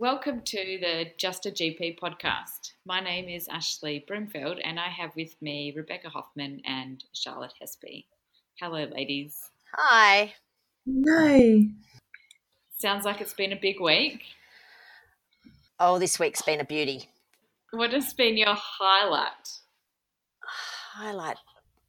Welcome 0.00 0.42
to 0.42 0.78
the 0.80 1.06
Just 1.16 1.44
a 1.44 1.50
GP 1.50 1.98
podcast. 1.98 2.74
My 2.86 3.00
name 3.00 3.28
is 3.28 3.48
Ashlea 3.48 4.06
Broomfield, 4.06 4.60
and 4.62 4.78
I 4.78 4.86
have 4.86 5.10
with 5.16 5.34
me 5.42 5.72
Rebecca 5.74 6.08
Hoffman 6.08 6.62
and 6.64 7.02
Charlotte 7.12 7.54
Hespe. 7.60 8.04
Hello, 8.60 8.84
ladies. 8.94 9.50
Hi. 9.74 10.34
No. 10.86 11.64
Sounds 12.78 13.04
like 13.04 13.20
it's 13.20 13.34
been 13.34 13.52
a 13.52 13.58
big 13.60 13.80
week. 13.80 14.22
Oh, 15.80 15.98
this 15.98 16.20
week's 16.20 16.42
been 16.42 16.60
a 16.60 16.64
beauty. 16.64 17.08
What 17.72 17.92
has 17.92 18.14
been 18.14 18.36
your 18.36 18.54
highlight? 18.56 19.50
Highlight. 20.92 21.38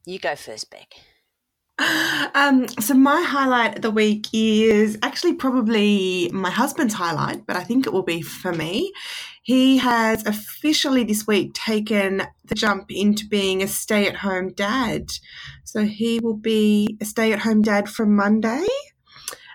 You 0.04 0.18
go 0.18 0.34
first, 0.34 0.68
Bek. 0.68 0.94
Um, 2.34 2.68
so 2.68 2.94
my 2.94 3.22
highlight 3.22 3.76
of 3.76 3.82
the 3.82 3.90
week 3.90 4.26
is 4.32 4.98
actually 5.02 5.34
probably 5.34 6.30
my 6.32 6.50
husband's 6.50 6.94
highlight, 6.94 7.46
but 7.46 7.56
I 7.56 7.64
think 7.64 7.86
it 7.86 7.92
will 7.92 8.02
be 8.02 8.20
for 8.20 8.52
me. 8.52 8.92
He 9.42 9.78
has 9.78 10.24
officially 10.26 11.04
this 11.04 11.26
week 11.26 11.54
taken 11.54 12.22
the 12.44 12.54
jump 12.54 12.90
into 12.90 13.26
being 13.26 13.62
a 13.62 13.66
stay-at-home 13.66 14.52
dad. 14.52 15.10
So 15.64 15.84
he 15.84 16.20
will 16.20 16.36
be 16.36 16.98
a 17.00 17.04
stay-at-home 17.04 17.62
dad 17.62 17.88
from 17.88 18.14
Monday, 18.14 18.66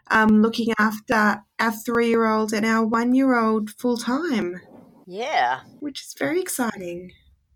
um, 0.10 0.42
looking 0.42 0.74
after 0.80 1.44
our 1.60 1.72
three-year-old 1.72 2.54
and 2.54 2.66
our 2.66 2.86
one-year-old 2.86 3.70
full 3.70 3.98
time, 3.98 4.60
Yeah. 5.06 5.60
which 5.80 6.02
is 6.02 6.16
very 6.18 6.42
exciting. 6.42 7.12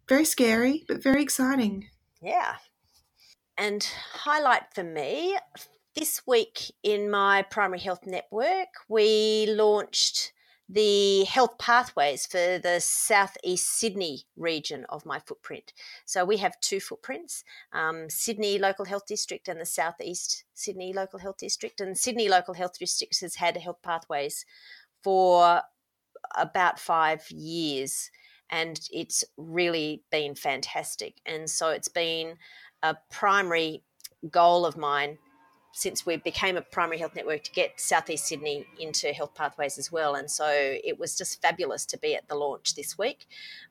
Very 0.08 0.26
scary, 0.26 0.86
but 0.88 1.02
very 1.04 1.24
exciting. 1.24 1.88
Yeah. 2.22 2.56
And 3.60 3.86
highlight 4.14 4.74
for 4.74 4.86
me 4.86 5.38
this 5.94 6.22
week 6.26 6.72
in 6.82 7.12
my 7.12 7.42
primary 7.42 7.82
health 7.82 8.06
network, 8.06 8.70
we 8.88 9.48
launched 9.50 10.32
the 10.70 11.26
health 11.26 11.58
pathways 11.58 12.26
for 12.26 12.58
the 12.58 12.80
southeast 12.80 13.68
Sydney 13.68 14.24
region 14.38 14.86
of 14.88 15.06
my 15.06 15.20
footprint. 15.20 15.74
So 16.06 16.24
we 16.24 16.38
have 16.38 16.62
two 16.62 16.80
footprints 16.80 17.44
um, 17.74 18.10
Sydney 18.10 18.60
Local 18.60 18.86
Health 18.86 19.06
District 19.06 19.50
and 19.50 19.60
the 19.60 19.66
southeast 19.66 20.46
Sydney 20.54 20.94
Local 20.94 21.20
Health 21.20 21.38
District. 21.40 21.82
And 21.82 21.98
Sydney 21.98 22.30
Local 22.30 22.54
Health 22.54 22.80
District 22.80 23.20
has 23.20 23.36
had 23.36 23.58
health 23.58 23.82
pathways 23.84 24.46
for 25.04 25.64
about 26.38 26.80
five 26.80 27.30
years 27.30 28.10
and 28.50 28.80
it's 28.92 29.24
really 29.38 30.04
been 30.12 30.34
fantastic. 30.36 31.22
And 31.26 31.50
so 31.50 31.70
it's 31.70 31.88
been 31.88 32.38
a 32.84 32.98
primary 33.10 33.84
goal 34.32 34.66
of 34.66 34.78
mine 34.78 35.18
since 35.72 36.06
we 36.06 36.18
became 36.18 36.58
a 36.58 36.62
primary 36.62 36.98
health 36.98 37.16
network 37.16 37.44
to 37.44 37.52
get 37.52 37.80
Southeast 37.80 38.26
Sydney 38.26 38.66
into 38.80 39.14
health 39.14 39.36
pathways 39.36 39.78
as 39.78 39.92
well. 39.92 40.16
And 40.16 40.30
so 40.30 40.48
it 40.50 41.00
was 41.00 41.18
just 41.18 41.42
fabulous 41.42 41.86
to 41.88 41.98
be 41.98 42.16
at 42.16 42.28
the 42.28 42.36
launch 42.36 42.76
this 42.76 42.98
week. 42.98 43.28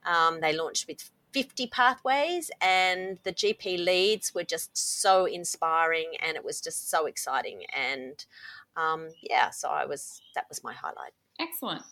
Um, 0.06 0.40
they 0.40 0.52
launched 0.52 0.86
with 0.86 1.10
50 1.32 1.66
pathways, 1.66 2.50
and 2.60 3.18
the 3.24 3.32
GP 3.32 3.84
leads 3.84 4.34
were 4.34 4.44
just 4.44 4.76
so 4.76 5.26
inspiring, 5.26 6.12
and 6.20 6.36
it 6.36 6.44
was 6.44 6.60
just 6.60 6.90
so 6.90 7.06
exciting. 7.06 7.64
And 7.76 8.24
um, 8.76 9.08
yeah, 9.22 9.50
so 9.50 9.68
I 9.68 9.84
was 9.84 10.22
that 10.34 10.46
was 10.48 10.64
my 10.64 10.72
highlight. 10.72 11.12
Excellent. 11.38 11.82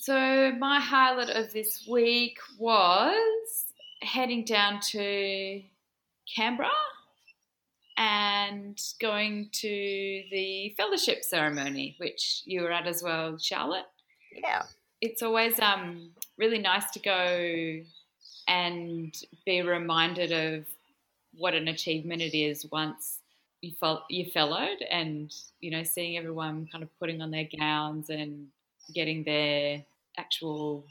So, 0.00 0.52
my 0.58 0.80
highlight 0.80 1.30
of 1.30 1.52
this 1.54 1.86
week 1.90 2.36
was 2.58 3.64
heading 4.04 4.44
down 4.44 4.80
to 4.80 5.62
Canberra 6.34 6.70
and 7.96 8.80
going 9.00 9.48
to 9.52 9.68
the 9.68 10.74
fellowship 10.76 11.22
ceremony, 11.22 11.94
which 11.98 12.42
you 12.44 12.62
were 12.62 12.72
at 12.72 12.86
as 12.86 13.02
well, 13.02 13.38
Charlotte. 13.38 13.86
Yeah, 14.32 14.64
It's 15.00 15.22
always 15.22 15.58
um, 15.60 16.10
really 16.38 16.58
nice 16.58 16.90
to 16.92 16.98
go 16.98 17.80
and 18.48 19.14
be 19.46 19.62
reminded 19.62 20.32
of 20.32 20.66
what 21.36 21.54
an 21.54 21.68
achievement 21.68 22.20
it 22.20 22.36
is 22.36 22.66
once 22.70 23.20
you 23.60 23.72
fel- 23.80 24.04
you 24.10 24.26
fellowed 24.26 24.82
and 24.90 25.34
you 25.60 25.70
know 25.70 25.82
seeing 25.82 26.18
everyone 26.18 26.68
kind 26.70 26.84
of 26.84 26.98
putting 26.98 27.22
on 27.22 27.30
their 27.30 27.48
gowns 27.58 28.10
and 28.10 28.48
getting 28.94 29.24
their 29.24 29.82
actual 30.18 30.84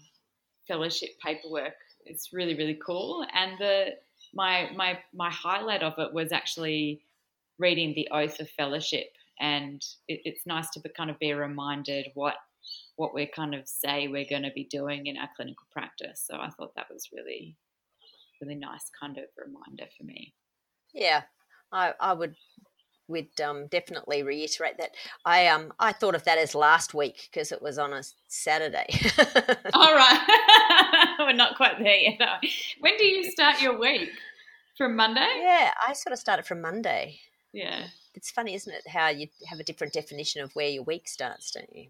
fellowship 0.67 1.09
paperwork 1.23 1.75
it's 2.05 2.33
really 2.33 2.55
really 2.55 2.79
cool. 2.85 3.25
And 3.33 3.57
the 3.59 3.95
my 4.33 4.69
my 4.75 4.99
my 5.13 5.29
highlight 5.29 5.83
of 5.83 5.93
it 5.97 6.13
was 6.13 6.31
actually 6.31 7.01
reading 7.59 7.93
the 7.93 8.07
oath 8.11 8.39
of 8.39 8.49
fellowship. 8.51 9.07
And 9.39 9.83
it, 10.07 10.21
it's 10.25 10.45
nice 10.45 10.69
to 10.71 10.79
be, 10.79 10.89
kind 10.89 11.09
of 11.09 11.19
be 11.19 11.33
reminded 11.33 12.07
what 12.13 12.35
what 12.95 13.13
we 13.13 13.25
kind 13.25 13.55
of 13.55 13.67
say 13.67 14.07
we're 14.07 14.29
going 14.29 14.43
to 14.43 14.51
be 14.55 14.65
doing 14.65 15.07
in 15.07 15.17
our 15.17 15.29
clinical 15.35 15.65
practice. 15.71 16.23
So 16.25 16.37
i 16.39 16.49
thought 16.49 16.75
that 16.75 16.91
was 16.91 17.09
really 17.11 17.57
really 18.41 18.55
nice 18.55 18.89
kind 18.99 19.17
of 19.17 19.25
reminder 19.37 19.85
for 19.97 20.03
me. 20.03 20.33
Yeah, 20.93 21.23
I, 21.71 21.93
I 21.99 22.13
would 22.13 22.35
would 23.07 23.27
um, 23.43 23.67
definitely 23.67 24.23
reiterate 24.23 24.77
that. 24.77 24.91
I 25.25 25.47
um 25.47 25.73
I 25.79 25.91
thought 25.91 26.15
of 26.15 26.23
that 26.25 26.37
as 26.37 26.55
last 26.55 26.93
week 26.93 27.29
because 27.31 27.51
it 27.51 27.61
was 27.61 27.77
on 27.77 27.93
a 27.93 28.03
Saturday. 28.27 28.87
all 29.73 29.93
right 29.95 31.15
we're 31.19 31.33
not 31.33 31.55
quite 31.57 31.77
there 31.79 31.95
yet 31.97 32.19
when 32.79 32.97
do 32.97 33.05
you 33.05 33.29
start 33.31 33.61
your 33.61 33.77
week 33.79 34.09
from 34.77 34.95
monday 34.95 35.27
yeah, 35.41 35.71
I 35.87 35.93
sort 35.93 36.13
of 36.13 36.19
started 36.19 36.45
from 36.45 36.61
Monday. 36.61 37.19
yeah 37.51 37.85
It's 38.15 38.31
funny, 38.31 38.55
isn't 38.55 38.73
it, 38.73 38.87
how 38.87 39.09
you 39.09 39.27
have 39.47 39.59
a 39.59 39.63
different 39.63 39.93
definition 39.93 40.41
of 40.41 40.51
where 40.55 40.69
your 40.69 40.83
week 40.83 41.07
starts, 41.07 41.51
don't 41.51 41.73
you? 41.75 41.89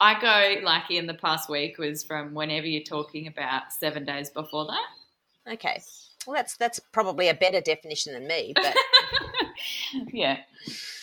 I 0.00 0.18
go 0.20 0.64
like 0.64 0.90
in 0.90 1.06
the 1.06 1.14
past 1.14 1.50
week 1.50 1.76
was 1.78 2.02
from 2.04 2.32
whenever 2.34 2.66
you're 2.66 2.82
talking 2.84 3.26
about 3.26 3.72
seven 3.72 4.04
days 4.04 4.30
before 4.30 4.66
that. 4.66 5.52
Okay. 5.54 5.82
Well, 6.26 6.36
that's 6.36 6.56
that's 6.56 6.80
probably 6.92 7.28
a 7.28 7.34
better 7.34 7.60
definition 7.60 8.12
than 8.12 8.26
me, 8.26 8.52
but 8.54 8.74
yeah, 10.12 10.38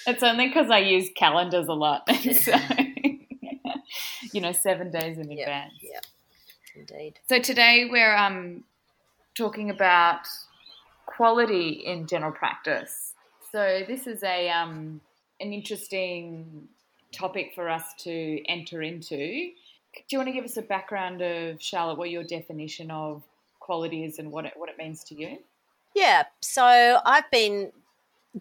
it's 0.05 0.23
only 0.23 0.47
because 0.47 0.69
I 0.69 0.79
use 0.79 1.09
calendars 1.15 1.67
a 1.67 1.73
lot, 1.73 2.09
so 2.33 2.53
you 4.33 4.41
know, 4.41 4.51
seven 4.51 4.91
days 4.91 5.17
in 5.17 5.31
advance. 5.31 5.73
yeah. 5.81 5.99
indeed. 6.75 7.19
So 7.27 7.39
today 7.39 7.87
we're 7.89 8.15
um, 8.15 8.63
talking 9.35 9.69
about 9.69 10.27
quality 11.05 11.69
in 11.85 12.07
general 12.07 12.31
practice. 12.31 13.13
So 13.51 13.83
this 13.87 14.07
is 14.07 14.23
a 14.23 14.49
um, 14.49 15.01
an 15.39 15.53
interesting 15.53 16.67
topic 17.11 17.53
for 17.55 17.69
us 17.69 17.93
to 17.99 18.43
enter 18.47 18.81
into. 18.81 19.17
Do 19.17 20.03
you 20.11 20.17
want 20.19 20.27
to 20.27 20.33
give 20.33 20.45
us 20.45 20.57
a 20.57 20.61
background 20.61 21.21
of 21.21 21.61
Charlotte, 21.61 21.97
what 21.97 22.09
your 22.09 22.23
definition 22.23 22.91
of 22.91 23.23
quality 23.59 24.03
is 24.03 24.19
and 24.19 24.31
what 24.31 24.45
it 24.45 24.53
what 24.55 24.69
it 24.69 24.77
means 24.77 25.03
to 25.05 25.15
you? 25.15 25.39
Yeah. 25.95 26.23
So 26.41 26.99
I've 27.05 27.29
been 27.31 27.71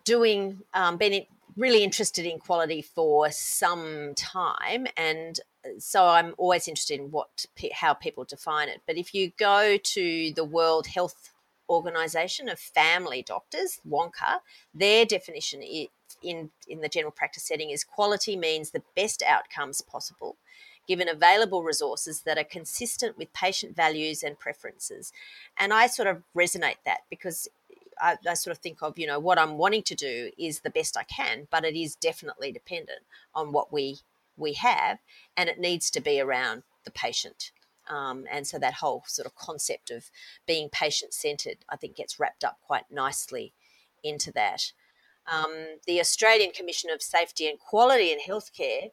doing, 0.04 0.62
um, 0.74 0.96
been 0.96 1.24
really 1.56 1.82
interested 1.82 2.26
in 2.26 2.38
quality 2.38 2.82
for 2.82 3.30
some 3.30 4.14
time, 4.14 4.86
and 4.96 5.40
so 5.78 6.06
I'm 6.06 6.34
always 6.38 6.68
interested 6.68 7.00
in 7.00 7.10
what 7.10 7.46
how 7.72 7.94
people 7.94 8.24
define 8.24 8.68
it. 8.68 8.82
But 8.86 8.96
if 8.96 9.14
you 9.14 9.32
go 9.38 9.76
to 9.76 10.32
the 10.34 10.44
World 10.44 10.86
Health 10.88 11.30
Organization 11.68 12.48
of 12.48 12.58
Family 12.58 13.22
Doctors, 13.22 13.80
WONCA, 13.88 14.40
their 14.74 15.04
definition 15.04 15.62
in 16.22 16.50
in 16.68 16.80
the 16.80 16.88
general 16.88 17.12
practice 17.12 17.42
setting 17.42 17.70
is 17.70 17.84
quality 17.84 18.36
means 18.36 18.70
the 18.70 18.82
best 18.94 19.22
outcomes 19.22 19.80
possible 19.80 20.36
given 20.86 21.08
available 21.08 21.62
resources 21.62 22.22
that 22.22 22.38
are 22.38 22.44
consistent 22.44 23.18
with 23.18 23.32
patient 23.32 23.74
values 23.74 24.22
and 24.22 24.38
preferences. 24.38 25.12
And 25.58 25.72
I 25.72 25.86
sort 25.88 26.08
of 26.08 26.22
resonate 26.36 26.76
that 26.84 27.00
because 27.10 27.48
I, 28.00 28.16
I, 28.28 28.34
sort 28.34 28.56
of 28.56 28.62
think 28.62 28.82
of, 28.82 28.98
you 28.98 29.06
know, 29.06 29.18
what 29.18 29.38
I'm 29.38 29.58
wanting 29.58 29.82
to 29.84 29.94
do 29.94 30.30
is 30.38 30.60
the 30.60 30.70
best 30.70 30.96
I 30.96 31.04
can, 31.04 31.48
but 31.50 31.64
it 31.64 31.76
is 31.76 31.96
definitely 31.96 32.52
dependent 32.52 33.02
on 33.34 33.52
what 33.52 33.72
we 33.72 34.00
we 34.38 34.52
have, 34.52 34.98
and 35.36 35.48
it 35.48 35.58
needs 35.58 35.90
to 35.90 36.00
be 36.00 36.20
around 36.20 36.62
the 36.84 36.90
patient. 36.90 37.52
Um, 37.88 38.24
and 38.30 38.46
so 38.46 38.58
that 38.58 38.74
whole 38.74 39.04
sort 39.06 39.26
of 39.26 39.34
concept 39.34 39.90
of 39.90 40.10
being 40.46 40.68
patient 40.68 41.14
centered, 41.14 41.58
I 41.68 41.76
think, 41.76 41.96
gets 41.96 42.18
wrapped 42.18 42.44
up 42.44 42.58
quite 42.66 42.90
nicely 42.90 43.54
into 44.02 44.32
that. 44.32 44.72
Um, 45.30 45.78
the 45.86 46.00
Australian 46.00 46.52
Commission 46.52 46.90
of 46.90 47.02
Safety 47.02 47.48
and 47.48 47.58
Quality 47.58 48.12
in 48.12 48.18
Healthcare 48.18 48.90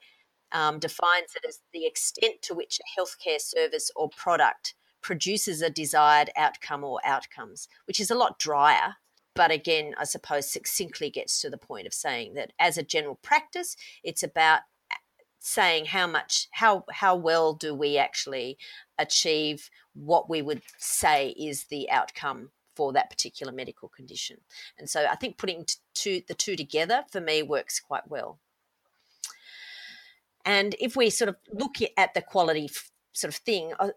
um, 0.52 0.80
defines 0.80 1.36
it 1.36 1.48
as 1.48 1.60
the 1.74 1.86
extent 1.86 2.42
to 2.44 2.54
which 2.54 2.80
a 2.80 3.00
healthcare 3.00 3.42
service 3.42 3.92
or 3.96 4.10
product 4.10 4.76
produces 5.04 5.62
a 5.62 5.70
desired 5.70 6.32
outcome 6.36 6.84
or 6.84 7.00
outcomes, 7.06 7.68
which 7.86 8.00
is 8.00 8.10
a 8.10 8.16
lot 8.16 8.40
drier. 8.40 8.96
But 9.36 9.52
again, 9.52 9.94
I 9.98 10.06
suppose 10.06 10.50
succinctly 10.50 11.10
gets 11.10 11.42
to 11.42 11.50
the 11.50 11.58
point 11.58 11.88
of 11.88 11.94
saying 11.94 12.36
that 12.36 12.54
as 12.60 12.78
a 12.78 12.84
general 12.84 13.20
practice, 13.22 13.76
it's 14.04 14.24
about 14.24 14.62
uh, 14.92 14.96
saying 15.40 15.86
how 15.86 16.08
much, 16.08 16.48
how 16.52 16.86
how 16.92 17.16
well 17.16 17.54
do 17.54 17.74
we 17.74 17.98
actually 17.98 18.58
achieve 18.98 19.70
what 19.94 20.30
we 20.30 20.42
would 20.42 20.62
say 20.78 21.30
is 21.30 21.66
the 21.66 21.90
outcome 21.90 22.52
for 22.76 22.94
that 22.94 23.10
particular 23.10 23.52
medical 23.52 23.90
condition. 23.90 24.38
And 24.78 24.90
so 24.90 25.06
I 25.10 25.16
think 25.16 25.38
putting 25.38 25.66
two, 25.94 26.22
the 26.28 26.34
two 26.34 26.56
together 26.56 27.06
for 27.12 27.22
me 27.22 27.44
works 27.44 27.80
quite 27.80 28.08
well. 28.08 28.40
And 30.46 30.76
if 30.80 30.96
we 30.96 31.10
sort 31.10 31.30
of 31.30 31.38
look 31.52 31.76
at 31.98 32.14
the 32.14 32.22
quality 32.22 32.70
sort 33.14 33.34
of 33.34 33.36
thing 33.38 33.74
uh, 33.80 33.90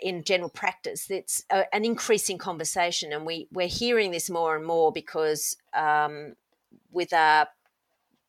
in 0.00 0.22
general 0.22 0.50
practice, 0.50 1.10
it's 1.10 1.44
an 1.50 1.84
increasing 1.84 2.38
conversation, 2.38 3.12
and 3.12 3.26
we 3.26 3.48
we're 3.52 3.66
hearing 3.66 4.10
this 4.10 4.30
more 4.30 4.56
and 4.56 4.64
more 4.64 4.92
because 4.92 5.56
um, 5.74 6.34
with 6.92 7.12
our 7.12 7.48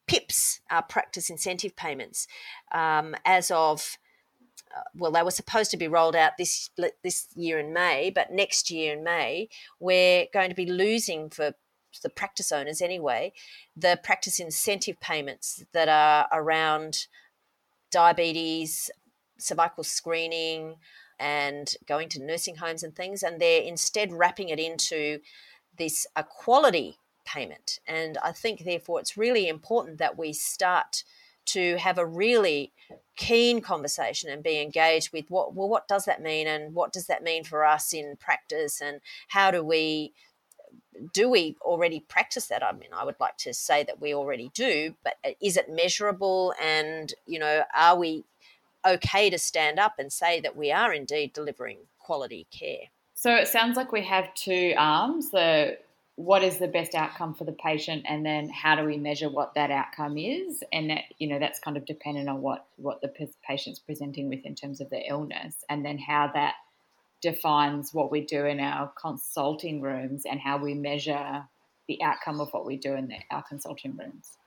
PIPs, 0.07 0.61
our 0.71 0.81
practice 0.81 1.29
incentive 1.29 1.75
payments, 1.75 2.27
um, 2.71 3.15
as 3.25 3.51
of 3.51 3.97
uh, 4.75 4.81
well, 4.95 5.11
they 5.11 5.23
were 5.23 5.31
supposed 5.31 5.71
to 5.71 5.77
be 5.77 5.87
rolled 5.87 6.15
out 6.15 6.33
this 6.37 6.69
this 7.03 7.27
year 7.35 7.59
in 7.59 7.73
May, 7.73 8.09
but 8.09 8.31
next 8.31 8.71
year 8.71 8.93
in 8.93 9.03
May, 9.03 9.49
we're 9.79 10.27
going 10.33 10.49
to 10.49 10.55
be 10.55 10.65
losing 10.65 11.29
for 11.29 11.53
the 12.03 12.09
practice 12.09 12.51
owners 12.51 12.81
anyway, 12.81 13.33
the 13.75 13.99
practice 14.03 14.39
incentive 14.39 14.99
payments 14.99 15.65
that 15.73 15.89
are 15.89 16.27
around 16.31 17.07
diabetes, 17.91 18.91
cervical 19.39 19.83
screening, 19.83 20.75
and 21.19 21.73
going 21.87 22.09
to 22.09 22.23
nursing 22.23 22.55
homes 22.55 22.83
and 22.83 22.95
things, 22.95 23.23
and 23.23 23.41
they're 23.41 23.61
instead 23.61 24.11
wrapping 24.13 24.49
it 24.49 24.59
into 24.59 25.19
this 25.77 26.07
equality 26.17 26.97
payment. 27.25 27.79
And 27.87 28.17
I 28.23 28.31
think, 28.31 28.63
therefore, 28.63 28.99
it's 28.99 29.17
really 29.17 29.47
important 29.47 29.97
that 29.97 30.17
we 30.17 30.33
start 30.33 31.03
to 31.47 31.77
have 31.77 31.97
a 31.97 32.05
really 32.05 32.71
keen 33.17 33.59
conversation 33.59 34.29
and 34.29 34.43
be 34.43 34.61
engaged 34.61 35.11
with 35.11 35.25
what 35.29 35.53
well 35.55 35.67
what 35.67 35.87
does 35.87 36.05
that 36.05 36.21
mean 36.21 36.47
and 36.47 36.75
what 36.75 36.93
does 36.93 37.07
that 37.07 37.23
mean 37.23 37.43
for 37.43 37.65
us 37.65 37.91
in 37.91 38.15
practice 38.17 38.79
and 38.79 39.01
how 39.29 39.49
do 39.49 39.63
we 39.63 40.13
do 41.13 41.29
we 41.29 41.55
already 41.61 42.01
practice 42.01 42.47
that? 42.47 42.63
I 42.63 42.71
mean, 42.71 42.89
I 42.93 43.05
would 43.05 43.19
like 43.19 43.37
to 43.37 43.53
say 43.53 43.83
that 43.83 44.01
we 44.01 44.13
already 44.13 44.51
do, 44.53 44.95
but 45.03 45.15
uh, 45.25 45.31
is 45.41 45.57
it 45.57 45.69
measurable? 45.69 46.53
And, 46.61 47.13
you 47.25 47.39
know, 47.39 47.63
are 47.75 47.97
we 47.97 48.25
okay 48.85 49.29
to 49.29 49.37
stand 49.37 49.79
up 49.79 49.95
and 49.99 50.11
say 50.11 50.39
that 50.41 50.55
we 50.55 50.71
are 50.71 50.93
indeed 50.93 51.33
delivering 51.33 51.79
quality 51.99 52.47
care? 52.51 52.89
So 53.13 53.35
it 53.35 53.47
sounds 53.47 53.75
like 53.75 53.91
we 53.91 54.03
have 54.03 54.33
two 54.33 54.73
arms 54.77 55.31
the 55.31 55.77
what 56.15 56.43
is 56.43 56.57
the 56.57 56.67
best 56.67 56.95
outcome 56.95 57.33
for 57.33 57.45
the 57.45 57.53
patient 57.53 58.03
and 58.05 58.25
then 58.25 58.49
how 58.49 58.75
do 58.75 58.83
we 58.83 58.97
measure 58.97 59.29
what 59.29 59.53
that 59.55 59.71
outcome 59.71 60.17
is 60.17 60.61
and 60.73 60.89
that 60.89 61.03
you 61.17 61.27
know 61.29 61.39
that's 61.39 61.61
kind 61.61 61.77
of 61.77 61.85
dependent 61.85 62.27
on 62.27 62.41
what 62.41 62.65
what 62.75 62.99
the 63.01 63.09
patient's 63.47 63.79
presenting 63.79 64.27
with 64.27 64.45
in 64.45 64.53
terms 64.53 64.81
of 64.81 64.89
their 64.89 65.03
illness 65.07 65.63
and 65.69 65.85
then 65.85 65.97
how 65.97 66.29
that 66.33 66.55
defines 67.21 67.93
what 67.93 68.11
we 68.11 68.21
do 68.21 68.45
in 68.45 68.59
our 68.59 68.91
consulting 69.01 69.81
rooms 69.81 70.23
and 70.29 70.39
how 70.39 70.57
we 70.57 70.73
measure 70.73 71.43
the 71.87 72.01
outcome 72.03 72.39
of 72.39 72.49
what 72.51 72.65
we 72.65 72.77
do 72.77 72.93
in 72.93 73.07
the, 73.07 73.15
our 73.31 73.43
consulting 73.43 73.97
rooms. 73.97 74.37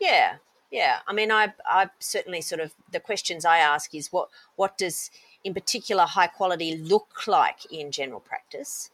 Yeah, 0.00 0.36
yeah. 0.70 0.98
I 1.06 1.12
mean, 1.12 1.30
I 1.30 1.52
I 1.66 1.90
certainly 1.98 2.40
sort 2.40 2.60
of 2.60 2.74
the 2.90 3.00
questions 3.00 3.44
I 3.44 3.58
ask 3.58 3.94
is 3.94 4.12
what 4.12 4.28
what 4.56 4.78
does 4.78 5.10
in 5.42 5.54
particular 5.54 6.04
high 6.04 6.28
quality 6.28 6.76
look 6.76 7.26
like 7.26 7.70
in 7.72 7.90
general 7.90 8.20
practice, 8.20 8.90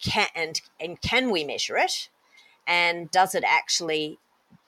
can 0.00 0.28
and 0.34 0.60
and 0.78 1.00
can 1.00 1.30
we 1.30 1.44
measure 1.44 1.76
it, 1.76 2.08
and 2.66 3.10
does 3.10 3.34
it 3.34 3.44
actually 3.46 4.18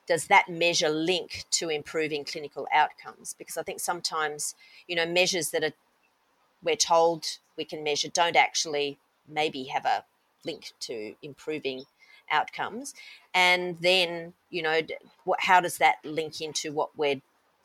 does 0.09 0.27
that 0.27 0.49
measure 0.49 0.89
link 0.89 1.45
to 1.53 1.69
improving 1.69 2.25
clinical 2.25 2.67
outcomes? 2.75 3.35
Because 3.39 3.57
I 3.57 3.63
think 3.63 3.81
sometimes 3.81 4.55
you 4.89 4.97
know 4.97 5.07
measures 5.07 5.51
that 5.51 5.65
are 5.65 5.73
we're 6.63 6.77
told 6.77 7.39
we 7.57 7.65
can 7.65 7.83
measure 7.83 8.09
don't 8.09 8.37
actually 8.37 8.99
maybe 9.29 9.65
have 9.65 9.85
a 9.85 10.05
link 10.45 10.73
to 10.81 11.15
improving 11.23 11.85
outcomes 12.33 12.95
and 13.35 13.77
then 13.81 14.33
you 14.51 14.63
know 14.63 14.81
what, 15.25 15.41
how 15.41 15.61
does 15.61 15.79
that 15.79 15.97
link 16.05 16.41
into 16.41 16.73
what 16.73 16.91
we're 16.97 17.21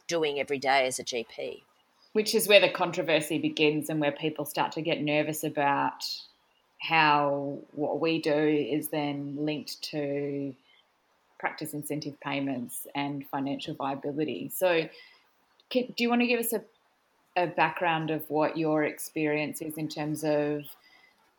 doing 0.07 0.39
every 0.39 0.59
day 0.59 0.85
as 0.85 0.99
a 0.99 1.03
gp 1.03 1.61
which 2.13 2.33
is 2.33 2.47
where 2.47 2.59
the 2.59 2.69
controversy 2.69 3.37
begins 3.37 3.89
and 3.89 3.99
where 3.99 4.11
people 4.11 4.45
start 4.45 4.71
to 4.71 4.81
get 4.81 5.01
nervous 5.01 5.43
about 5.43 6.03
how 6.79 7.59
what 7.71 7.99
we 7.99 8.21
do 8.21 8.31
is 8.31 8.89
then 8.89 9.35
linked 9.39 9.81
to 9.81 10.55
practice 11.39 11.73
incentive 11.73 12.19
payments 12.19 12.87
and 12.95 13.25
financial 13.29 13.75
viability. 13.75 14.51
So 14.53 14.87
do 15.69 15.93
you 15.97 16.09
want 16.09 16.21
to 16.21 16.27
give 16.27 16.39
us 16.39 16.53
a 16.53 16.63
a 17.37 17.45
background 17.45 18.09
of 18.09 18.27
what 18.29 18.57
your 18.57 18.83
experience 18.83 19.61
is 19.61 19.77
in 19.77 19.87
terms 19.87 20.23
of 20.23 20.63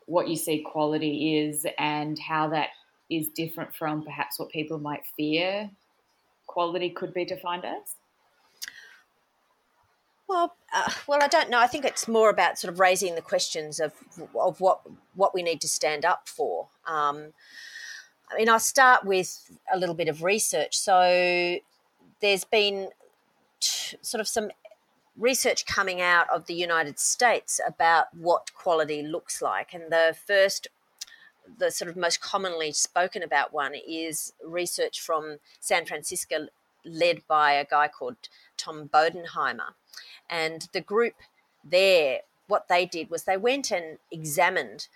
what 0.06 0.28
you 0.28 0.36
see 0.36 0.60
quality 0.62 1.38
is 1.38 1.66
and 1.76 2.16
how 2.18 2.48
that 2.48 2.68
is 3.10 3.28
different 3.28 3.74
from 3.74 4.02
perhaps 4.02 4.38
what 4.38 4.50
people 4.50 4.78
might 4.78 5.04
fear 5.16 5.70
quality 6.46 6.90
could 6.90 7.14
be 7.14 7.24
defined 7.24 7.64
as? 7.64 7.94
Well, 10.28 10.54
uh, 10.74 10.90
well, 11.06 11.22
I 11.22 11.28
don't 11.28 11.48
know. 11.48 11.58
I 11.58 11.66
think 11.66 11.84
it's 11.84 12.06
more 12.08 12.28
about 12.28 12.58
sort 12.58 12.72
of 12.72 12.80
raising 12.80 13.14
the 13.14 13.22
questions 13.22 13.80
of 13.80 13.92
of 14.38 14.60
what 14.60 14.80
what 15.14 15.34
we 15.34 15.42
need 15.42 15.60
to 15.62 15.68
stand 15.68 16.04
up 16.04 16.28
for. 16.28 16.68
Um, 16.86 17.32
I 18.30 18.36
mean, 18.36 18.48
I'll 18.48 18.58
start 18.58 19.04
with 19.04 19.50
a 19.72 19.78
little 19.78 19.94
bit 19.94 20.08
of 20.08 20.22
research. 20.22 20.76
So, 20.76 21.58
there's 22.20 22.44
been 22.44 22.90
t- 23.60 23.96
sort 24.02 24.20
of 24.20 24.28
some 24.28 24.50
research 25.16 25.64
coming 25.64 26.00
out 26.00 26.28
of 26.28 26.46
the 26.46 26.54
United 26.54 26.98
States 26.98 27.58
about 27.66 28.14
what 28.14 28.52
quality 28.54 29.02
looks 29.02 29.40
like. 29.40 29.72
And 29.72 29.90
the 29.90 30.14
first, 30.26 30.68
the 31.58 31.70
sort 31.70 31.90
of 31.90 31.96
most 31.96 32.20
commonly 32.20 32.72
spoken 32.72 33.22
about 33.22 33.52
one 33.52 33.74
is 33.74 34.32
research 34.44 35.00
from 35.00 35.38
San 35.60 35.86
Francisco, 35.86 36.48
led 36.84 37.22
by 37.26 37.52
a 37.52 37.64
guy 37.64 37.88
called 37.88 38.16
Tom 38.56 38.88
Bodenheimer. 38.88 39.74
And 40.30 40.68
the 40.72 40.80
group 40.80 41.14
there, 41.64 42.20
what 42.46 42.68
they 42.68 42.86
did 42.86 43.10
was 43.10 43.24
they 43.24 43.36
went 43.36 43.70
and 43.70 43.98
examined 44.10 44.88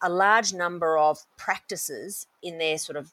a 0.00 0.08
large 0.08 0.52
number 0.52 0.96
of 0.96 1.26
practices 1.36 2.26
in 2.42 2.58
their 2.58 2.78
sort 2.78 2.96
of 2.96 3.12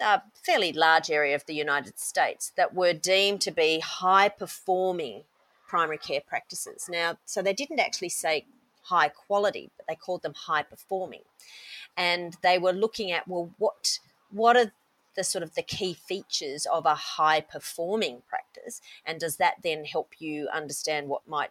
uh, 0.00 0.18
fairly 0.34 0.72
large 0.72 1.10
area 1.10 1.34
of 1.34 1.46
the 1.46 1.54
United 1.54 1.98
States 1.98 2.52
that 2.56 2.74
were 2.74 2.92
deemed 2.92 3.40
to 3.40 3.50
be 3.50 3.80
high 3.80 4.28
performing 4.28 5.22
primary 5.68 5.98
care 5.98 6.20
practices. 6.20 6.88
Now, 6.90 7.18
so 7.24 7.40
they 7.40 7.52
didn't 7.52 7.80
actually 7.80 8.10
say 8.10 8.44
high 8.82 9.08
quality, 9.08 9.70
but 9.76 9.86
they 9.86 9.94
called 9.94 10.22
them 10.22 10.34
high 10.34 10.62
performing. 10.62 11.22
And 11.96 12.36
they 12.42 12.58
were 12.58 12.72
looking 12.72 13.10
at, 13.10 13.28
well, 13.28 13.50
what 13.58 13.98
what 14.30 14.56
are 14.56 14.72
the 15.14 15.24
sort 15.24 15.42
of 15.42 15.54
the 15.54 15.62
key 15.62 15.92
features 15.92 16.66
of 16.66 16.86
a 16.86 16.94
high 16.94 17.40
performing 17.40 18.22
practice? 18.28 18.80
And 19.04 19.20
does 19.20 19.36
that 19.36 19.56
then 19.62 19.84
help 19.84 20.14
you 20.18 20.48
understand 20.48 21.08
what 21.08 21.28
might 21.28 21.50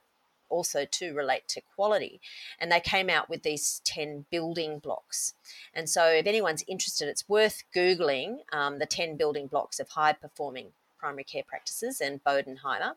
also 0.49 0.85
to 0.85 1.13
relate 1.13 1.47
to 1.49 1.61
quality? 1.75 2.19
And 2.59 2.71
they 2.71 2.79
came 2.79 3.09
out 3.09 3.29
with 3.29 3.43
these 3.43 3.81
10 3.85 4.25
building 4.31 4.79
blocks. 4.79 5.35
And 5.75 5.87
so 5.87 6.07
if 6.07 6.25
anyone's 6.25 6.63
interested 6.67 7.07
it's 7.07 7.29
worth 7.29 7.63
googling 7.75 8.39
um, 8.51 8.79
the 8.79 8.87
10 8.87 9.15
building 9.15 9.45
blocks 9.45 9.79
of 9.79 9.89
high 9.89 10.13
performing 10.13 10.67
primary 10.97 11.23
care 11.23 11.43
practices 11.43 11.99
and 11.99 12.23
bodenheimer 12.23 12.93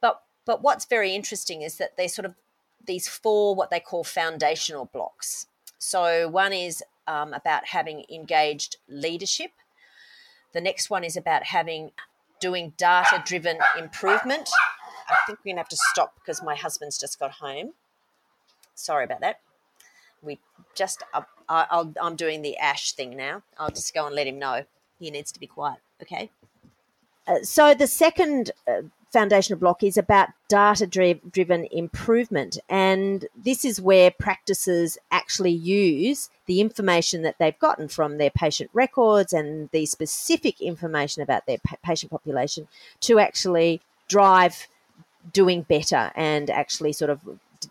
but 0.00 0.22
but 0.44 0.62
what's 0.62 0.86
very 0.86 1.14
interesting 1.14 1.62
is 1.62 1.76
that 1.76 1.96
they 1.96 2.08
sort 2.08 2.24
of 2.24 2.34
these 2.88 3.06
four 3.06 3.54
what 3.54 3.70
they 3.70 3.78
call 3.78 4.02
foundational 4.02 4.86
blocks. 4.86 5.46
So 5.78 6.28
one 6.28 6.52
is 6.52 6.82
um, 7.06 7.32
about 7.32 7.66
having 7.66 8.04
engaged 8.10 8.78
leadership. 8.88 9.52
The 10.52 10.60
next 10.60 10.90
one 10.90 11.04
is 11.04 11.16
about 11.16 11.44
having 11.44 11.92
doing 12.40 12.72
data 12.76 13.22
driven 13.24 13.58
improvement. 13.78 14.50
I 15.08 15.16
think 15.26 15.38
we're 15.44 15.52
gonna 15.52 15.60
have 15.60 15.68
to 15.68 15.76
stop 15.92 16.14
because 16.16 16.42
my 16.42 16.56
husband's 16.56 16.98
just 16.98 17.20
got 17.20 17.30
home. 17.32 17.74
Sorry 18.74 19.04
about 19.04 19.20
that. 19.20 19.40
We 20.22 20.40
just 20.74 21.02
uh, 21.14 21.22
I, 21.48 21.84
am 22.00 22.16
doing 22.16 22.42
the 22.42 22.56
ash 22.58 22.92
thing 22.92 23.16
now. 23.16 23.42
I'll 23.58 23.70
just 23.70 23.94
go 23.94 24.06
and 24.06 24.14
let 24.14 24.26
him 24.26 24.38
know 24.38 24.64
he 24.98 25.10
needs 25.10 25.32
to 25.32 25.40
be 25.40 25.46
quiet. 25.46 25.78
Okay. 26.02 26.30
Uh, 27.26 27.42
so 27.42 27.74
the 27.74 27.86
second 27.86 28.50
uh, 28.66 28.82
foundational 29.10 29.58
block 29.58 29.82
is 29.82 29.96
about 29.96 30.28
data 30.48 30.86
driven 30.86 31.66
improvement. 31.70 32.58
And 32.68 33.26
this 33.36 33.64
is 33.64 33.80
where 33.80 34.10
practices 34.10 34.98
actually 35.10 35.52
use 35.52 36.28
the 36.46 36.60
information 36.60 37.22
that 37.22 37.36
they've 37.38 37.58
gotten 37.58 37.88
from 37.88 38.18
their 38.18 38.30
patient 38.30 38.70
records 38.72 39.32
and 39.32 39.70
the 39.70 39.86
specific 39.86 40.60
information 40.60 41.22
about 41.22 41.46
their 41.46 41.58
patient 41.82 42.10
population 42.10 42.68
to 43.00 43.18
actually 43.18 43.80
drive 44.08 44.66
doing 45.32 45.62
better 45.62 46.10
and 46.14 46.50
actually 46.50 46.92
sort 46.92 47.10
of 47.10 47.20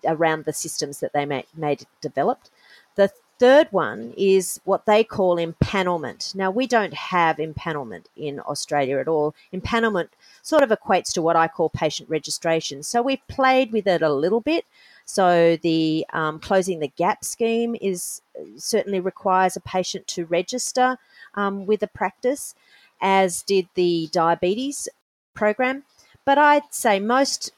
around 0.06 0.46
the 0.46 0.54
systems 0.54 1.00
that 1.00 1.14
they 1.14 1.26
made, 1.26 1.46
made 1.56 1.86
developed. 2.02 2.50
The 2.96 3.12
third 3.40 3.68
one 3.72 4.14
is 4.18 4.60
what 4.64 4.86
they 4.86 5.04
call 5.04 5.38
empanelment. 5.38 6.34
Now, 6.36 6.50
we 6.52 6.68
don't 6.68 6.94
have 6.94 7.38
empanelment 7.38 8.06
in 8.16 8.40
Australia 8.42 8.98
at 8.98 9.08
all. 9.08 9.36
Empanelment 9.54 10.10
sort 10.42 10.64
of 10.64 10.70
equates 10.70 11.14
to 11.14 11.22
what 11.22 11.36
I 11.36 11.48
call 11.48 11.70
patient 11.70 12.10
registration. 12.10 12.84
So 12.84 13.02
we've 13.02 13.26
played 13.28 13.72
with 13.72 13.88
it 13.88 14.02
a 14.02 14.14
little 14.14 14.42
bit. 14.42 14.66
So 15.06 15.58
the 15.62 16.06
um, 16.14 16.40
closing 16.40 16.80
the 16.80 16.90
gap 16.90 17.24
scheme 17.24 17.76
is 17.82 18.22
certainly 18.58 19.00
requires 19.00 19.56
a 19.56 19.62
patient 19.62 20.08
to 20.08 20.26
register 20.26 20.98
um, 21.36 21.66
with 21.66 21.82
a 21.84 21.88
practice, 21.88 22.56
as 23.00 23.42
did 23.44 23.68
the 23.76 24.10
diabetes 24.12 24.90
program. 25.34 25.84
but 26.28 26.38
I'd 26.38 26.74
say 26.74 27.00
most 27.00 27.52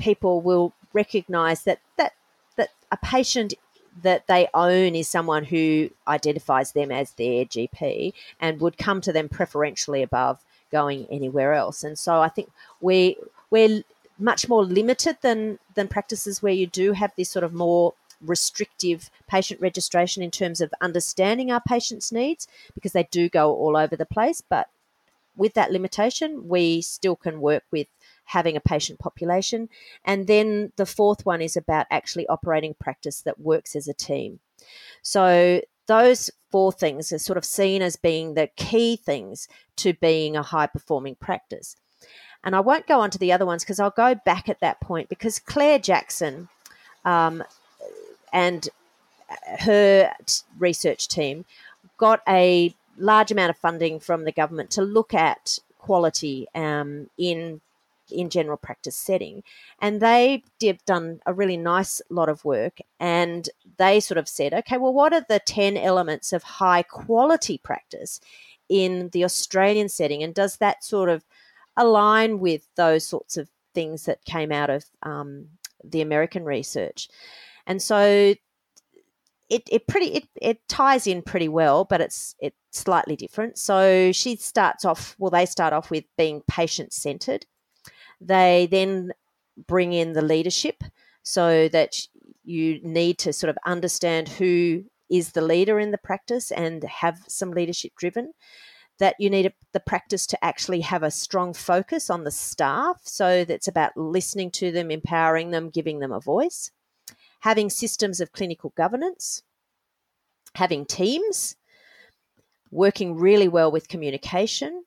people 0.00 0.40
will 0.40 0.72
recognize 0.92 1.62
that 1.62 1.78
that 1.96 2.14
that 2.56 2.70
a 2.90 2.96
patient 2.96 3.54
that 4.02 4.26
they 4.26 4.48
own 4.54 4.94
is 4.94 5.08
someone 5.08 5.44
who 5.44 5.90
identifies 6.06 6.72
them 6.72 6.90
as 6.90 7.12
their 7.12 7.44
GP 7.44 8.12
and 8.40 8.60
would 8.60 8.78
come 8.78 9.00
to 9.00 9.12
them 9.12 9.28
preferentially 9.28 10.02
above 10.02 10.44
going 10.70 11.06
anywhere 11.10 11.54
else. 11.54 11.82
And 11.84 11.98
so 11.98 12.20
I 12.20 12.28
think 12.28 12.50
we 12.80 13.16
we're 13.50 13.82
much 14.18 14.48
more 14.48 14.64
limited 14.64 15.18
than 15.22 15.58
than 15.74 15.88
practices 15.88 16.42
where 16.42 16.52
you 16.52 16.66
do 16.66 16.92
have 16.92 17.12
this 17.16 17.30
sort 17.30 17.44
of 17.44 17.52
more 17.52 17.94
restrictive 18.20 19.10
patient 19.28 19.60
registration 19.60 20.22
in 20.22 20.30
terms 20.30 20.60
of 20.60 20.74
understanding 20.80 21.50
our 21.50 21.62
patients' 21.66 22.10
needs 22.10 22.48
because 22.74 22.92
they 22.92 23.04
do 23.10 23.28
go 23.28 23.54
all 23.54 23.76
over 23.76 23.96
the 23.96 24.06
place. 24.06 24.42
But 24.46 24.68
with 25.36 25.54
that 25.54 25.70
limitation, 25.70 26.48
we 26.48 26.80
still 26.80 27.14
can 27.14 27.40
work 27.40 27.62
with 27.70 27.86
having 28.28 28.56
a 28.56 28.60
patient 28.60 28.98
population. 28.98 29.70
And 30.04 30.26
then 30.26 30.70
the 30.76 30.84
fourth 30.84 31.24
one 31.24 31.40
is 31.40 31.56
about 31.56 31.86
actually 31.90 32.26
operating 32.28 32.74
practice 32.74 33.22
that 33.22 33.40
works 33.40 33.74
as 33.74 33.88
a 33.88 33.94
team. 33.94 34.38
So 35.00 35.62
those 35.86 36.30
four 36.50 36.70
things 36.70 37.10
are 37.10 37.18
sort 37.18 37.38
of 37.38 37.44
seen 37.44 37.80
as 37.80 37.96
being 37.96 38.34
the 38.34 38.50
key 38.56 38.96
things 38.96 39.48
to 39.76 39.94
being 39.94 40.36
a 40.36 40.42
high 40.42 40.66
performing 40.66 41.14
practice. 41.14 41.76
And 42.44 42.54
I 42.54 42.60
won't 42.60 42.86
go 42.86 43.00
on 43.00 43.10
to 43.10 43.18
the 43.18 43.32
other 43.32 43.46
ones 43.46 43.64
because 43.64 43.80
I'll 43.80 43.90
go 43.90 44.14
back 44.14 44.50
at 44.50 44.60
that 44.60 44.80
point 44.80 45.08
because 45.08 45.38
Claire 45.38 45.78
Jackson 45.78 46.50
um, 47.06 47.42
and 48.30 48.68
her 49.60 50.12
t- 50.26 50.42
research 50.58 51.08
team 51.08 51.46
got 51.96 52.20
a 52.28 52.74
large 52.98 53.32
amount 53.32 53.50
of 53.50 53.56
funding 53.56 53.98
from 53.98 54.24
the 54.24 54.32
government 54.32 54.70
to 54.72 54.82
look 54.82 55.14
at 55.14 55.58
quality 55.78 56.46
um, 56.54 57.08
in 57.16 57.62
in 58.10 58.30
general 58.30 58.56
practice 58.56 58.96
setting. 58.96 59.42
And 59.80 60.00
they 60.00 60.42
have 60.62 60.84
done 60.84 61.20
a 61.26 61.34
really 61.34 61.56
nice 61.56 62.00
lot 62.10 62.28
of 62.28 62.44
work 62.44 62.78
and 63.00 63.48
they 63.76 64.00
sort 64.00 64.18
of 64.18 64.28
said, 64.28 64.54
okay, 64.54 64.78
well, 64.78 64.92
what 64.92 65.12
are 65.12 65.24
the 65.28 65.40
10 65.40 65.76
elements 65.76 66.32
of 66.32 66.42
high 66.42 66.82
quality 66.82 67.58
practice 67.58 68.20
in 68.68 69.10
the 69.12 69.24
Australian 69.24 69.88
setting? 69.88 70.22
And 70.22 70.34
does 70.34 70.56
that 70.56 70.84
sort 70.84 71.08
of 71.08 71.24
align 71.76 72.40
with 72.40 72.66
those 72.76 73.06
sorts 73.06 73.36
of 73.36 73.48
things 73.74 74.04
that 74.04 74.24
came 74.24 74.52
out 74.52 74.70
of 74.70 74.84
um, 75.02 75.48
the 75.84 76.00
American 76.00 76.44
research? 76.44 77.08
And 77.66 77.82
so 77.82 78.34
it, 79.48 79.62
it 79.70 79.86
pretty 79.86 80.06
it, 80.14 80.28
it 80.40 80.68
ties 80.68 81.06
in 81.06 81.22
pretty 81.22 81.48
well, 81.48 81.84
but 81.84 82.00
it's 82.00 82.34
it's 82.38 82.56
slightly 82.72 83.16
different. 83.16 83.58
So 83.58 84.12
she 84.12 84.36
starts 84.36 84.84
off 84.84 85.14
well, 85.18 85.30
they 85.30 85.46
start 85.46 85.72
off 85.72 85.90
with 85.90 86.04
being 86.16 86.42
patient 86.46 86.92
centered. 86.92 87.46
They 88.20 88.68
then 88.70 89.12
bring 89.66 89.92
in 89.92 90.12
the 90.12 90.22
leadership 90.22 90.82
so 91.22 91.68
that 91.68 92.00
you 92.44 92.80
need 92.82 93.18
to 93.18 93.32
sort 93.32 93.50
of 93.50 93.58
understand 93.66 94.28
who 94.28 94.84
is 95.10 95.32
the 95.32 95.42
leader 95.42 95.78
in 95.78 95.90
the 95.90 95.98
practice 95.98 96.50
and 96.50 96.82
have 96.84 97.20
some 97.28 97.50
leadership 97.50 97.92
driven. 97.96 98.32
That 98.98 99.14
you 99.20 99.30
need 99.30 99.46
a, 99.46 99.52
the 99.72 99.80
practice 99.80 100.26
to 100.26 100.44
actually 100.44 100.80
have 100.80 101.04
a 101.04 101.10
strong 101.10 101.54
focus 101.54 102.10
on 102.10 102.24
the 102.24 102.32
staff. 102.32 103.00
So 103.04 103.44
that's 103.44 103.68
about 103.68 103.96
listening 103.96 104.50
to 104.52 104.72
them, 104.72 104.90
empowering 104.90 105.50
them, 105.50 105.70
giving 105.70 106.00
them 106.00 106.10
a 106.10 106.18
voice. 106.18 106.72
Having 107.40 107.70
systems 107.70 108.20
of 108.20 108.32
clinical 108.32 108.72
governance, 108.76 109.44
having 110.54 110.84
teams, 110.84 111.54
working 112.72 113.16
really 113.16 113.46
well 113.46 113.70
with 113.70 113.88
communication, 113.88 114.84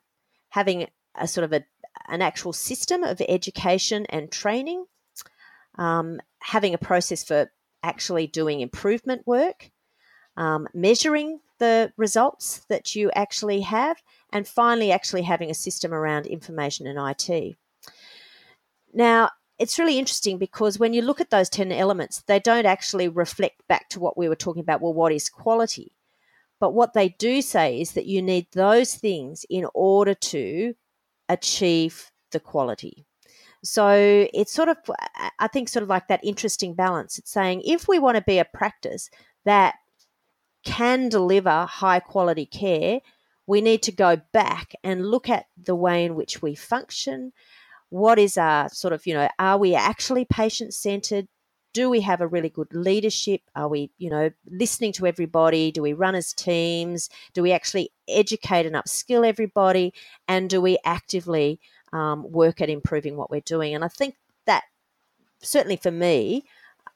having 0.49 0.87
a 1.15 1.27
sort 1.27 1.45
of 1.45 1.53
a 1.53 1.63
an 2.07 2.21
actual 2.21 2.53
system 2.53 3.03
of 3.03 3.21
education 3.27 4.05
and 4.09 4.31
training, 4.31 4.85
um, 5.77 6.19
having 6.39 6.73
a 6.73 6.77
process 6.77 7.23
for 7.23 7.51
actually 7.83 8.27
doing 8.27 8.61
improvement 8.61 9.25
work, 9.25 9.71
um, 10.37 10.67
measuring 10.73 11.39
the 11.59 11.91
results 11.97 12.65
that 12.69 12.95
you 12.95 13.11
actually 13.15 13.61
have, 13.61 14.01
and 14.33 14.47
finally, 14.47 14.91
actually 14.91 15.21
having 15.21 15.49
a 15.49 15.55
system 15.55 15.93
around 15.93 16.25
information 16.25 16.87
and 16.87 16.97
IT. 16.99 17.55
Now, 18.93 19.29
it's 19.59 19.77
really 19.77 19.99
interesting 19.99 20.37
because 20.37 20.79
when 20.79 20.93
you 20.93 21.01
look 21.01 21.21
at 21.21 21.29
those 21.29 21.49
10 21.49 21.71
elements, 21.71 22.23
they 22.23 22.39
don't 22.39 22.65
actually 22.65 23.07
reflect 23.07 23.61
back 23.67 23.89
to 23.89 23.99
what 23.99 24.17
we 24.17 24.27
were 24.27 24.35
talking 24.35 24.61
about. 24.61 24.81
Well, 24.81 24.93
what 24.93 25.11
is 25.11 25.29
quality? 25.29 25.93
But 26.59 26.73
what 26.73 26.93
they 26.93 27.09
do 27.09 27.41
say 27.41 27.79
is 27.79 27.91
that 27.93 28.05
you 28.05 28.21
need 28.21 28.47
those 28.51 28.95
things 28.95 29.45
in 29.49 29.67
order 29.73 30.13
to 30.13 30.73
achieve 31.31 32.11
the 32.31 32.39
quality. 32.39 33.05
So 33.63 34.27
it's 34.33 34.51
sort 34.51 34.69
of, 34.69 34.77
I 35.39 35.47
think, 35.47 35.69
sort 35.69 35.83
of 35.83 35.89
like 35.89 36.07
that 36.07 36.23
interesting 36.23 36.73
balance. 36.73 37.17
It's 37.19 37.31
saying 37.31 37.61
if 37.63 37.87
we 37.87 37.99
want 37.99 38.17
to 38.17 38.23
be 38.23 38.39
a 38.39 38.45
practice 38.45 39.09
that 39.45 39.75
can 40.63 41.09
deliver 41.09 41.65
high 41.65 41.99
quality 41.99 42.45
care, 42.45 43.01
we 43.47 43.61
need 43.61 43.83
to 43.83 43.91
go 43.91 44.17
back 44.33 44.73
and 44.83 45.05
look 45.05 45.29
at 45.29 45.45
the 45.61 45.75
way 45.75 46.05
in 46.05 46.15
which 46.15 46.41
we 46.41 46.55
function. 46.55 47.33
What 47.89 48.17
is 48.17 48.37
our 48.37 48.69
sort 48.69 48.93
of, 48.93 49.05
you 49.05 49.13
know, 49.13 49.29
are 49.37 49.57
we 49.57 49.75
actually 49.75 50.25
patient 50.25 50.73
centered? 50.73 51.27
Do 51.73 51.89
we 51.89 52.01
have 52.01 52.21
a 52.21 52.27
really 52.27 52.49
good 52.49 52.73
leadership? 52.73 53.41
Are 53.55 53.67
we 53.67 53.91
you 53.97 54.09
know 54.09 54.31
listening 54.49 54.93
to 54.93 55.07
everybody? 55.07 55.71
Do 55.71 55.81
we 55.81 55.93
run 55.93 56.15
as 56.15 56.33
teams? 56.33 57.09
Do 57.33 57.41
we 57.41 57.51
actually 57.51 57.91
educate 58.07 58.65
and 58.65 58.75
upskill 58.75 59.27
everybody? 59.27 59.93
And 60.27 60.49
do 60.49 60.61
we 60.61 60.77
actively 60.83 61.59
um, 61.93 62.29
work 62.31 62.61
at 62.61 62.69
improving 62.69 63.17
what 63.17 63.31
we're 63.31 63.41
doing? 63.41 63.75
And 63.75 63.83
i 63.83 63.87
think 63.87 64.15
that 64.45 64.63
certainly 65.41 65.77
for 65.77 65.91
me 65.91 66.43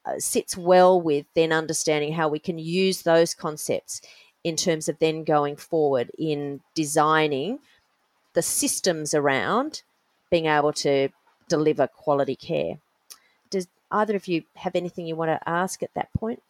uh, 0.06 0.20
sits 0.20 0.56
well 0.58 1.02
with 1.02 1.26
then 1.36 1.52
understanding 1.52 2.14
how 2.14 2.28
we 2.28 2.40
can 2.40 2.58
use 2.58 3.02
those 3.02 3.34
concepts 3.34 4.02
in 4.44 4.56
terms 4.56 4.88
of 4.88 5.00
then 5.00 5.24
going 5.24 5.56
forward 5.56 6.12
in 6.18 6.62
designing 6.76 7.60
the 8.34 8.42
systems 8.42 9.14
around 9.14 9.82
being 10.30 10.46
able 10.46 10.74
to 10.74 11.10
deliver 11.50 11.88
quality 11.88 12.36
care 12.36 12.80
either 13.92 14.16
of 14.16 14.28
you 14.28 14.44
have 14.56 14.76
anything 14.76 15.08
you 15.08 15.16
want 15.16 15.30
to 15.30 15.50
ask 15.50 15.84
at 15.84 15.94
that 15.96 16.14
point? 16.14 16.42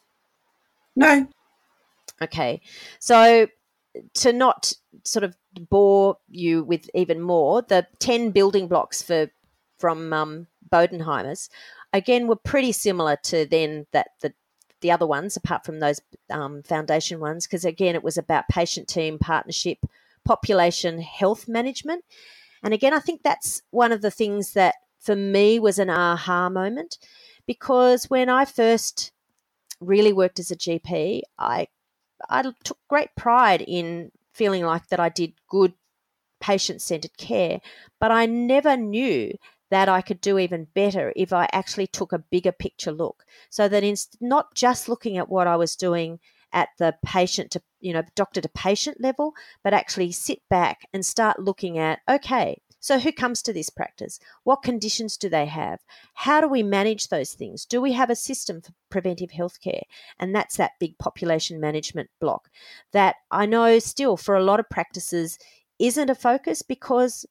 No. 0.96 1.28
Okay. 2.22 2.62
So 3.00 3.48
to 4.16 4.34
not 4.34 4.74
sort 5.04 5.24
of 5.24 5.36
bore 5.70 6.18
you 6.30 6.64
with 6.64 6.90
even 6.94 7.22
more, 7.22 7.62
the 7.62 7.88
10 8.00 8.32
building 8.32 8.68
blocks 8.68 9.02
for 9.02 9.30
from 9.78 10.14
um, 10.14 10.48
Bodenheimers, 10.72 11.50
again, 11.92 12.28
were 12.28 12.36
pretty 12.36 12.72
similar 12.72 13.18
to 13.24 13.46
then 13.46 13.88
that 13.92 14.12
the 14.22 14.34
the 14.82 14.92
other 14.92 15.08
ones, 15.08 15.36
apart 15.36 15.66
from 15.66 15.80
those 15.80 16.00
um, 16.30 16.62
foundation 16.62 17.20
ones, 17.20 17.48
because 17.48 17.66
again, 17.66 17.96
it 17.96 18.04
was 18.04 18.18
about 18.18 18.48
patient 18.50 18.88
team 18.88 19.18
partnership, 19.18 19.80
population 20.24 21.02
health 21.02 21.48
management. 21.48 22.04
And 22.62 22.74
again, 22.74 22.94
I 22.94 23.00
think 23.00 23.24
that's 23.24 23.62
one 23.72 23.92
of 23.92 24.02
the 24.02 24.12
things 24.12 24.54
that 24.54 24.76
for 25.00 25.16
me 25.16 25.60
was 25.60 25.80
an 25.80 25.90
aha 25.90 26.50
moment 26.50 26.98
because 27.48 28.06
when 28.06 28.30
I 28.30 28.46
first 28.46 29.12
really 29.80 30.14
worked 30.14 30.40
as 30.40 30.52
a 30.52 30.56
GP, 30.56 31.22
I 31.38 31.68
I 32.30 32.44
took 32.64 32.78
great 32.88 33.10
pride 33.16 33.62
in 33.62 34.12
feeling 34.34 34.64
like 34.66 34.88
that 34.88 35.00
I 35.00 35.10
did 35.10 35.34
good 35.50 35.74
patient 36.40 36.82
centered 36.82 37.18
care, 37.18 37.60
but 38.00 38.12
I 38.12 38.26
never 38.26 38.78
knew 38.78 39.34
that 39.72 39.90
I 39.90 40.02
could 40.02 40.22
do 40.22 40.38
even 40.38 40.68
better 40.76 41.12
if 41.16 41.34
I 41.34 41.48
actually 41.52 41.88
took 41.88 42.14
a 42.14 42.20
bigger 42.20 42.52
picture 42.52 42.92
look. 42.92 43.24
So 43.50 43.68
that 43.68 43.84
in 43.84 43.96
not 44.22 44.54
just 44.54 44.88
looking 44.88 45.18
at 45.18 45.30
what 45.30 45.48
I 45.48 45.56
was 45.56 45.76
doing 45.76 46.20
at 46.54 46.70
the 46.78 46.96
patient 47.04 47.52
to 47.52 47.62
you 47.82 47.92
know 47.94 48.04
doctor 48.16 48.42
to 48.42 48.50
patient 48.50 49.02
level, 49.02 49.34
but 49.64 49.74
actually 49.74 50.12
sit 50.12 50.40
back 50.50 50.88
and 50.94 51.06
start 51.06 51.40
looking 51.40 51.78
at 51.78 52.00
okay, 52.10 52.62
so, 52.86 53.00
who 53.00 53.12
comes 53.12 53.42
to 53.42 53.52
this 53.52 53.72
practice? 53.72 54.20
What 54.44 54.62
conditions 54.62 55.18
do 55.18 55.28
they 55.28 55.48
have? 55.48 55.80
How 56.14 56.40
do 56.40 56.48
we 56.48 56.62
manage 56.62 57.08
those 57.08 57.34
things? 57.34 57.66
Do 57.66 57.82
we 57.82 57.94
have 57.94 58.12
a 58.12 58.16
system 58.16 58.62
for 58.62 58.74
preventive 58.92 59.32
healthcare? 59.32 59.82
And 60.20 60.36
that's 60.36 60.58
that 60.58 60.74
big 60.80 61.00
population 61.00 61.60
management 61.60 62.12
block 62.22 62.52
that 62.92 63.16
I 63.32 63.48
know 63.48 63.80
still 63.80 64.18
for 64.18 64.36
a 64.36 64.44
lot 64.44 64.60
of 64.60 64.70
practices 64.70 65.40
isn't 65.80 66.12
a 66.12 66.14
focus 66.14 66.62
because 66.62 67.26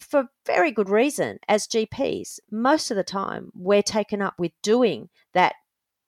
for 0.00 0.30
very 0.46 0.70
good 0.70 0.88
reason 0.88 1.40
as 1.46 1.68
GPs 1.68 2.38
most 2.50 2.90
of 2.90 2.96
the 2.96 3.04
time 3.04 3.50
we're 3.54 3.82
taken 3.82 4.22
up 4.22 4.38
with 4.38 4.52
doing 4.62 5.10
that 5.34 5.56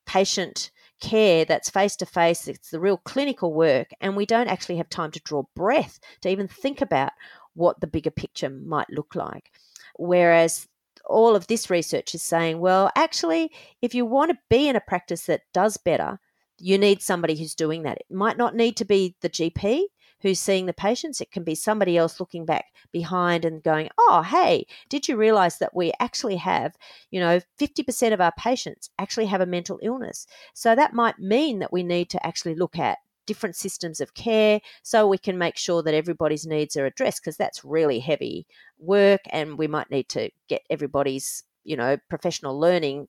patient 0.07 0.71
care 1.00 1.45
that's 1.45 1.71
face 1.71 1.95
to 1.97 2.04
face 2.04 2.49
it's 2.49 2.71
the 2.71 2.80
real 2.80 2.97
clinical 2.99 3.54
work 3.54 3.88
and 4.00 4.16
we 4.16 4.26
don't 4.26 4.49
actually 4.49 4.76
have 4.76 4.88
time 4.88 5.11
to 5.11 5.21
draw 5.21 5.45
breath 5.54 6.00
to 6.21 6.28
even 6.28 6.49
think 6.49 6.80
about 6.80 7.12
what 7.59 7.81
the 7.81 7.87
bigger 7.87 8.11
picture 8.11 8.49
might 8.49 8.88
look 8.91 9.15
like. 9.15 9.50
Whereas 9.97 10.69
all 11.05 11.35
of 11.35 11.47
this 11.47 11.71
research 11.71 12.15
is 12.15 12.23
saying, 12.23 12.61
well, 12.61 12.91
actually, 12.95 13.50
if 13.83 13.95
you 13.95 14.07
want 14.07 14.31
to 14.31 14.38
be 14.49 14.69
in 14.69 14.77
a 14.77 14.81
practice 14.81 15.27
that 15.27 15.43
does 15.53 15.77
better, 15.77 16.21
you 16.61 16.79
need 16.79 17.03
somebody 17.03 17.37
who's 17.37 17.55
doing 17.55 17.83
that. 17.83 17.99
It 17.99 18.15
might 18.15 18.37
not 18.37 18.55
need 18.55 18.77
to 18.77 18.85
be 18.85 19.17
the 19.21 19.31
GP 19.31 19.83
who's 20.21 20.41
seeing 20.41 20.67
the 20.67 20.73
patients. 20.73 21.21
It 21.21 21.31
can 21.31 21.45
be 21.45 21.55
somebody 21.55 21.97
else 21.97 22.19
looking 22.19 22.45
back 22.45 22.67
behind 22.93 23.45
and 23.45 23.62
going, 23.62 23.88
oh, 23.99 24.23
hey, 24.23 24.67
did 24.88 25.07
you 25.07 25.17
realize 25.17 25.59
that 25.59 25.75
we 25.75 25.93
actually 26.00 26.37
have, 26.37 26.77
you 27.11 27.21
know, 27.21 27.41
50% 27.61 28.12
of 28.12 28.21
our 28.21 28.33
patients 28.37 28.91
actually 28.99 29.27
have 29.27 29.41
a 29.41 29.47
mental 29.47 29.79
illness? 29.83 30.27
So 30.55 30.75
that 30.75 30.93
might 30.93 31.19
mean 31.19 31.61
that 31.61 31.73
we 31.73 31.83
need 31.83 32.11
to 32.11 32.27
actually 32.27 32.57
look 32.57 32.79
at 32.79 32.99
different 33.28 33.54
systems 33.54 34.00
of 34.00 34.14
care 34.14 34.61
so 34.82 35.06
we 35.06 35.18
can 35.18 35.38
make 35.38 35.56
sure 35.56 35.82
that 35.82 35.94
everybody's 35.94 36.47
needs 36.47 36.76
are 36.76 36.87
addressed 36.87 37.23
because 37.23 37.37
that's 37.37 37.64
really 37.64 38.00
heavy 38.00 38.47
work 38.78 39.20
and 39.30 39.58
we 39.58 39.68
might 39.68 39.90
need 39.90 40.08
to 40.08 40.30
get 40.49 40.62
everybody's 40.70 41.44
you 41.62 41.76
know 41.76 41.97
professional 42.08 42.58
learning 42.58 43.06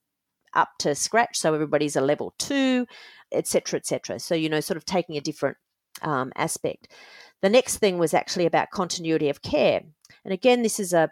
up 0.53 0.69
to 0.77 0.93
scratch 0.93 1.37
so 1.37 1.53
everybody's 1.53 1.95
a 1.95 2.01
level 2.01 2.33
two 2.37 2.85
etc 3.31 3.79
etc 3.79 4.19
so 4.19 4.35
you 4.35 4.49
know 4.49 4.59
sort 4.59 4.77
of 4.77 4.85
taking 4.85 5.15
a 5.15 5.21
different 5.21 5.57
um, 6.01 6.31
aspect. 6.35 6.87
The 7.41 7.49
next 7.49 7.77
thing 7.77 7.97
was 7.97 8.13
actually 8.13 8.45
about 8.45 8.71
continuity 8.71 9.29
of 9.29 9.41
care. 9.41 9.81
And 10.25 10.33
again 10.33 10.61
this 10.61 10.79
is 10.79 10.93
a, 10.93 11.11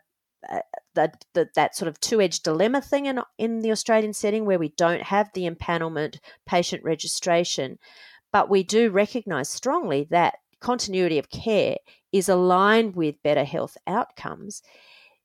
a 0.49 0.61
that, 0.95 1.75
sort 1.75 1.87
of 1.87 1.99
two-edged 1.99 2.43
dilemma 2.43 2.81
thing 2.81 3.05
in, 3.05 3.21
in 3.37 3.59
the 3.59 3.71
Australian 3.71 4.13
setting 4.13 4.45
where 4.45 4.59
we 4.59 4.69
don't 4.69 5.03
have 5.03 5.29
the 5.33 5.49
empanelment 5.49 6.17
patient 6.45 6.83
registration 6.83 7.77
but 8.31 8.49
we 8.49 8.63
do 8.63 8.89
recognise 8.89 9.49
strongly 9.49 10.07
that 10.09 10.35
continuity 10.59 11.19
of 11.19 11.29
care 11.29 11.77
is 12.11 12.29
aligned 12.29 12.95
with 12.95 13.21
better 13.23 13.43
health 13.43 13.77
outcomes. 13.87 14.61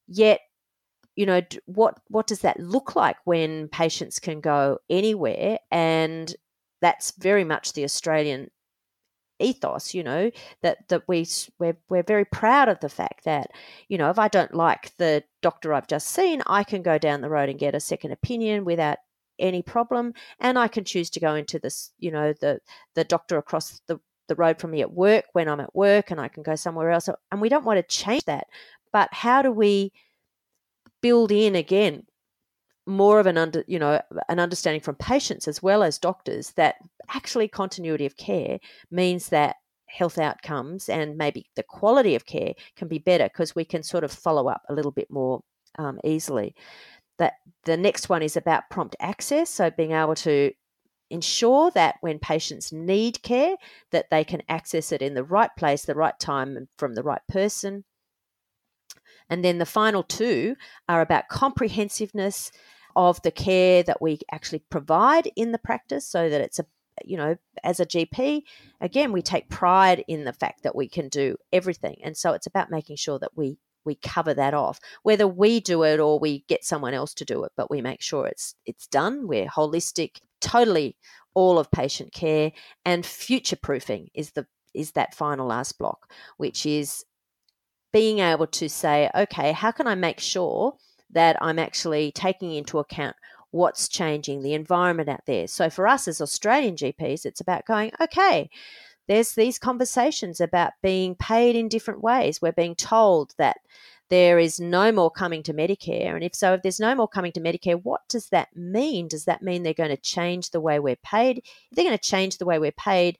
Yet, 0.06 0.40
you 1.16 1.26
know, 1.26 1.42
what 1.66 1.99
what 2.09 2.26
does 2.26 2.40
that 2.40 2.61
look 2.61 2.97
like 2.97 3.16
when 3.25 3.68
patients 3.68 4.18
can 4.18 4.40
go 4.40 4.78
anywhere? 4.90 5.59
And 5.71 6.35
that's 6.80 7.12
very 7.18 7.44
much 7.44 7.73
the 7.73 7.85
Australian 7.85 8.50
ethos 9.42 9.92
you 9.92 10.04
know 10.04 10.30
that 10.62 10.78
that 10.88 11.02
we 11.09 11.26
we're, 11.59 11.76
we're 11.88 12.02
very 12.02 12.25
proud 12.25 12.68
of 12.68 12.78
the 12.80 12.88
fact 12.88 13.25
that 13.25 13.50
you 13.88 13.99
know 13.99 14.09
if 14.09 14.18
i 14.18 14.28
don't 14.28 14.54
like 14.54 14.97
the 14.99 15.23
doctor 15.40 15.75
i've 15.75 15.88
just 15.88 16.09
seen 16.09 16.42
i 16.47 16.62
can 16.62 16.82
go 16.82 16.97
down 16.97 17.21
the 17.21 17.28
road 17.28 17.49
and 17.49 17.59
get 17.59 17.75
a 17.75 17.80
second 17.80 18.12
opinion 18.12 18.64
without 18.64 18.99
any 19.38 19.62
problem 19.62 20.12
and 20.40 20.58
i 20.58 20.68
can 20.68 20.84
choose 20.84 21.10
to 21.10 21.20
go 21.20 21.34
into 21.34 21.58
this 21.58 21.92
you 21.98 22.10
know 22.10 22.32
the 22.40 22.60
the 22.94 23.04
doctor 23.04 23.38
across 23.38 23.80
the 23.86 23.98
the 24.28 24.34
road 24.36 24.58
from 24.58 24.70
me 24.70 24.80
at 24.80 24.92
work 24.92 25.24
when 25.32 25.48
i'm 25.48 25.60
at 25.60 25.74
work 25.74 26.10
and 26.10 26.20
i 26.20 26.28
can 26.28 26.42
go 26.42 26.54
somewhere 26.54 26.90
else 26.90 27.08
and 27.30 27.40
we 27.40 27.48
don't 27.48 27.64
want 27.64 27.76
to 27.76 27.94
change 27.94 28.24
that. 28.24 28.46
But 28.92 29.08
how 29.12 29.42
do 29.42 29.50
we 29.50 29.92
build 31.00 31.32
in 31.32 31.56
again 31.56 32.04
more 32.86 33.20
of 33.20 33.26
an 33.26 33.38
under 33.38 33.64
you 33.66 33.78
know 33.78 34.00
an 34.28 34.40
understanding 34.40 34.80
from 34.80 34.94
patients 34.96 35.46
as 35.46 35.62
well 35.62 35.82
as 35.82 35.98
doctors 35.98 36.50
that 36.52 36.76
actually 37.14 37.48
continuity 37.48 38.06
of 38.06 38.16
care 38.16 38.58
means 38.90 39.28
that 39.28 39.56
health 39.86 40.18
outcomes 40.18 40.88
and 40.88 41.16
maybe 41.16 41.46
the 41.54 41.62
quality 41.62 42.14
of 42.14 42.26
care 42.26 42.54
can 42.76 42.88
be 42.88 42.98
better 42.98 43.24
because 43.24 43.54
we 43.54 43.64
can 43.64 43.82
sort 43.82 44.04
of 44.04 44.10
follow 44.10 44.48
up 44.48 44.62
a 44.68 44.74
little 44.74 44.90
bit 44.90 45.10
more 45.10 45.42
um, 45.78 45.98
easily 46.02 46.54
that 47.23 47.35
the 47.64 47.76
next 47.76 48.09
one 48.09 48.21
is 48.21 48.37
about 48.37 48.69
prompt 48.69 48.97
access, 48.99 49.49
so 49.49 49.71
being 49.71 49.93
able 49.93 50.17
to 50.17 50.50
ensure 51.09 51.71
that 51.71 51.95
when 52.00 52.19
patients 52.19 52.73
need 52.73 53.23
care 53.23 53.55
that 53.93 54.11
they 54.11 54.25
can 54.25 54.43
access 54.49 54.91
it 54.91 55.00
in 55.00 55.14
the 55.14 55.23
right 55.23 55.50
place, 55.57 55.85
the 55.85 55.95
right 55.95 56.19
time 56.19 56.69
from 56.76 56.95
the 56.95 57.02
right 57.05 57.21
person. 57.29 57.85
And 59.31 59.45
then 59.45 59.59
the 59.59 59.67
final 59.67 60.02
two 60.02 60.57
are 60.88 61.00
about 61.00 61.29
comprehensiveness 61.29 62.50
of 62.97 63.23
the 63.23 63.31
care 63.31 63.85
that 63.85 64.02
we 64.02 64.19
actually 64.33 64.64
provide 64.69 65.31
in 65.37 65.52
the 65.52 65.59
practice 65.59 66.07
so 66.09 66.29
that 66.29 66.41
it's 66.41 66.59
a 66.59 66.67
you 67.05 67.17
know 67.17 67.37
as 67.62 67.81
a 67.81 67.87
GP 67.87 68.43
again 68.81 69.12
we 69.12 69.23
take 69.23 69.49
pride 69.49 70.05
in 70.09 70.25
the 70.25 70.33
fact 70.33 70.62
that 70.62 70.76
we 70.76 70.88
can 70.88 71.09
do 71.09 71.37
everything 71.50 71.97
and 72.02 72.17
so 72.17 72.33
it's 72.33 72.47
about 72.47 72.71
making 72.71 72.97
sure 72.97 73.19
that 73.19 73.35
we 73.35 73.57
we 73.84 73.96
cover 73.96 74.34
that 74.34 74.54
off. 74.54 74.80
Whether 75.02 75.26
we 75.26 75.60
do 75.60 75.82
it 75.82 76.00
or 76.00 76.18
we 76.18 76.44
get 76.48 76.64
someone 76.64 76.94
else 76.94 77.14
to 77.14 77.24
do 77.24 77.44
it 77.44 77.52
but 77.56 77.70
we 77.70 77.80
make 77.80 78.02
sure 78.02 78.26
it's 78.26 78.54
it's 78.66 78.86
done. 78.86 79.26
We're 79.26 79.46
holistic 79.46 80.20
totally 80.40 80.96
all 81.34 81.58
of 81.58 81.70
patient 81.70 82.12
care 82.12 82.52
and 82.84 83.06
future 83.06 83.56
proofing 83.56 84.08
is 84.14 84.32
the 84.32 84.47
is 84.75 84.92
that 84.92 85.14
final 85.14 85.47
last 85.47 85.78
block 85.78 86.10
which 86.36 86.66
is 86.66 87.04
being 87.92 88.18
able 88.18 88.47
to 88.47 88.68
say 88.68 89.08
okay 89.14 89.52
how 89.52 89.71
can 89.71 89.86
i 89.86 89.95
make 89.95 90.21
sure 90.21 90.75
that 91.10 91.36
i'm 91.40 91.58
actually 91.58 92.12
taking 92.12 92.52
into 92.52 92.78
account 92.78 93.16
what's 93.50 93.86
changing 93.86 94.40
the 94.42 94.54
environment 94.54 95.10
out 95.10 95.21
there? 95.26 95.47
So 95.47 95.68
for 95.68 95.86
us 95.86 96.08
as 96.08 96.21
australian 96.21 96.75
gps 96.76 97.25
it's 97.25 97.40
about 97.40 97.66
going 97.66 97.92
okay 98.00 98.50
there's 99.12 99.34
these 99.34 99.58
conversations 99.58 100.40
about 100.40 100.72
being 100.82 101.14
paid 101.14 101.54
in 101.54 101.68
different 101.68 102.00
ways. 102.00 102.40
We're 102.40 102.50
being 102.50 102.75
told 102.75 103.34
that 103.36 103.58
there 104.08 104.38
is 104.38 104.58
no 104.58 104.90
more 104.90 105.10
coming 105.10 105.42
to 105.42 105.52
Medicare. 105.52 106.14
And 106.14 106.25
if 106.25 106.34
so, 106.34 106.54
if 106.54 106.62
there's 106.62 106.80
no 106.80 106.94
more 106.94 107.08
coming 107.08 107.30
to 107.32 107.40
Medicare, 107.40 107.78
what 107.82 108.00
does 108.08 108.30
that 108.30 108.56
mean? 108.56 109.08
Does 109.08 109.26
that 109.26 109.42
mean 109.42 109.64
they're 109.64 109.75
going 109.75 109.90
to 109.90 109.98
change 109.98 110.48
the 110.48 110.62
way 110.62 110.78
we're 110.78 110.96
paid? 110.96 111.38
If 111.38 111.76
they're 111.76 111.84
going 111.84 111.98
to 111.98 112.02
change 112.02 112.38
the 112.38 112.46
way 112.46 112.58
we're 112.58 112.72
paid, 112.72 113.18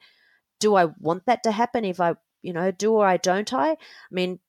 do 0.61 0.77
I 0.77 0.87
want 0.99 1.27
that 1.27 1.43
to 1.43 1.53
happen? 1.53 1.85
If 1.85 2.01
I, 2.01 2.15
you 2.41 2.55
know, 2.55 2.71
do 2.71 2.95
or 2.95 3.07
I 3.07 3.19
don't 3.19 3.53
I? 3.53 3.73
I 3.73 3.77
mean, 4.11 4.41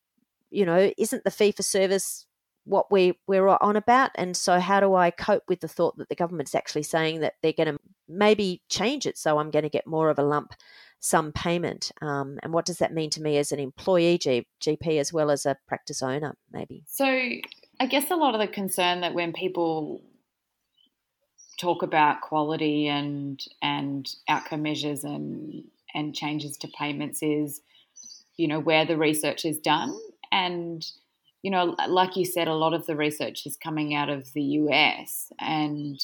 you 0.49 0.65
know, 0.65 0.93
isn't 0.97 1.25
the 1.25 1.31
fee 1.31 1.51
for 1.51 1.63
service 1.63 2.25
what 2.65 2.89
we 2.89 3.19
we're 3.27 3.49
on 3.49 3.75
about 3.75 4.09
and 4.15 4.37
so 4.37 4.57
how 4.57 4.79
do 4.79 4.95
i 4.95 5.11
cope 5.11 5.43
with 5.49 5.59
the 5.59 5.67
thought 5.67 5.97
that 5.97 6.07
the 6.07 6.15
government's 6.15 6.55
actually 6.55 6.83
saying 6.83 7.19
that 7.19 7.33
they're 7.41 7.51
going 7.51 7.67
to 7.67 7.77
maybe 8.07 8.61
change 8.69 9.05
it 9.05 9.17
so 9.17 9.37
i'm 9.37 9.51
going 9.51 9.63
to 9.63 9.69
get 9.69 9.85
more 9.85 10.09
of 10.09 10.17
a 10.17 10.23
lump 10.23 10.53
some 11.03 11.33
payment. 11.33 11.91
Um, 12.01 12.39
and 12.41 12.53
what 12.53 12.65
does 12.65 12.77
that 12.77 12.93
mean 12.93 13.09
to 13.09 13.21
me 13.21 13.37
as 13.37 13.51
an 13.51 13.59
employee 13.59 14.17
G- 14.17 14.47
GP 14.63 14.99
as 15.01 15.11
well 15.11 15.31
as 15.31 15.45
a 15.45 15.57
practice 15.67 16.01
owner, 16.01 16.37
maybe? 16.49 16.85
So, 16.87 17.05
I 17.05 17.85
guess 17.87 18.09
a 18.09 18.15
lot 18.15 18.35
of 18.35 18.39
the 18.39 18.47
concern 18.47 19.01
that 19.01 19.13
when 19.13 19.33
people 19.33 20.01
talk 21.59 21.83
about 21.83 22.21
quality 22.21 22.87
and 22.87 23.39
and 23.61 24.09
outcome 24.29 24.63
measures 24.63 25.03
and 25.03 25.65
and 25.93 26.15
changes 26.15 26.55
to 26.57 26.69
payments 26.79 27.21
is, 27.21 27.59
you 28.37 28.47
know, 28.47 28.61
where 28.61 28.85
the 28.85 28.97
research 28.97 29.43
is 29.43 29.59
done 29.59 29.93
and 30.31 30.85
you 31.41 31.51
know, 31.51 31.75
like 31.89 32.15
you 32.15 32.23
said, 32.23 32.47
a 32.47 32.53
lot 32.53 32.73
of 32.73 32.85
the 32.85 32.95
research 32.95 33.45
is 33.45 33.57
coming 33.57 33.93
out 33.93 34.07
of 34.07 34.31
the 34.31 34.41
US 34.41 35.33
and 35.37 35.99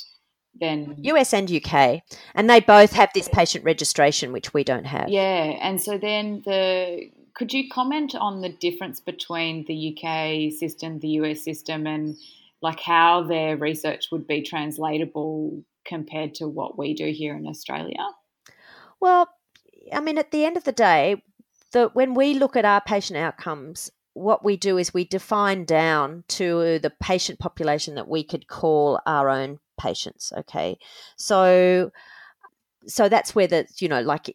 then 0.59 0.95
US 0.97 1.33
and 1.33 1.51
UK, 1.51 2.01
and 2.35 2.49
they 2.49 2.59
both 2.59 2.93
have 2.93 3.09
this 3.13 3.27
patient 3.27 3.63
registration, 3.63 4.31
which 4.31 4.53
we 4.53 4.63
don't 4.63 4.85
have. 4.85 5.09
Yeah, 5.09 5.57
and 5.61 5.81
so 5.81 5.97
then 5.97 6.41
the 6.45 7.09
could 7.33 7.53
you 7.53 7.69
comment 7.69 8.15
on 8.15 8.41
the 8.41 8.49
difference 8.49 8.99
between 8.99 9.65
the 9.65 9.95
UK 9.95 10.51
system, 10.51 10.99
the 10.99 11.09
US 11.19 11.41
system, 11.41 11.87
and 11.87 12.17
like 12.61 12.79
how 12.79 13.23
their 13.23 13.55
research 13.55 14.07
would 14.11 14.27
be 14.27 14.41
translatable 14.41 15.63
compared 15.85 16.35
to 16.35 16.47
what 16.47 16.77
we 16.77 16.93
do 16.93 17.11
here 17.11 17.35
in 17.35 17.47
Australia? 17.47 18.05
Well, 18.99 19.29
I 19.93 20.01
mean, 20.01 20.17
at 20.17 20.31
the 20.31 20.45
end 20.45 20.57
of 20.57 20.65
the 20.65 20.71
day, 20.71 21.23
the 21.71 21.89
when 21.93 22.13
we 22.13 22.33
look 22.33 22.55
at 22.55 22.65
our 22.65 22.81
patient 22.81 23.17
outcomes, 23.17 23.91
what 24.13 24.43
we 24.43 24.57
do 24.57 24.77
is 24.77 24.93
we 24.93 25.05
define 25.05 25.65
down 25.65 26.23
to 26.27 26.79
the 26.79 26.91
patient 27.01 27.39
population 27.39 27.95
that 27.95 28.07
we 28.07 28.23
could 28.23 28.47
call 28.47 28.99
our 29.05 29.29
own 29.29 29.59
patients. 29.79 30.31
Okay, 30.37 30.77
so 31.17 31.91
so 32.87 33.09
that's 33.09 33.33
where 33.33 33.47
the 33.47 33.67
you 33.79 33.87
know 33.87 34.01
like 34.01 34.31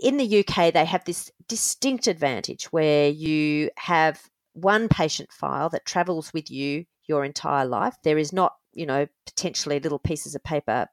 in 0.00 0.16
the 0.16 0.44
UK 0.44 0.72
they 0.72 0.84
have 0.84 1.04
this 1.04 1.30
distinct 1.48 2.06
advantage 2.06 2.64
where 2.66 3.08
you 3.08 3.70
have 3.76 4.22
one 4.54 4.88
patient 4.88 5.32
file 5.32 5.68
that 5.70 5.86
travels 5.86 6.32
with 6.32 6.50
you 6.50 6.84
your 7.06 7.24
entire 7.24 7.66
life. 7.66 7.96
There 8.04 8.18
is 8.18 8.32
not 8.32 8.54
you 8.72 8.86
know 8.86 9.06
potentially 9.26 9.80
little 9.80 9.98
pieces 9.98 10.34
of 10.34 10.42
paper 10.42 10.88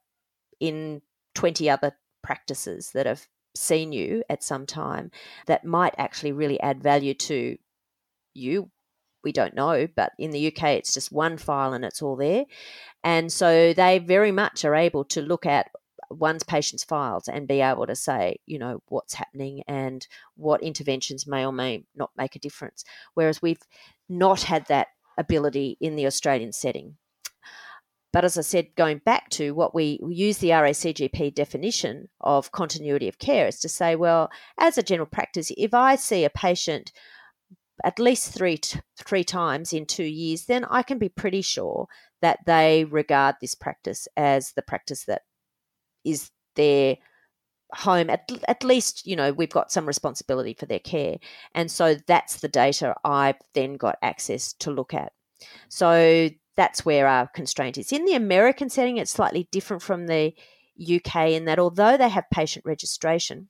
in 0.60 1.02
20 1.36 1.70
other 1.70 1.94
practices 2.22 2.92
that 2.94 3.06
have 3.06 3.26
seen 3.56 3.92
you 3.92 4.24
at 4.30 4.44
some 4.44 4.66
time 4.66 5.12
that 5.48 5.66
might 5.66 5.96
actually 5.98 6.32
really 6.32 6.60
add 6.60 6.84
value 6.84 7.14
to 7.14 7.58
you 8.34 8.70
we 9.24 9.32
don't 9.32 9.56
know, 9.56 9.88
but 9.96 10.14
in 10.18 10.32
the 10.32 10.48
UK, 10.48 10.64
it's 10.70 10.94
just 10.94 11.12
one 11.12 11.38
file 11.38 11.74
and 11.74 11.84
it's 11.84 12.02
all 12.02 12.16
there. 12.16 12.46
And 13.04 13.32
so 13.32 13.74
they 13.74 14.00
very 14.00 14.32
much 14.32 14.66
are 14.66 14.76
able 14.76 15.06
to 15.06 15.22
look 15.22 15.46
at 15.46 15.72
one's 16.10 16.44
patient's 16.44 16.84
files 16.84 17.28
and 17.28 17.48
be 17.48 17.62
able 17.62 17.86
to 17.86 17.96
say, 17.96 18.38
you 18.46 18.58
know, 18.58 18.82
what's 18.88 19.14
happening 19.14 19.64
and 19.68 20.08
what 20.36 20.64
interventions 20.64 21.28
may 21.28 21.46
or 21.46 21.52
may 21.52 21.84
not 21.96 22.12
make 22.18 22.36
a 22.36 22.40
difference. 22.40 22.84
Whereas 23.14 23.42
we've 23.42 23.62
not 24.08 24.44
had 24.44 24.66
that 24.68 24.88
ability 25.18 25.78
in 25.80 25.96
the 25.96 26.08
Australian 26.08 26.52
setting. 26.52 26.96
But 28.12 28.26
as 28.26 28.38
I 28.38 28.42
said, 28.42 28.76
going 28.76 29.00
back 29.00 29.30
to 29.32 29.52
what 29.52 29.76
we, 29.76 30.00
we 30.02 30.16
use 30.16 30.40
the 30.40 30.50
RACGP 30.50 31.36
definition 31.36 32.10
of 32.22 32.52
continuity 32.52 33.08
of 33.08 33.20
care 33.20 33.48
is 33.48 33.60
to 33.60 33.70
say, 33.70 33.96
well, 33.96 34.32
as 34.58 34.80
a 34.80 34.84
general 34.84 35.06
practice, 35.06 35.52
if 35.58 35.76
I 35.76 35.96
see 35.96 36.26
a 36.26 36.30
patient 36.32 36.92
at 37.84 38.00
least 38.00 38.34
three 38.34 38.58
t- 38.58 38.80
three 38.98 39.24
times 39.24 39.74
in 39.74 39.86
two 39.86 40.04
years, 40.04 40.46
then 40.46 40.66
I 40.66 40.84
can 40.84 40.98
be 40.98 41.10
pretty 41.10 41.42
sure 41.42 41.88
that 42.22 42.40
they 42.46 42.86
regard 42.86 43.36
this 43.42 43.56
practice 43.56 44.08
as 44.18 44.52
the 44.54 44.62
practice 44.62 45.06
that 45.06 45.22
is 46.04 46.32
their 46.56 46.98
home 47.74 48.10
at, 48.10 48.30
at 48.48 48.64
least 48.64 49.06
you 49.06 49.16
know 49.16 49.32
we've 49.32 49.52
got 49.52 49.72
some 49.72 49.86
responsibility 49.86 50.54
for 50.54 50.66
their 50.66 50.80
care. 50.80 51.18
And 51.54 51.70
so 51.70 51.96
that's 52.08 52.42
the 52.42 52.48
data 52.48 52.96
i've 53.06 53.38
then 53.54 53.76
got 53.76 53.98
access 54.02 54.54
to 54.54 54.72
look 54.72 54.94
at. 54.94 55.12
So 55.70 56.30
that's 56.56 56.84
where 56.84 57.08
our 57.08 57.28
constraint 57.28 57.78
is. 57.78 57.92
In 57.92 58.06
the 58.06 58.16
american 58.16 58.70
setting 58.70 58.98
it's 58.98 59.12
slightly 59.12 59.48
different 59.52 59.84
from 59.84 60.08
the 60.08 60.34
uk 60.96 61.16
in 61.16 61.46
that 61.46 61.60
although 61.60 61.98
they 61.98 62.10
have 62.10 62.26
patient 62.32 62.66
registration 62.66 63.50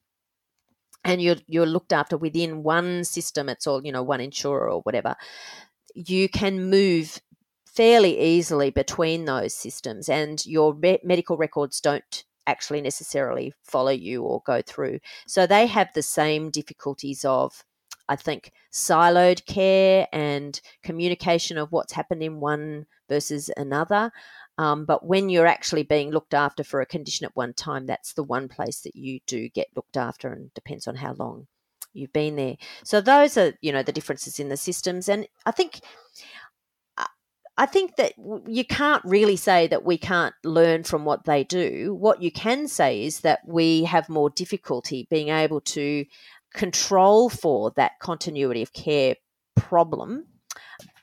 and 1.03 1.21
you're 1.21 1.38
you're 1.47 1.65
looked 1.65 1.93
after 1.93 2.17
within 2.17 2.63
one 2.63 3.03
system 3.03 3.49
it's 3.49 3.67
all 3.67 3.85
you 3.85 3.91
know 3.91 4.03
one 4.03 4.21
insurer 4.21 4.69
or 4.69 4.81
whatever 4.81 5.15
you 5.95 6.29
can 6.29 6.69
move 6.69 7.19
fairly 7.65 8.19
easily 8.19 8.69
between 8.69 9.25
those 9.25 9.53
systems 9.53 10.09
and 10.09 10.45
your 10.45 10.75
medical 11.03 11.38
records 11.38 11.79
don't 11.79 12.25
actually 12.47 12.81
necessarily 12.81 13.53
follow 13.63 13.91
you 13.91 14.23
or 14.23 14.41
go 14.45 14.62
through. 14.62 14.99
So 15.27 15.45
they 15.45 15.67
have 15.67 15.89
the 15.93 16.01
same 16.01 16.49
difficulties 16.49 17.23
of, 17.23 17.63
I 18.07 18.15
think, 18.15 18.51
siloed 18.73 19.45
care 19.45 20.07
and 20.12 20.59
communication 20.83 21.57
of 21.57 21.71
what's 21.71 21.93
happened 21.93 22.23
in 22.23 22.39
one 22.39 22.88
versus 23.07 23.51
another. 23.55 24.12
Um, 24.60 24.84
but 24.84 25.06
when 25.06 25.30
you're 25.30 25.48
actually 25.48 25.84
being 25.84 26.12
looked 26.12 26.34
after 26.34 26.65
for 26.65 26.82
a 26.82 26.86
condition 26.86 27.26
at 27.26 27.36
one 27.36 27.54
time, 27.54 27.86
that's 27.86 28.13
the 28.13 28.24
one 28.24 28.50
place 28.50 28.82
that 28.82 28.95
you 28.95 29.22
do 29.26 29.48
get 29.48 29.67
looked 29.76 29.95
after, 29.95 30.34
and 30.34 30.54
depends 30.54 30.86
on 30.86 30.95
how 30.95 31.13
long 31.13 31.48
you've 31.93 32.12
been 32.12 32.36
there. 32.36 32.58
So 32.84 33.00
those 33.00 33.38
are, 33.38 33.54
you 33.62 33.72
know, 33.72 33.84
the 33.84 33.93
differences 33.93 34.38
in 34.38 34.50
the 34.50 34.58
systems. 34.58 35.08
And 35.08 35.28
I 35.45 35.52
think 35.52 35.80
I 37.60 37.65
think 37.65 37.98
that 37.98 38.13
you 38.48 38.63
can't 38.63 39.04
really 39.04 39.36
say 39.36 39.67
that 39.67 39.84
we 39.84 39.98
can't 39.98 40.34
learn 40.45 40.84
from 40.84 41.04
what 41.04 41.26
they 41.26 41.43
do. 41.43 41.93
What 41.93 42.22
you 42.22 42.32
can 42.32 42.69
say 42.69 43.04
is 43.04 43.19
that 43.22 43.39
we 43.45 43.84
have 43.84 44.08
more 44.08 44.30
difficulty 44.30 45.08
being 45.10 45.28
able 45.28 45.60
to 45.62 46.06
control 46.54 47.30
for 47.30 47.72
that 47.76 48.00
continuity 48.00 48.62
of 48.62 48.72
care 48.72 49.15
problem, 49.58 50.26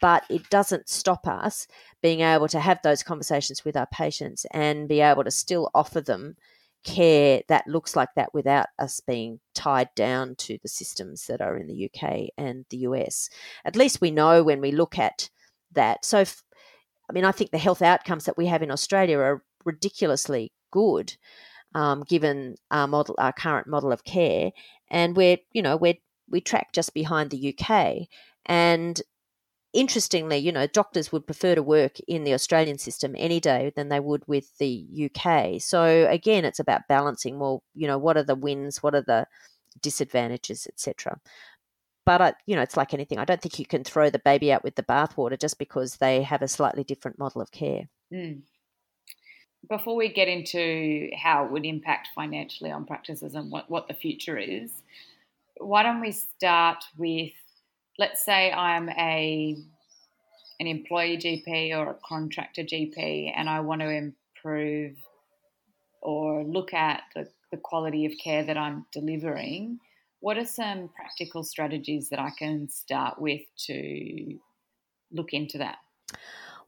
but 0.00 0.24
it 0.28 0.48
doesn't 0.50 0.88
stop 0.88 1.26
us 1.26 1.66
being 2.02 2.20
able 2.20 2.48
to 2.48 2.60
have 2.60 2.80
those 2.82 3.02
conversations 3.02 3.64
with 3.64 3.76
our 3.76 3.86
patients 3.86 4.46
and 4.52 4.88
be 4.88 5.00
able 5.00 5.24
to 5.24 5.30
still 5.30 5.70
offer 5.74 6.00
them 6.00 6.36
care 6.84 7.42
that 7.48 7.66
looks 7.66 7.96
like 7.96 8.10
that 8.14 8.32
without 8.32 8.68
us 8.78 9.00
being 9.00 9.40
tied 9.54 9.88
down 9.96 10.36
to 10.36 10.56
the 10.62 10.68
systems 10.68 11.26
that 11.26 11.40
are 11.40 11.56
in 11.56 11.66
the 11.66 11.90
UK 11.90 12.28
and 12.38 12.64
the 12.70 12.78
US. 12.78 13.28
At 13.64 13.76
least 13.76 14.00
we 14.00 14.10
know 14.12 14.42
when 14.42 14.60
we 14.60 14.70
look 14.70 14.98
at 14.98 15.28
that. 15.72 16.04
So, 16.04 16.24
I 17.10 17.12
mean, 17.12 17.24
I 17.24 17.32
think 17.32 17.50
the 17.50 17.58
health 17.58 17.82
outcomes 17.82 18.24
that 18.24 18.38
we 18.38 18.46
have 18.46 18.62
in 18.62 18.70
Australia 18.70 19.18
are 19.18 19.42
ridiculously 19.64 20.52
good, 20.70 21.16
um, 21.74 22.04
given 22.08 22.54
our 22.70 22.86
model, 22.86 23.16
our 23.18 23.32
current 23.32 23.66
model 23.66 23.90
of 23.90 24.04
care, 24.04 24.52
and 24.88 25.16
we're, 25.16 25.38
you 25.52 25.62
know, 25.62 25.76
we're 25.76 25.98
we 26.28 26.40
track 26.40 26.72
just 26.72 26.94
behind 26.94 27.30
the 27.30 27.54
UK. 27.54 28.08
And 28.46 29.00
interestingly, 29.72 30.38
you 30.38 30.52
know, 30.52 30.66
doctors 30.66 31.12
would 31.12 31.26
prefer 31.26 31.54
to 31.54 31.62
work 31.62 31.98
in 32.08 32.24
the 32.24 32.34
Australian 32.34 32.78
system 32.78 33.14
any 33.16 33.40
day 33.40 33.72
than 33.76 33.88
they 33.88 34.00
would 34.00 34.26
with 34.26 34.56
the 34.58 35.10
UK. 35.10 35.60
So 35.60 36.06
again, 36.08 36.44
it's 36.44 36.60
about 36.60 36.88
balancing. 36.88 37.38
Well, 37.38 37.62
you 37.74 37.86
know, 37.86 37.98
what 37.98 38.16
are 38.16 38.22
the 38.22 38.34
wins? 38.34 38.82
What 38.82 38.94
are 38.94 39.02
the 39.02 39.26
disadvantages, 39.82 40.66
etc 40.66 41.20
but 42.06 42.22
I, 42.22 42.34
you 42.46 42.54
know, 42.54 42.62
it's 42.62 42.76
like 42.76 42.94
anything. 42.94 43.18
I 43.18 43.24
don't 43.24 43.42
think 43.42 43.58
you 43.58 43.66
can 43.66 43.84
throw 43.84 44.08
the 44.08 44.20
baby 44.20 44.52
out 44.52 44.62
with 44.62 44.76
the 44.76 44.82
bathwater 44.84 45.38
just 45.38 45.58
because 45.58 45.96
they 45.96 46.22
have 46.22 46.40
a 46.40 46.48
slightly 46.48 46.84
different 46.84 47.18
model 47.18 47.42
of 47.42 47.50
care. 47.50 47.88
Mm. 48.12 48.42
Before 49.68 49.96
we 49.96 50.08
get 50.08 50.28
into 50.28 51.10
how 51.20 51.44
it 51.44 51.50
would 51.50 51.66
impact 51.66 52.10
financially 52.14 52.70
on 52.70 52.86
practices 52.86 53.34
and 53.34 53.50
what, 53.50 53.68
what 53.68 53.88
the 53.88 53.94
future 53.94 54.38
is, 54.38 54.70
why 55.58 55.82
don't 55.82 56.00
we 56.00 56.12
start 56.12 56.84
with, 56.96 57.32
let's 57.98 58.24
say 58.24 58.52
I'm 58.52 58.88
a 58.88 59.56
an 60.58 60.66
employee 60.66 61.18
GP 61.18 61.76
or 61.76 61.90
a 61.90 61.98
contractor 62.06 62.62
GP, 62.62 63.32
and 63.36 63.48
I 63.48 63.60
want 63.60 63.82
to 63.82 63.90
improve 63.90 64.96
or 66.00 66.44
look 66.44 66.72
at 66.72 67.02
the, 67.14 67.28
the 67.50 67.58
quality 67.58 68.06
of 68.06 68.12
care 68.22 68.42
that 68.44 68.56
I'm 68.56 68.86
delivering 68.92 69.80
what 70.20 70.38
are 70.38 70.44
some 70.44 70.88
practical 70.94 71.44
strategies 71.44 72.08
that 72.08 72.18
I 72.18 72.30
can 72.36 72.68
start 72.68 73.20
with 73.20 73.42
to 73.66 74.38
look 75.12 75.32
into 75.32 75.58
that? 75.58 75.76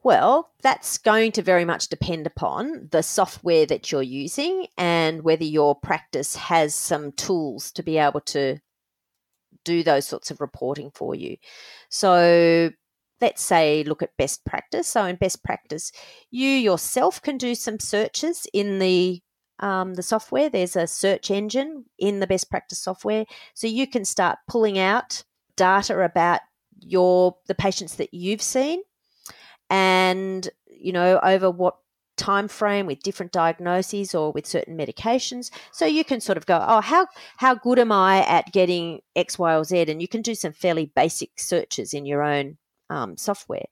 Well, 0.05 0.51
that's 0.63 0.97
going 0.99 1.33
to 1.33 1.43
very 1.43 1.65
much 1.65 1.89
depend 1.89 2.27
upon 2.27 2.89
the 2.93 3.03
software 3.03 3.67
that 3.67 3.91
you're 3.91 4.01
using 4.01 4.69
and 4.77 5.23
whether 5.23 5.45
your 5.45 5.75
practice 5.75 6.37
has 6.37 6.75
some 6.75 7.11
tools 7.13 7.73
to 7.73 7.83
be 7.83 7.99
able 7.99 8.21
to 8.21 8.61
do 9.69 9.83
those 9.83 10.07
sorts 10.07 10.31
of 10.31 10.41
reporting 10.41 10.91
for 10.95 11.15
you. 11.15 11.37
So, 11.91 12.71
let's 13.21 13.43
say 13.43 13.85
look 13.85 14.03
at 14.03 14.17
best 14.17 14.45
practice. 14.45 14.89
So, 14.89 15.05
in 15.05 15.17
best 15.17 15.45
practice, 15.45 15.93
you 16.31 16.49
yourself 16.49 17.21
can 17.21 17.37
do 17.37 17.55
some 17.55 17.79
searches 17.79 18.47
in 18.53 18.79
the 18.79 19.23
um, 19.61 19.95
the 19.95 20.03
software. 20.03 20.49
There's 20.49 20.77
a 20.77 20.87
search 20.87 21.31
engine 21.31 21.85
in 21.99 22.21
the 22.21 22.27
best 22.27 22.51
practice 22.51 22.79
software, 22.79 23.27
so 23.55 23.67
you 23.67 23.87
can 23.87 24.05
start 24.05 24.39
pulling 24.49 24.79
out 24.79 25.23
data 25.57 26.01
about 26.01 26.41
your 26.81 27.37
the 27.47 27.55
patients 27.55 27.97
that 27.97 28.15
you've 28.15 28.43
seen, 28.43 28.81
and 29.69 30.49
you 30.67 30.93
know 30.93 31.21
over 31.23 31.51
what 31.51 31.77
time 32.19 32.49
frame 32.49 32.87
with 32.87 33.03
different 33.03 33.33
diagnoses 33.33 34.15
or 34.15 34.33
with 34.33 34.47
certain 34.47 34.77
medications. 34.77 35.51
So 35.73 35.87
you 35.87 36.05
can 36.05 36.21
sort 36.21 36.37
of 36.37 36.45
go 36.47 36.63
oh 36.67 36.81
how 36.81 37.07
how 37.37 37.55
good 37.55 37.79
am 37.79 37.93
i 37.93 38.27
at 38.27 38.53
getting 38.53 39.01
x 39.17 39.39
y 39.39 39.55
or 39.57 39.65
z? 39.65 39.83
And 39.83 40.03
you 40.03 40.09
can 40.09 40.23
do 40.23 40.35
some 40.35 40.53
fairly 40.53 40.93
basic 40.95 41.39
searches 41.39 41.95
in 41.95 42.05
your 42.05 42.23
own 42.23 42.59
um, 42.91 43.17
software. 43.17 43.67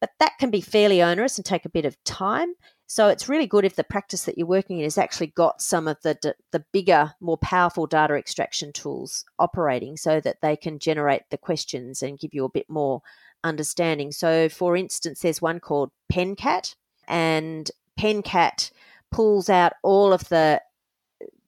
But 0.00 0.10
that 0.18 0.38
can 0.38 0.50
be 0.50 0.60
fairly 0.60 1.02
onerous 1.02 1.36
and 1.36 1.44
take 1.44 1.64
a 1.64 1.70
bit 1.70 1.84
of 1.84 2.02
time. 2.04 2.54
So 2.86 3.06
it's 3.06 3.28
really 3.28 3.46
good 3.46 3.64
if 3.64 3.76
the 3.76 3.84
practice 3.84 4.24
that 4.24 4.36
you're 4.36 4.46
working 4.46 4.78
in 4.78 4.84
has 4.84 4.98
actually 4.98 5.28
got 5.28 5.62
some 5.62 5.86
of 5.86 5.98
the 6.02 6.34
the 6.50 6.64
bigger, 6.72 7.14
more 7.20 7.38
powerful 7.38 7.86
data 7.86 8.14
extraction 8.14 8.72
tools 8.72 9.24
operating, 9.38 9.96
so 9.96 10.20
that 10.20 10.38
they 10.42 10.56
can 10.56 10.78
generate 10.80 11.22
the 11.30 11.38
questions 11.38 12.02
and 12.02 12.18
give 12.18 12.34
you 12.34 12.44
a 12.44 12.50
bit 12.50 12.68
more 12.68 13.02
understanding. 13.44 14.10
So, 14.10 14.48
for 14.48 14.76
instance, 14.76 15.20
there's 15.20 15.40
one 15.40 15.60
called 15.60 15.92
PenCat, 16.12 16.74
and 17.10 17.70
PenCat 17.98 18.70
pulls 19.10 19.50
out 19.50 19.74
all 19.82 20.12
of 20.12 20.28
the 20.28 20.62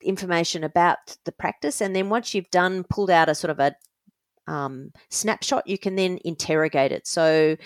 information 0.03 0.65
about 0.65 1.17
the 1.25 1.33
practice, 1.33 1.81
and 1.81 1.97
then 1.97 2.11
once 2.11 2.35
you've 2.35 2.51
done 2.51 2.85
pulled 2.85 3.11
out 3.11 3.29
a 3.29 3.35
sort 3.35 3.51
of 3.51 3.61
a 3.61 3.75
um, 4.47 4.93
snapshot, 5.09 5.67
you 5.67 5.79
can 5.79 5.95
then 5.97 6.19
interrogate 6.25 6.93
it. 6.93 7.07
So, 7.07 7.57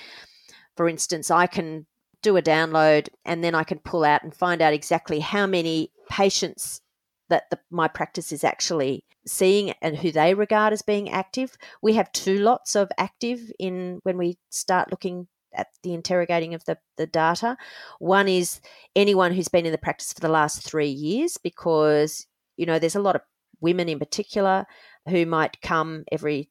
for 0.76 0.88
instance, 0.88 1.30
I 1.30 1.46
can 1.46 1.86
do 2.22 2.36
a 2.36 2.42
download, 2.42 3.08
and 3.24 3.42
then 3.42 3.54
I 3.54 3.64
can 3.64 3.78
pull 3.78 4.04
out 4.04 4.22
and 4.22 4.34
find 4.34 4.60
out 4.60 4.74
exactly 4.74 5.20
how 5.20 5.46
many 5.46 5.90
patients 6.10 6.80
that 7.28 7.50
the, 7.50 7.58
my 7.70 7.88
practice 7.88 8.30
is 8.30 8.44
actually 8.44 9.04
seeing 9.26 9.72
and 9.82 9.96
who 9.96 10.12
they 10.12 10.34
regard 10.34 10.72
as 10.72 10.82
being 10.82 11.10
active. 11.10 11.56
We 11.82 11.94
have 11.94 12.12
two 12.12 12.38
lots 12.38 12.76
of 12.76 12.90
active 12.98 13.50
in 13.58 14.00
when 14.04 14.16
we 14.16 14.38
start 14.50 14.90
looking 14.90 15.26
at 15.54 15.68
the 15.82 15.94
interrogating 15.94 16.54
of 16.54 16.64
the, 16.64 16.78
the 16.96 17.06
data. 17.06 17.56
One 17.98 18.28
is 18.28 18.60
anyone 18.94 19.32
who's 19.32 19.48
been 19.48 19.66
in 19.66 19.72
the 19.72 19.78
practice 19.78 20.12
for 20.12 20.20
the 20.20 20.28
last 20.28 20.62
three 20.62 20.88
years, 20.88 21.36
because 21.36 22.26
you 22.56 22.66
know 22.66 22.78
there's 22.78 22.96
a 22.96 23.00
lot 23.00 23.16
of 23.16 23.22
women 23.60 23.88
in 23.88 23.98
particular 23.98 24.66
who 25.08 25.24
might 25.26 25.60
come 25.62 26.04
every 26.12 26.50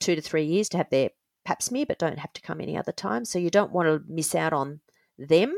two 0.00 0.14
to 0.14 0.20
three 0.20 0.44
years 0.44 0.68
to 0.70 0.76
have 0.76 0.90
their 0.90 1.10
pap 1.44 1.62
smear, 1.62 1.86
but 1.86 1.98
don't 1.98 2.18
have 2.18 2.32
to 2.32 2.42
come 2.42 2.60
any 2.60 2.76
other 2.76 2.92
time. 2.92 3.24
So 3.24 3.38
you 3.38 3.50
don't 3.50 3.72
want 3.72 3.88
to 3.88 4.02
miss 4.12 4.34
out 4.34 4.52
on 4.52 4.80
them. 5.18 5.54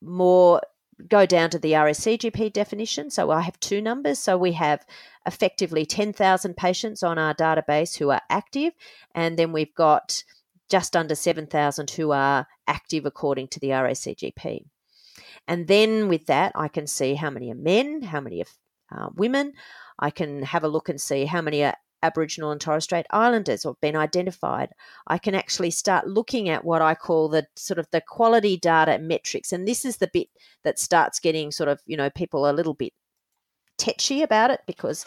More 0.00 0.60
go 1.06 1.26
down 1.26 1.50
to 1.50 1.58
the 1.58 1.72
RACGP 1.72 2.52
definition. 2.52 3.10
So 3.10 3.30
I 3.30 3.42
have 3.42 3.58
two 3.60 3.80
numbers. 3.80 4.18
So 4.18 4.36
we 4.36 4.52
have 4.52 4.84
effectively 5.26 5.86
10,000 5.86 6.56
patients 6.56 7.02
on 7.02 7.18
our 7.18 7.34
database 7.34 7.96
who 7.96 8.10
are 8.10 8.22
active, 8.30 8.72
and 9.14 9.38
then 9.38 9.52
we've 9.52 9.74
got 9.74 10.24
just 10.68 10.96
under 10.96 11.14
7,000 11.14 11.90
who 11.90 12.10
are 12.12 12.46
active 12.66 13.06
according 13.06 13.48
to 13.48 13.60
the 13.60 13.70
RACGP. 13.70 14.64
And 15.46 15.66
then 15.66 16.08
with 16.08 16.26
that, 16.26 16.52
I 16.54 16.68
can 16.68 16.86
see 16.86 17.14
how 17.14 17.30
many 17.30 17.50
are 17.50 17.56
men, 17.56 18.02
how 18.02 18.20
many 18.20 18.42
are 18.42 19.06
uh, 19.06 19.08
women. 19.14 19.52
I 19.98 20.10
can 20.10 20.42
have 20.42 20.64
a 20.64 20.68
look 20.68 20.88
and 20.88 21.00
see 21.00 21.24
how 21.24 21.42
many 21.42 21.64
are 21.64 21.74
Aboriginal 22.02 22.50
and 22.50 22.60
Torres 22.60 22.84
Strait 22.84 23.06
Islanders 23.10 23.64
or 23.64 23.76
been 23.80 23.96
identified, 23.96 24.70
I 25.06 25.18
can 25.18 25.34
actually 25.34 25.70
start 25.70 26.06
looking 26.06 26.48
at 26.48 26.64
what 26.64 26.82
I 26.82 26.94
call 26.94 27.28
the 27.28 27.46
sort 27.56 27.78
of 27.78 27.88
the 27.90 28.00
quality 28.00 28.56
data 28.56 28.98
metrics. 28.98 29.52
And 29.52 29.66
this 29.66 29.84
is 29.84 29.96
the 29.96 30.10
bit 30.12 30.28
that 30.64 30.78
starts 30.78 31.20
getting 31.20 31.50
sort 31.50 31.68
of, 31.68 31.80
you 31.86 31.96
know, 31.96 32.10
people 32.10 32.48
a 32.48 32.52
little 32.52 32.74
bit 32.74 32.92
tetchy 33.78 34.22
about 34.22 34.50
it 34.50 34.60
because 34.66 35.04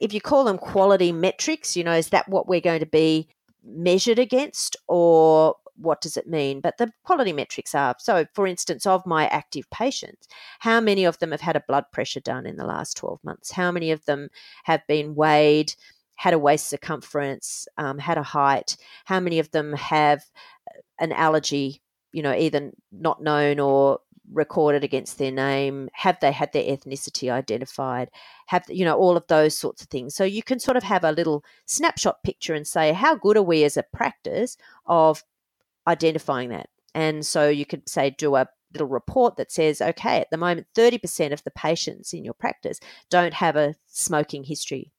if 0.00 0.12
you 0.12 0.20
call 0.20 0.44
them 0.44 0.58
quality 0.58 1.12
metrics, 1.12 1.76
you 1.76 1.84
know, 1.84 1.92
is 1.92 2.08
that 2.08 2.28
what 2.28 2.48
we're 2.48 2.60
going 2.60 2.80
to 2.80 2.86
be 2.86 3.28
measured 3.64 4.18
against 4.18 4.76
or 4.88 5.56
what 5.76 6.00
does 6.00 6.16
it 6.16 6.28
mean? 6.28 6.60
But 6.60 6.78
the 6.78 6.92
quality 7.04 7.32
metrics 7.32 7.74
are 7.74 7.94
so, 7.98 8.26
for 8.34 8.46
instance, 8.46 8.86
of 8.86 9.06
my 9.06 9.26
active 9.28 9.68
patients, 9.70 10.28
how 10.60 10.80
many 10.80 11.04
of 11.04 11.18
them 11.18 11.30
have 11.32 11.40
had 11.40 11.56
a 11.56 11.64
blood 11.66 11.86
pressure 11.92 12.20
done 12.20 12.46
in 12.46 12.56
the 12.56 12.66
last 12.66 12.96
12 12.96 13.22
months? 13.24 13.50
How 13.50 13.72
many 13.72 13.90
of 13.90 14.04
them 14.04 14.28
have 14.64 14.86
been 14.86 15.14
weighed, 15.14 15.74
had 16.16 16.34
a 16.34 16.38
waist 16.38 16.68
circumference, 16.68 17.66
um, 17.76 17.98
had 17.98 18.18
a 18.18 18.22
height? 18.22 18.76
How 19.04 19.20
many 19.20 19.38
of 19.38 19.50
them 19.50 19.72
have 19.72 20.22
an 21.00 21.12
allergy, 21.12 21.82
you 22.12 22.22
know, 22.22 22.34
either 22.34 22.70
not 22.92 23.22
known 23.22 23.58
or 23.58 23.98
recorded 24.32 24.84
against 24.84 25.18
their 25.18 25.30
name? 25.30 25.88
Have 25.92 26.18
they 26.20 26.32
had 26.32 26.52
their 26.52 26.64
ethnicity 26.64 27.30
identified? 27.30 28.10
Have 28.46 28.64
you 28.68 28.84
know 28.84 28.96
all 28.96 29.16
of 29.16 29.26
those 29.28 29.56
sorts 29.56 29.82
of 29.82 29.88
things? 29.88 30.14
So 30.14 30.24
you 30.24 30.42
can 30.42 30.58
sort 30.58 30.76
of 30.76 30.82
have 30.82 31.04
a 31.04 31.12
little 31.12 31.44
snapshot 31.66 32.22
picture 32.22 32.54
and 32.54 32.66
say, 32.66 32.92
how 32.92 33.14
good 33.14 33.36
are 33.36 33.42
we 33.42 33.64
as 33.64 33.76
a 33.76 33.82
practice 33.82 34.56
of 34.86 35.24
identifying 35.86 36.50
that? 36.50 36.68
And 36.94 37.26
so 37.26 37.48
you 37.48 37.66
could 37.66 37.88
say, 37.88 38.10
do 38.10 38.36
a 38.36 38.48
little 38.72 38.88
report 38.88 39.36
that 39.36 39.52
says, 39.52 39.80
okay, 39.80 40.20
at 40.20 40.30
the 40.30 40.36
moment, 40.36 40.66
30% 40.76 41.32
of 41.32 41.42
the 41.44 41.50
patients 41.50 42.12
in 42.12 42.24
your 42.24 42.34
practice 42.34 42.80
don't 43.10 43.34
have 43.34 43.56
a 43.56 43.74
smoking 43.86 44.44
history. 44.44 44.90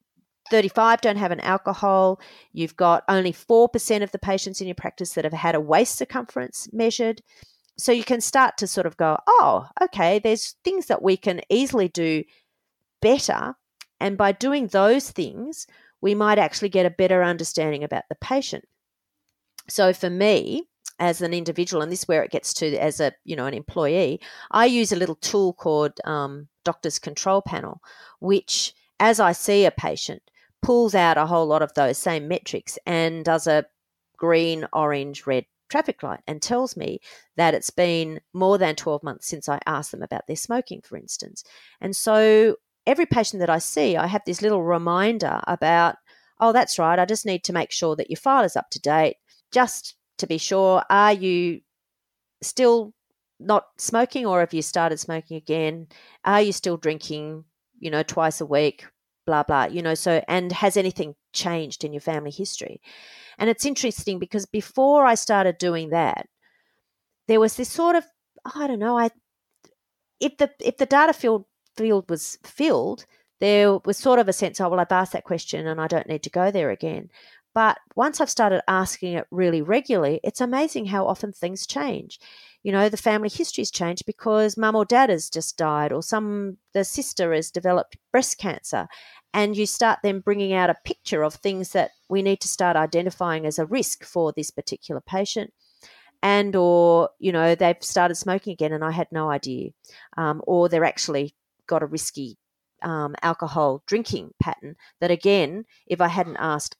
35 0.51 1.01
don't 1.01 1.17
have 1.17 1.31
an 1.31 1.39
alcohol. 1.39 2.19
You've 2.53 2.75
got 2.75 3.03
only 3.07 3.33
4% 3.33 4.03
of 4.03 4.11
the 4.11 4.19
patients 4.19 4.61
in 4.61 4.67
your 4.67 4.75
practice 4.75 5.13
that 5.13 5.23
have 5.23 5.33
had 5.33 5.55
a 5.55 5.61
waist 5.61 5.97
circumference 5.97 6.69
measured 6.71 7.21
so 7.77 7.91
you 7.91 8.03
can 8.03 8.21
start 8.21 8.57
to 8.57 8.67
sort 8.67 8.85
of 8.85 8.97
go, 8.97 9.17
oh, 9.27 9.67
okay, 9.81 10.19
there's 10.19 10.55
things 10.63 10.87
that 10.87 11.01
we 11.01 11.17
can 11.17 11.41
easily 11.49 11.87
do 11.87 12.23
better. 13.01 13.55
And 13.99 14.17
by 14.17 14.31
doing 14.31 14.67
those 14.67 15.11
things, 15.11 15.67
we 16.01 16.15
might 16.15 16.37
actually 16.37 16.69
get 16.69 16.85
a 16.85 16.91
better 16.91 17.23
understanding 17.23 17.83
about 17.83 18.03
the 18.09 18.15
patient. 18.15 18.65
So 19.67 19.93
for 19.93 20.09
me, 20.09 20.67
as 20.99 21.21
an 21.21 21.33
individual, 21.33 21.81
and 21.81 21.91
this 21.91 22.03
is 22.03 22.07
where 22.07 22.23
it 22.23 22.31
gets 22.31 22.53
to 22.55 22.77
as 22.77 22.99
a 22.99 23.11
you 23.23 23.35
know 23.35 23.47
an 23.47 23.53
employee, 23.53 24.21
I 24.51 24.65
use 24.65 24.91
a 24.91 24.95
little 24.95 25.15
tool 25.15 25.53
called 25.53 25.93
um, 26.05 26.47
Doctor's 26.63 26.99
Control 26.99 27.41
Panel, 27.41 27.81
which, 28.19 28.73
as 28.99 29.19
I 29.19 29.33
see 29.33 29.65
a 29.65 29.71
patient, 29.71 30.21
pulls 30.61 30.95
out 30.95 31.17
a 31.17 31.25
whole 31.25 31.47
lot 31.47 31.61
of 31.61 31.73
those 31.73 31.97
same 31.97 32.27
metrics 32.27 32.77
and 32.85 33.25
does 33.25 33.47
a 33.47 33.65
green, 34.17 34.67
orange, 34.71 35.27
red 35.27 35.45
traffic 35.69 36.03
light 36.03 36.21
and 36.27 36.41
tells 36.41 36.77
me 36.77 36.99
that 37.37 37.53
it's 37.53 37.69
been 37.69 38.19
more 38.33 38.57
than 38.57 38.75
12 38.75 39.03
months 39.03 39.27
since 39.27 39.49
I 39.49 39.59
asked 39.65 39.91
them 39.91 40.03
about 40.03 40.27
their 40.27 40.35
smoking, 40.35 40.81
for 40.81 40.97
instance. 40.97 41.43
And 41.81 41.95
so 41.95 42.55
every 42.85 43.05
patient 43.05 43.39
that 43.39 43.49
I 43.49 43.59
see, 43.59 43.97
I 43.97 44.07
have 44.07 44.21
this 44.25 44.41
little 44.41 44.63
reminder 44.63 45.41
about, 45.47 45.95
oh, 46.39 46.51
that's 46.51 46.79
right, 46.79 46.99
I 46.99 47.05
just 47.05 47.25
need 47.25 47.43
to 47.45 47.53
make 47.53 47.71
sure 47.71 47.95
that 47.95 48.09
your 48.09 48.17
file 48.17 48.43
is 48.43 48.55
up 48.55 48.69
to 48.71 48.79
date. 48.79 49.17
Just 49.51 49.95
to 50.17 50.27
be 50.27 50.37
sure, 50.37 50.83
are 50.89 51.13
you 51.13 51.61
still 52.41 52.93
not 53.39 53.65
smoking 53.77 54.25
or 54.25 54.39
have 54.39 54.53
you 54.53 54.61
started 54.61 54.99
smoking 54.99 55.37
again? 55.37 55.87
Are 56.23 56.41
you 56.41 56.51
still 56.51 56.77
drinking, 56.77 57.45
you 57.79 57.91
know, 57.91 58.03
twice 58.03 58.41
a 58.41 58.45
week? 58.45 58.85
Blah, 59.25 59.43
blah, 59.43 59.65
you 59.65 59.81
know, 59.81 59.95
so, 59.95 60.23
and 60.27 60.51
has 60.51 60.77
anything 60.77 61.15
changed 61.33 61.83
in 61.83 61.93
your 61.93 62.01
family 62.01 62.31
history? 62.31 62.81
And 63.37 63.49
it's 63.49 63.65
interesting 63.65 64.19
because 64.19 64.45
before 64.45 65.05
I 65.05 65.15
started 65.15 65.57
doing 65.57 65.89
that, 65.89 66.27
there 67.27 67.39
was 67.39 67.55
this 67.55 67.69
sort 67.69 67.95
of 67.95 68.05
I 68.53 68.67
don't 68.67 68.79
know, 68.79 68.97
I 68.97 69.09
if 70.19 70.37
the 70.37 70.51
if 70.59 70.77
the 70.77 70.85
data 70.85 71.13
field 71.13 71.45
field 71.75 72.09
was 72.09 72.37
filled, 72.43 73.05
there 73.39 73.77
was 73.85 73.97
sort 73.97 74.19
of 74.19 74.27
a 74.29 74.33
sense, 74.33 74.61
oh 74.61 74.69
well, 74.69 74.79
I've 74.79 74.91
asked 74.91 75.13
that 75.13 75.23
question 75.23 75.67
and 75.67 75.81
I 75.81 75.87
don't 75.87 76.07
need 76.07 76.23
to 76.23 76.29
go 76.29 76.51
there 76.51 76.69
again. 76.71 77.09
But 77.55 77.77
once 77.95 78.19
I've 78.19 78.29
started 78.29 78.61
asking 78.67 79.13
it 79.13 79.27
really 79.31 79.61
regularly, 79.61 80.19
it's 80.25 80.41
amazing 80.41 80.87
how 80.87 81.07
often 81.07 81.31
things 81.31 81.65
change. 81.65 82.19
You 82.63 82.73
know, 82.73 82.89
the 82.89 82.97
family 82.97 83.29
history's 83.29 83.71
changed 83.71 84.05
because 84.05 84.57
mum 84.57 84.75
or 84.75 84.83
dad 84.83 85.09
has 85.09 85.29
just 85.29 85.57
died, 85.57 85.93
or 85.93 86.03
some 86.03 86.57
the 86.73 86.83
sister 86.83 87.33
has 87.33 87.51
developed 87.51 87.97
breast 88.11 88.37
cancer, 88.37 88.87
and 89.33 89.55
you 89.55 89.65
start 89.65 89.99
then 90.03 90.19
bringing 90.19 90.51
out 90.53 90.69
a 90.69 90.75
picture 90.83 91.23
of 91.23 91.35
things 91.35 91.71
that 91.71 91.91
we 92.09 92.21
need 92.21 92.41
to 92.41 92.49
start 92.49 92.75
identifying 92.75 93.45
as 93.45 93.57
a 93.57 93.65
risk 93.65 94.03
for 94.03 94.33
this 94.33 94.51
particular 94.51 95.01
patient. 95.01 95.53
And 96.21 96.55
or 96.55 97.09
you 97.19 97.31
know 97.31 97.55
they've 97.55 97.81
started 97.81 98.15
smoking 98.15 98.53
again 98.53 98.73
and 98.73 98.83
i 98.83 98.91
had 98.91 99.07
no 99.11 99.29
idea. 99.29 99.71
Um, 100.17 100.41
or 100.47 100.69
they're 100.69 100.83
actually 100.85 101.35
got 101.67 101.83
a 101.83 101.87
risky 101.87 102.37
um, 102.83 103.15
alcohol 103.21 103.83
drinking 103.87 104.31
pattern 104.41 104.75
that 104.99 105.11
again 105.11 105.65
if 105.87 106.01
i 106.01 106.07
hadn't 106.07 106.37
asked 106.37 106.75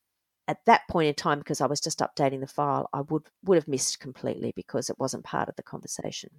at 0.48 0.64
that 0.66 0.82
point 0.90 1.08
in 1.08 1.14
time 1.14 1.40
because 1.40 1.62
i 1.62 1.66
was 1.66 1.80
just 1.80 2.00
updating 2.00 2.40
the 2.40 2.48
file 2.48 2.90
i 2.94 3.02
would 3.02 3.24
would 3.44 3.56
have 3.56 3.68
missed 3.68 4.00
completely 4.00 4.52
because 4.56 4.90
it 4.90 5.00
wasn't 5.00 5.24
part 5.24 5.50
of 5.50 5.56
the 5.56 5.64
conversation 5.64 6.30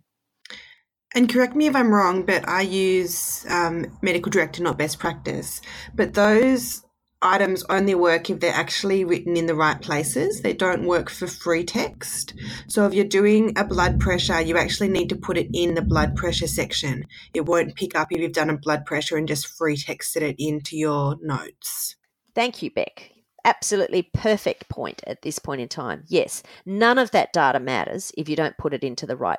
and 1.15 1.33
correct 1.33 1.57
me 1.57 1.67
if 1.67 1.75
I'm 1.75 1.95
wrong, 1.95 2.27
but 2.27 2.47
I 2.47 2.61
use 2.63 3.47
um, 3.49 3.87
medical 4.03 4.29
director, 4.29 4.63
not 4.63 4.77
best 4.77 4.99
practice. 4.99 5.63
But 5.95 6.13
those 6.13 6.85
items 7.23 7.65
only 7.71 7.95
work 7.95 8.29
if 8.29 8.41
they're 8.41 8.53
actually 8.53 9.05
written 9.05 9.37
in 9.37 9.47
the 9.47 9.55
right 9.55 9.81
places. 9.81 10.43
They 10.43 10.53
don't 10.53 10.85
work 10.85 11.09
for 11.09 11.27
free 11.27 11.65
text. 11.65 12.35
So 12.69 12.87
if 12.87 12.95
you're 12.95 13.05
doing 13.05 13.57
a 13.57 13.65
blood 13.65 13.99
pressure, 13.99 14.41
you 14.41 14.59
actually 14.59 14.89
need 14.89 15.09
to 15.09 15.17
put 15.17 15.39
it 15.39 15.49
in 15.55 15.75
the 15.75 15.83
blood 15.83 16.17
pressure 16.17 16.47
section. 16.47 17.05
It 17.33 17.47
won't 17.47 17.77
pick 17.77 17.97
up 17.97 18.09
if 18.11 18.21
you've 18.21 18.33
done 18.33 18.51
a 18.51 18.59
blood 18.59 18.85
pressure 18.85 19.17
and 19.17 19.29
just 19.29 19.47
free 19.47 19.77
texted 19.77 20.23
it 20.23 20.37
into 20.39 20.77
your 20.77 21.17
notes. 21.21 21.97
Thank 22.35 22.63
you, 22.63 22.71
Bek. 22.71 23.16
Absolutely 23.47 24.03
perfect 24.03 24.69
point 24.69 25.03
at 25.07 25.23
this 25.23 25.39
point 25.39 25.61
in 25.61 25.69
time. 25.69 26.03
Yes, 26.09 26.43
none 26.67 26.99
of 26.99 27.13
that 27.13 27.33
data 27.33 27.61
matters 27.61 28.13
if 28.19 28.29
you 28.29 28.35
don't 28.35 28.59
put 28.59 28.75
it 28.75 28.83
into 28.83 29.07
the 29.07 29.17
right 29.17 29.39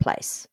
place. 0.00 0.46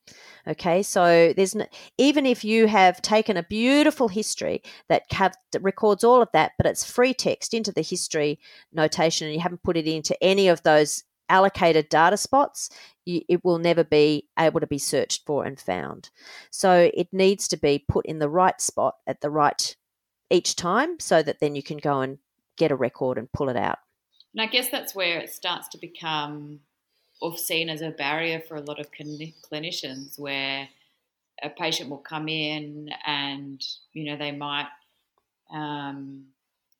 Okay, 0.47 0.81
so 0.81 1.31
there's 1.37 1.53
no, 1.53 1.67
even 1.99 2.25
if 2.25 2.43
you 2.43 2.65
have 2.65 2.99
taken 3.03 3.37
a 3.37 3.43
beautiful 3.43 4.07
history 4.07 4.63
that, 4.87 5.03
have, 5.11 5.35
that 5.51 5.61
records 5.61 6.03
all 6.03 6.19
of 6.19 6.29
that, 6.33 6.53
but 6.57 6.65
it's 6.65 6.89
free 6.89 7.13
text 7.13 7.53
into 7.53 7.71
the 7.71 7.83
history 7.83 8.39
notation, 8.73 9.27
and 9.27 9.35
you 9.35 9.41
haven't 9.41 9.63
put 9.63 9.77
it 9.77 9.87
into 9.87 10.21
any 10.23 10.47
of 10.47 10.63
those 10.63 11.03
allocated 11.29 11.89
data 11.89 12.17
spots, 12.17 12.71
you, 13.05 13.21
it 13.29 13.45
will 13.45 13.59
never 13.59 13.83
be 13.83 14.27
able 14.39 14.59
to 14.59 14.67
be 14.67 14.79
searched 14.79 15.23
for 15.27 15.45
and 15.45 15.59
found. 15.59 16.09
So 16.49 16.89
it 16.91 17.09
needs 17.11 17.47
to 17.49 17.57
be 17.57 17.85
put 17.87 18.07
in 18.07 18.17
the 18.17 18.29
right 18.29 18.59
spot 18.59 18.95
at 19.05 19.21
the 19.21 19.29
right 19.29 19.75
each 20.31 20.55
time, 20.55 20.99
so 20.99 21.21
that 21.21 21.39
then 21.39 21.53
you 21.53 21.61
can 21.61 21.77
go 21.77 22.01
and 22.01 22.17
get 22.59 22.71
a 22.71 22.75
record 22.75 23.17
and 23.17 23.31
pull 23.31 23.49
it 23.49 23.57
out. 23.57 23.79
And 24.33 24.41
I 24.41 24.45
guess 24.45 24.69
that's 24.69 24.93
where 24.93 25.19
it 25.19 25.31
starts 25.31 25.67
to 25.69 25.79
become 25.79 26.59
or 27.21 27.35
seen 27.37 27.69
as 27.69 27.81
a 27.81 27.89
barrier 27.89 28.41
for 28.47 28.55
a 28.55 28.61
lot 28.61 28.79
of 28.79 28.91
clinicians 28.91 30.19
where 30.19 30.69
a 31.41 31.49
patient 31.49 31.89
will 31.89 31.97
come 31.97 32.27
in 32.27 32.89
and 33.05 33.61
you 33.93 34.05
know 34.05 34.17
they 34.17 34.31
might 34.31 34.67
um, 35.51 36.25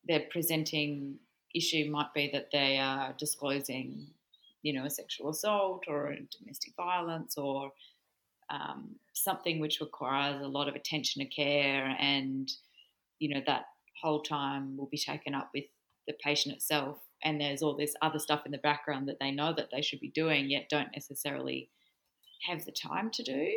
their 0.07 0.21
presenting 0.29 1.15
issue 1.55 1.89
might 1.89 2.13
be 2.13 2.29
that 2.31 2.49
they 2.51 2.77
are 2.77 3.13
disclosing 3.17 4.07
you 4.61 4.73
know 4.73 4.85
a 4.85 4.89
sexual 4.89 5.29
assault 5.29 5.83
or 5.87 6.15
domestic 6.39 6.73
violence 6.75 7.37
or 7.37 7.71
um, 8.49 8.95
something 9.13 9.59
which 9.59 9.79
requires 9.81 10.41
a 10.41 10.47
lot 10.47 10.67
of 10.67 10.75
attention 10.75 11.21
and 11.21 11.31
care 11.31 11.95
and 11.99 12.51
you 13.19 13.33
know 13.33 13.41
that 13.45 13.65
whole 14.01 14.21
time 14.21 14.77
will 14.77 14.87
be 14.87 14.97
taken 14.97 15.33
up 15.33 15.49
with 15.53 15.65
the 16.07 16.13
patient 16.23 16.55
itself 16.55 16.97
and 17.23 17.39
there's 17.39 17.61
all 17.61 17.75
this 17.75 17.93
other 18.01 18.19
stuff 18.19 18.45
in 18.45 18.51
the 18.51 18.57
background 18.57 19.07
that 19.07 19.17
they 19.19 19.31
know 19.31 19.53
that 19.53 19.69
they 19.71 19.81
should 19.81 19.99
be 19.99 20.09
doing 20.09 20.49
yet 20.49 20.69
don't 20.69 20.89
necessarily 20.93 21.69
have 22.47 22.65
the 22.65 22.71
time 22.71 23.11
to 23.11 23.23
do. 23.23 23.51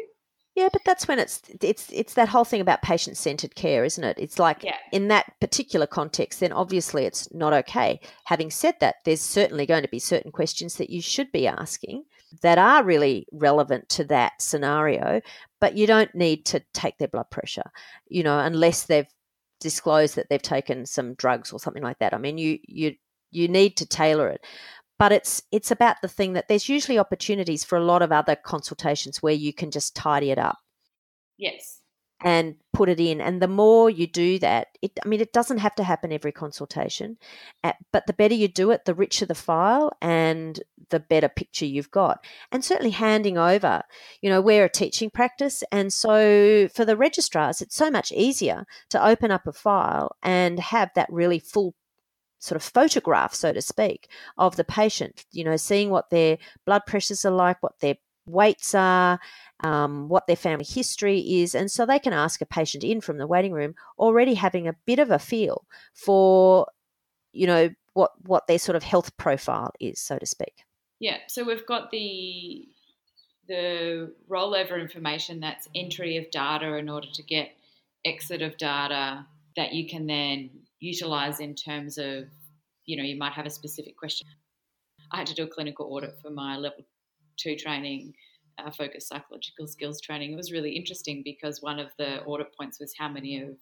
Yeah 0.55 0.68
but 0.70 0.83
that's 0.85 1.09
when 1.09 1.18
it's 1.18 1.40
it's 1.62 1.88
it's 1.90 2.14
that 2.14 2.28
whole 2.28 2.44
thing 2.44 2.61
about 2.61 2.83
patient 2.83 3.16
centered 3.16 3.55
care 3.55 3.85
isn't 3.85 4.05
it? 4.05 4.18
It's 4.18 4.38
like 4.38 4.62
yeah. 4.62 4.76
in 4.92 5.09
that 5.09 5.33
particular 5.40 5.87
context 5.87 6.40
then 6.40 6.52
obviously 6.52 7.05
it's 7.05 7.33
not 7.33 7.52
okay. 7.55 8.00
Having 8.24 8.50
said 8.50 8.74
that 8.81 8.96
there's 9.05 9.22
certainly 9.22 9.64
going 9.64 9.83
to 9.83 9.88
be 9.88 9.98
certain 9.98 10.31
questions 10.31 10.76
that 10.76 10.90
you 10.90 11.00
should 11.00 11.33
be 11.33 11.46
asking 11.46 12.05
that 12.42 12.59
are 12.59 12.85
really 12.85 13.26
relevant 13.33 13.88
to 13.90 14.05
that 14.05 14.40
scenario 14.40 15.20
but 15.61 15.76
you 15.76 15.87
don't 15.87 16.14
need 16.14 16.44
to 16.46 16.61
take 16.72 16.96
their 16.98 17.09
blood 17.09 17.31
pressure 17.31 17.70
you 18.09 18.22
know 18.22 18.38
unless 18.38 18.85
they've 18.85 19.07
disclosed 19.62 20.16
that 20.16 20.29
they've 20.29 20.42
taken 20.42 20.87
some 20.87 21.14
drugs 21.14 21.53
or 21.53 21.61
something 21.61 21.83
like 21.83 21.98
that. 22.01 22.14
I 22.14 22.18
mean 22.18 22.38
you 22.38 22.59
you 22.62 22.94
you 23.31 23.48
need 23.48 23.77
to 23.79 23.87
tailor 23.87 24.29
it. 24.29 24.44
But 24.98 25.11
it's 25.12 25.42
it's 25.51 25.70
about 25.70 25.96
the 26.03 26.09
thing 26.09 26.35
that 26.35 26.48
there's 26.48 26.68
usually 26.68 26.98
opportunities 26.98 27.64
for 27.64 27.77
a 27.77 27.85
lot 27.85 28.03
of 28.03 28.12
other 28.12 28.37
consultations 28.37 29.22
where 29.22 29.35
you 29.35 29.53
can 29.53 29.70
just 29.70 29.96
tidy 29.96 30.31
it 30.31 30.38
up 30.38 30.59
yes. 31.38 31.81
and 32.22 32.55
put 32.72 32.88
it 32.88 33.01
in. 33.01 33.20
And 33.20 33.42
the 33.42 33.48
more 33.48 33.90
you 33.90 34.07
do 34.07 34.38
that 34.40 34.68
it 34.81 34.92
i 35.05 35.09
mean 35.09 35.20
it 35.20 35.33
doesn't 35.33 35.59
have 35.59 35.75
to 35.77 35.85
happen 35.85 36.12
every 36.12 36.33
consultation 36.33 37.16
eh, 37.64 37.72
but 37.92 38.07
the 38.07 38.12
better 38.12 38.35
you 38.35 38.48
do 38.48 38.70
it 38.70 38.85
the 38.85 38.94
richer 38.94 39.27
the 39.27 39.35
file 39.35 39.90
and 40.03 40.61
the 40.92 41.00
better 41.00 41.28
picture 41.28 41.66
you've 41.66 41.90
got 41.90 42.24
and 42.52 42.64
certainly 42.64 42.90
handing 42.90 43.37
over 43.37 43.83
you 44.20 44.31
know 44.31 44.40
we're 44.40 44.66
a 44.66 44.70
teaching 44.70 45.11
practice 45.11 45.64
and 45.72 45.92
so 45.92 46.68
for 46.68 46.85
the 46.85 46.96
registrars 46.96 47.61
it's 47.61 47.74
so 47.74 47.90
much 47.90 48.12
easier 48.12 48.64
to 48.88 49.05
open 49.05 49.33
up 49.33 49.46
a 49.46 49.52
file 49.52 50.14
and 50.22 50.61
have 50.61 50.90
that 50.94 51.09
really 51.11 51.40
full 51.40 51.74
sort 52.42 52.57
of 52.57 52.62
photograph, 52.62 53.33
so 53.33 53.52
to 53.52 53.62
speak, 53.62 54.09
of 54.37 54.57
the 54.57 54.64
patient. 54.64 55.24
You 55.31 55.44
know, 55.44 55.57
seeing 55.57 55.90
what 55.90 56.11
their 56.11 56.38
blood 56.66 56.83
pressures 56.87 57.24
are 57.24 57.31
like, 57.31 57.62
what 57.62 57.78
their 57.78 57.94
weights 58.26 58.74
are, 58.74 59.20
um, 59.61 60.09
what 60.09 60.26
their 60.26 60.37
family 60.37 60.64
history 60.64 61.20
is. 61.20 61.55
And 61.55 61.70
so 61.70 61.87
they 61.87 61.98
can 61.98 62.12
ask 62.12 62.40
a 62.40 62.46
patient 62.46 62.85
in 62.85 63.00
from 63.00 63.18
the 63.18 63.26
waiting 63.26 63.52
room 63.52 63.74
already 63.98 64.35
having 64.35 64.66
a 64.66 64.76
bit 64.87 64.98
of 64.98 65.11
a 65.11 65.18
feel 65.18 65.64
for, 65.94 66.66
you 67.33 67.46
know, 67.46 67.70
what, 67.94 68.11
what 68.26 68.46
their 68.46 68.59
sort 68.59 68.76
of 68.76 68.83
health 68.83 69.16
profile 69.16 69.72
is, 69.81 70.00
so 70.00 70.18
to 70.18 70.26
speak. 70.26 70.64
Yeah, 71.03 71.17
so 71.27 71.43
we've 71.43 71.67
got 71.67 71.91
the 71.91 72.69
the 73.49 74.15
rollover 74.31 74.81
information 74.81 75.41
that's 75.41 75.69
entry 75.75 76.17
of 76.17 76.31
data 76.31 76.77
in 76.77 76.88
order 76.88 77.09
to 77.12 77.23
get 77.25 77.49
exit 78.05 78.41
of 78.41 78.57
data 78.57 79.27
that 79.57 79.73
you 79.73 79.88
can 79.88 80.07
then 80.07 80.51
utilize 80.79 81.41
in 81.41 81.57
terms 81.57 81.99
of, 81.99 82.27
you 82.85 82.97
know, 82.97 83.03
you 83.03 83.19
might 83.19 83.33
have 83.33 83.47
a 83.47 83.51
specific 83.51 83.97
question. 83.97 84.29
I 85.11 85.17
had 85.19 85.27
to 85.27 85.35
do 85.35 85.43
a 85.43 85.49
clinical 85.49 85.93
audit 85.93 86.15
for 86.23 86.31
my 86.31 86.57
level 86.57 86.85
two 87.37 87.57
training, 87.57 88.15
uh, 88.59 88.71
focused 88.71 89.09
psychological 89.09 89.67
skills 89.67 90.01
training. 90.01 90.33
It 90.33 90.37
was 90.37 90.53
really 90.53 90.71
interesting 90.71 91.23
because 91.25 91.61
one 91.61 91.81
of 91.81 91.88
the 91.99 92.23
audit 92.23 92.57
points 92.57 92.79
was 92.79 92.95
how 92.97 93.09
many 93.09 93.43
of 93.43 93.57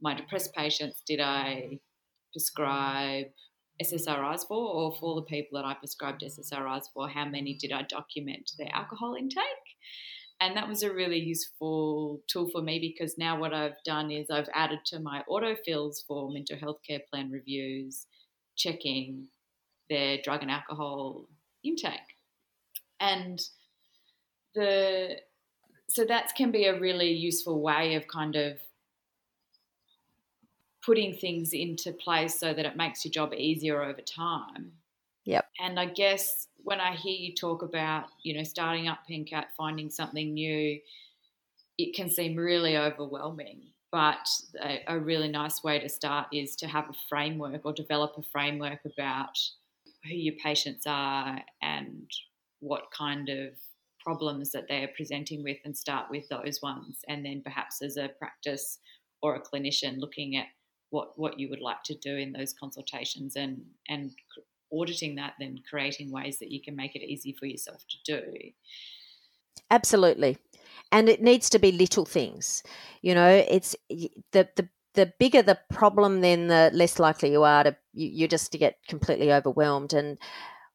my 0.00 0.14
depressed 0.14 0.52
patients 0.52 1.00
did 1.06 1.20
I 1.20 1.78
prescribe 2.32 3.26
SSRIs 3.82 4.46
for, 4.46 4.56
or 4.56 4.96
for 4.98 5.14
the 5.16 5.22
people 5.22 5.58
that 5.58 5.66
I 5.66 5.74
prescribed 5.74 6.22
SSRIs 6.22 6.84
for, 6.94 7.08
how 7.08 7.24
many 7.24 7.54
did 7.54 7.72
I 7.72 7.82
document 7.82 8.52
their 8.58 8.70
alcohol 8.72 9.14
intake? 9.14 9.44
And 10.40 10.56
that 10.56 10.68
was 10.68 10.82
a 10.82 10.92
really 10.92 11.20
useful 11.20 12.20
tool 12.28 12.48
for 12.50 12.62
me 12.62 12.80
because 12.80 13.16
now 13.16 13.38
what 13.38 13.54
I've 13.54 13.80
done 13.84 14.10
is 14.10 14.28
I've 14.28 14.48
added 14.54 14.80
to 14.86 14.98
my 14.98 15.22
autofills 15.30 16.04
for 16.06 16.32
mental 16.32 16.58
health 16.58 16.78
care 16.86 17.00
plan 17.10 17.30
reviews, 17.30 18.06
checking 18.56 19.28
their 19.88 20.18
drug 20.22 20.42
and 20.42 20.50
alcohol 20.50 21.28
intake. 21.64 22.00
And 22.98 23.40
the 24.54 25.16
so 25.88 26.04
that 26.06 26.32
can 26.36 26.50
be 26.50 26.64
a 26.64 26.80
really 26.80 27.12
useful 27.12 27.60
way 27.60 27.94
of 27.94 28.08
kind 28.08 28.34
of 28.34 28.58
putting 30.84 31.14
things 31.14 31.52
into 31.52 31.92
place 31.92 32.38
so 32.38 32.52
that 32.52 32.66
it 32.66 32.76
makes 32.76 33.04
your 33.04 33.12
job 33.12 33.32
easier 33.34 33.82
over 33.82 34.00
time. 34.00 34.72
Yep. 35.24 35.46
And 35.60 35.78
I 35.78 35.86
guess 35.86 36.48
when 36.56 36.80
I 36.80 36.96
hear 36.96 37.16
you 37.16 37.34
talk 37.34 37.62
about, 37.62 38.06
you 38.22 38.36
know, 38.36 38.42
starting 38.42 38.88
up 38.88 39.00
PenCat, 39.08 39.44
finding 39.56 39.90
something 39.90 40.34
new, 40.34 40.80
it 41.78 41.94
can 41.94 42.10
seem 42.10 42.36
really 42.36 42.76
overwhelming. 42.76 43.62
But 43.92 44.26
a, 44.62 44.80
a 44.88 44.98
really 44.98 45.28
nice 45.28 45.62
way 45.62 45.78
to 45.78 45.88
start 45.88 46.28
is 46.32 46.56
to 46.56 46.66
have 46.66 46.88
a 46.88 46.94
framework 47.08 47.64
or 47.64 47.72
develop 47.72 48.14
a 48.16 48.22
framework 48.22 48.80
about 48.84 49.38
who 50.04 50.14
your 50.14 50.34
patients 50.42 50.84
are 50.86 51.40
and 51.60 52.10
what 52.60 52.84
kind 52.96 53.28
of 53.28 53.50
problems 54.00 54.50
that 54.52 54.66
they 54.68 54.82
are 54.82 54.90
presenting 54.96 55.44
with 55.44 55.58
and 55.64 55.76
start 55.76 56.06
with 56.10 56.28
those 56.28 56.60
ones. 56.62 57.00
And 57.08 57.24
then 57.24 57.42
perhaps 57.44 57.82
as 57.82 57.96
a 57.96 58.10
practice 58.18 58.78
or 59.22 59.36
a 59.36 59.40
clinician 59.40 59.98
looking 59.98 60.36
at 60.36 60.46
what, 60.92 61.18
what 61.18 61.40
you 61.40 61.48
would 61.48 61.60
like 61.60 61.82
to 61.84 61.94
do 61.94 62.16
in 62.16 62.32
those 62.32 62.52
consultations 62.52 63.34
and, 63.34 63.62
and 63.88 64.12
auditing 64.72 65.16
that, 65.16 65.32
then 65.40 65.58
creating 65.68 66.12
ways 66.12 66.38
that 66.38 66.50
you 66.50 66.62
can 66.62 66.76
make 66.76 66.94
it 66.94 67.02
easy 67.02 67.34
for 67.38 67.46
yourself 67.46 67.82
to 67.88 68.20
do. 68.20 68.22
Absolutely. 69.70 70.36
And 70.92 71.08
it 71.08 71.22
needs 71.22 71.48
to 71.50 71.58
be 71.58 71.72
little 71.72 72.04
things. 72.04 72.62
You 73.00 73.14
know, 73.14 73.44
it's 73.48 73.74
the, 73.88 74.48
the 74.56 74.68
the 74.94 75.10
bigger 75.18 75.40
the 75.40 75.58
problem, 75.70 76.20
then 76.20 76.48
the 76.48 76.70
less 76.74 76.98
likely 76.98 77.32
you 77.32 77.42
are 77.44 77.64
to 77.64 77.76
you, 77.94 78.08
you 78.08 78.28
just 78.28 78.52
to 78.52 78.58
get 78.58 78.76
completely 78.88 79.32
overwhelmed. 79.32 79.94
And 79.94 80.18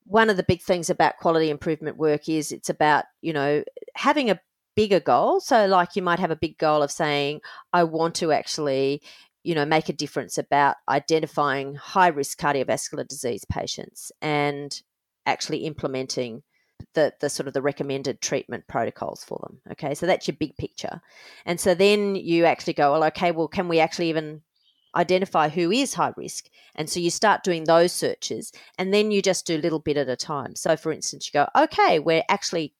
one 0.05 0.31
of 0.31 0.37
the 0.37 0.43
big 0.43 0.63
things 0.63 0.89
about 0.89 1.17
quality 1.17 1.51
improvement 1.51 1.97
work 1.97 2.27
is 2.27 2.51
it's 2.51 2.69
about 2.69 3.05
you 3.21 3.33
know 3.33 3.63
having 3.95 4.31
a 4.31 4.39
bigger 4.75 4.99
goal. 4.99 5.41
So, 5.41 5.65
like 5.65 5.95
you 5.95 6.01
might 6.01 6.19
have 6.19 6.31
a 6.31 6.35
big 6.35 6.57
goal 6.57 6.81
of 6.81 6.91
saying, 6.91 7.41
I 7.73 7.83
want 7.83 8.15
to 8.15 8.31
actually 8.31 9.01
you 9.47 9.55
know 9.55 9.65
make 9.65 9.87
a 9.87 9.93
difference 9.93 10.37
about 10.37 10.75
identifying 10.89 11.73
high 11.73 12.09
risk 12.09 12.37
cardiovascular 12.37 13.07
disease 13.07 13.45
patients 13.45 14.11
and 14.21 14.81
actually 15.25 15.59
implementing 15.59 16.43
the, 16.93 17.13
the 17.21 17.29
sort 17.29 17.47
of 17.47 17.53
the 17.53 17.61
recommended 17.61 18.19
treatment 18.21 18.67
protocols 18.67 19.23
for 19.23 19.39
them 19.41 19.61
okay? 19.71 19.95
So 19.95 20.05
that's 20.05 20.27
your 20.27 20.35
big 20.37 20.55
picture. 20.57 21.01
And 21.45 21.59
so 21.59 21.73
then 21.73 22.15
you 22.15 22.43
actually 22.43 22.73
go 22.73 22.91
well 22.91 23.05
okay 23.05 23.31
well 23.31 23.47
can 23.47 23.69
we 23.69 23.79
actually 23.79 24.09
even 24.09 24.41
identify 24.95 25.47
who 25.47 25.71
is 25.71 25.93
high 25.93 26.13
risk? 26.17 26.49
And 26.75 26.89
so 26.89 26.99
you 26.99 27.09
start 27.09 27.45
doing 27.45 27.63
those 27.63 27.93
searches 27.93 28.51
and 28.77 28.93
then 28.93 29.11
you 29.11 29.21
just 29.21 29.47
do 29.47 29.55
a 29.55 29.63
little 29.63 29.79
bit 29.79 29.95
at 29.95 30.09
a 30.09 30.17
time. 30.17 30.55
So 30.55 30.75
for 30.75 30.91
instance 30.91 31.25
you 31.25 31.39
go 31.39 31.47
okay 31.55 31.99
we're 31.99 32.23
actually 32.27 32.73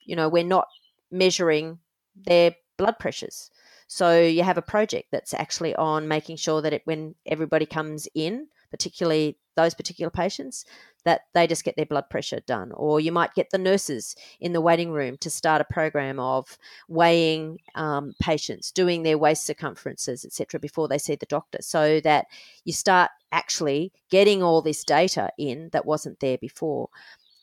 you 0.00 0.16
know 0.16 0.28
we're 0.28 0.42
not 0.42 0.66
measuring 1.12 1.78
their 2.16 2.56
blood 2.76 2.98
pressures 2.98 3.50
so 3.92 4.20
you 4.20 4.44
have 4.44 4.56
a 4.56 4.62
project 4.62 5.08
that's 5.10 5.34
actually 5.34 5.74
on 5.74 6.06
making 6.06 6.36
sure 6.36 6.62
that 6.62 6.72
it, 6.72 6.82
when 6.84 7.16
everybody 7.26 7.66
comes 7.66 8.06
in, 8.14 8.46
particularly 8.70 9.36
those 9.56 9.74
particular 9.74 10.10
patients, 10.10 10.64
that 11.04 11.22
they 11.34 11.48
just 11.48 11.64
get 11.64 11.74
their 11.74 11.86
blood 11.86 12.08
pressure 12.08 12.38
done. 12.46 12.70
Or 12.70 13.00
you 13.00 13.10
might 13.10 13.34
get 13.34 13.50
the 13.50 13.58
nurses 13.58 14.14
in 14.38 14.52
the 14.52 14.60
waiting 14.60 14.92
room 14.92 15.16
to 15.18 15.28
start 15.28 15.60
a 15.60 15.72
program 15.72 16.20
of 16.20 16.56
weighing 16.86 17.58
um, 17.74 18.14
patients, 18.22 18.70
doing 18.70 19.02
their 19.02 19.18
waist 19.18 19.44
circumferences, 19.44 20.24
etc., 20.24 20.60
before 20.60 20.86
they 20.86 20.98
see 20.98 21.16
the 21.16 21.26
doctor, 21.26 21.58
so 21.60 21.98
that 22.02 22.26
you 22.64 22.72
start 22.72 23.10
actually 23.32 23.92
getting 24.08 24.40
all 24.40 24.62
this 24.62 24.84
data 24.84 25.30
in 25.36 25.68
that 25.72 25.84
wasn't 25.84 26.20
there 26.20 26.38
before. 26.38 26.90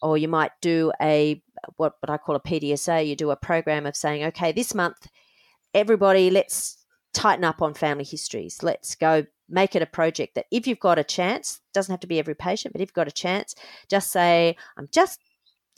Or 0.01 0.17
you 0.17 0.29
might 0.29 0.51
do 0.61 0.93
a 1.01 1.41
what, 1.75 1.95
what 1.99 2.09
I 2.09 2.15
call 2.15 2.37
a 2.37 2.39
PDSA. 2.39 3.05
You 3.05 3.17
do 3.17 3.31
a 3.31 3.35
program 3.35 3.85
of 3.85 3.97
saying, 3.97 4.23
okay, 4.23 4.53
this 4.53 4.73
month 4.73 5.09
everybody, 5.73 6.29
let's 6.29 6.77
tighten 7.13 7.43
up 7.43 7.61
on 7.61 7.73
family 7.73 8.03
histories. 8.03 8.61
Let's 8.61 8.95
go 8.95 9.25
make 9.49 9.75
it 9.75 9.81
a 9.81 9.87
project 9.87 10.35
that 10.35 10.45
if 10.51 10.67
you've 10.67 10.79
got 10.79 10.99
a 10.99 11.03
chance, 11.03 11.61
doesn't 11.73 11.91
have 11.91 12.01
to 12.01 12.07
be 12.07 12.19
every 12.19 12.35
patient, 12.35 12.73
but 12.73 12.81
if 12.81 12.89
you've 12.89 12.93
got 12.93 13.07
a 13.07 13.11
chance, 13.11 13.55
just 13.89 14.11
say, 14.11 14.55
I'm 14.77 14.87
just, 14.91 15.19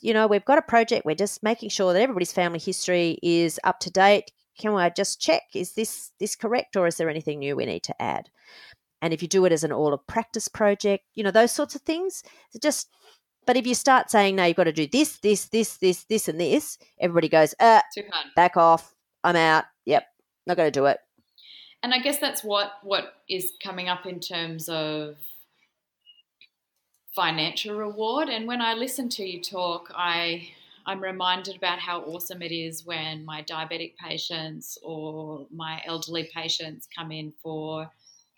you 0.01 0.13
know, 0.13 0.27
we've 0.27 0.45
got 0.45 0.57
a 0.57 0.63
project. 0.63 1.05
We're 1.05 1.15
just 1.15 1.43
making 1.43 1.69
sure 1.69 1.93
that 1.93 2.01
everybody's 2.01 2.33
family 2.33 2.59
history 2.59 3.19
is 3.21 3.59
up 3.63 3.79
to 3.81 3.91
date. 3.91 4.31
Can 4.57 4.73
I 4.73 4.89
just 4.89 5.21
check? 5.21 5.43
Is 5.53 5.73
this 5.73 6.11
this 6.19 6.35
correct, 6.35 6.75
or 6.75 6.87
is 6.87 6.97
there 6.97 7.09
anything 7.09 7.39
new 7.39 7.55
we 7.55 7.65
need 7.65 7.83
to 7.83 8.01
add? 8.01 8.29
And 9.01 9.13
if 9.13 9.21
you 9.21 9.29
do 9.29 9.45
it 9.45 9.53
as 9.53 9.63
an 9.63 9.71
all 9.71 9.93
of 9.93 10.05
practice 10.07 10.49
project, 10.49 11.05
you 11.15 11.23
know 11.23 11.31
those 11.31 11.53
sorts 11.53 11.75
of 11.75 11.81
things. 11.81 12.23
Just 12.61 12.89
but 13.45 13.57
if 13.57 13.65
you 13.65 13.73
start 13.73 14.11
saying, 14.11 14.35
no, 14.35 14.43
you've 14.43 14.57
got 14.57 14.65
to 14.65 14.71
do 14.71 14.85
this, 14.85 15.17
this, 15.19 15.45
this, 15.45 15.77
this, 15.77 16.03
this, 16.03 16.27
and 16.27 16.39
this, 16.39 16.77
everybody 16.99 17.29
goes, 17.29 17.55
uh, 17.59 17.81
back 18.35 18.57
off. 18.57 18.93
I'm 19.23 19.35
out. 19.35 19.65
Not 20.49 20.57
going 20.57 20.71
to 20.71 20.79
do 20.79 20.87
it. 20.87 20.99
And 21.83 21.93
I 21.93 21.99
guess 21.99 22.17
that's 22.17 22.43
what 22.43 22.71
what 22.81 23.13
is 23.29 23.53
coming 23.63 23.87
up 23.87 24.07
in 24.07 24.19
terms 24.19 24.67
of 24.67 25.17
financial 27.15 27.77
reward. 27.77 28.29
And 28.29 28.47
when 28.47 28.59
I 28.59 28.73
listen 28.73 29.09
to 29.09 29.23
you 29.23 29.43
talk, 29.43 29.91
I 29.95 30.49
I'm 30.87 31.01
reminded 31.01 31.55
about 31.55 31.77
how 31.77 32.01
awesome 32.01 32.41
it 32.41 32.51
is 32.51 32.83
when 32.83 33.25
my 33.25 33.43
diabetic 33.43 33.93
patients 33.97 34.75
or 34.81 35.45
my 35.51 35.83
elderly 35.85 36.27
patients 36.33 36.87
come 36.97 37.11
in 37.11 37.31
for 37.43 37.91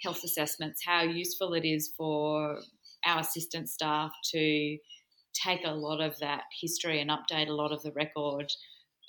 health 0.03 0.25
assessments, 0.25 0.83
how 0.85 1.03
useful 1.03 1.53
it 1.53 1.63
is 1.63 1.93
for 1.95 2.59
our 3.05 3.21
assistant 3.21 3.69
staff 3.69 4.11
to 4.31 4.77
take 5.33 5.61
a 5.63 5.71
lot 5.71 6.01
of 6.01 6.19
that 6.19 6.43
history 6.59 6.99
and 6.99 7.09
update 7.09 7.47
a 7.47 7.53
lot 7.53 7.71
of 7.71 7.81
the 7.83 7.91
record 7.93 8.51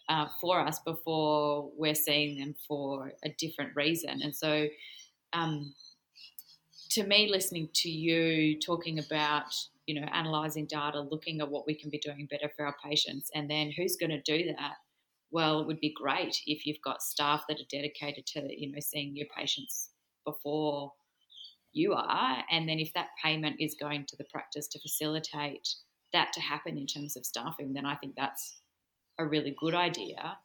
uh, 0.08 0.26
for 0.40 0.60
us 0.60 0.78
before 0.80 1.70
we're 1.76 1.94
seeing 1.94 2.38
them 2.38 2.54
for 2.66 3.12
a 3.24 3.30
different 3.38 3.74
reason. 3.76 4.20
And 4.22 4.34
so, 4.34 4.66
um, 5.32 5.74
to 6.90 7.04
me, 7.04 7.28
listening 7.30 7.68
to 7.74 7.90
you 7.90 8.58
talking 8.60 8.98
about, 8.98 9.54
you 9.86 9.98
know, 9.98 10.06
analyzing 10.12 10.66
data, 10.66 11.00
looking 11.00 11.40
at 11.40 11.50
what 11.50 11.66
we 11.66 11.74
can 11.74 11.90
be 11.90 11.98
doing 11.98 12.28
better 12.30 12.50
for 12.54 12.66
our 12.66 12.76
patients, 12.84 13.30
and 13.34 13.50
then 13.50 13.72
who's 13.76 13.96
going 13.96 14.10
to 14.10 14.20
do 14.20 14.52
that? 14.58 14.74
Well, 15.30 15.60
it 15.60 15.66
would 15.66 15.80
be 15.80 15.94
great 15.96 16.36
if 16.46 16.66
you've 16.66 16.82
got 16.84 17.02
staff 17.02 17.44
that 17.48 17.58
are 17.58 17.70
dedicated 17.70 18.26
to, 18.26 18.48
you 18.54 18.70
know, 18.70 18.80
seeing 18.80 19.16
your 19.16 19.28
patients 19.34 19.90
before 20.26 20.92
you 21.72 21.94
are, 21.94 22.44
and 22.50 22.68
then 22.68 22.78
if 22.78 22.92
that 22.92 23.08
payment 23.22 23.56
is 23.58 23.74
going 23.80 24.04
to 24.06 24.16
the 24.16 24.24
practice 24.30 24.68
to 24.68 24.80
facilitate 24.80 25.66
that 26.12 26.30
to 26.34 26.40
happen 26.40 26.76
in 26.76 26.86
terms 26.86 27.16
of 27.16 27.24
staffing, 27.24 27.72
then 27.72 27.86
I 27.86 27.96
think 27.96 28.14
that's 28.14 28.60
a 29.18 29.26
really 29.26 29.54
good 29.58 29.74
idea. 29.74 30.38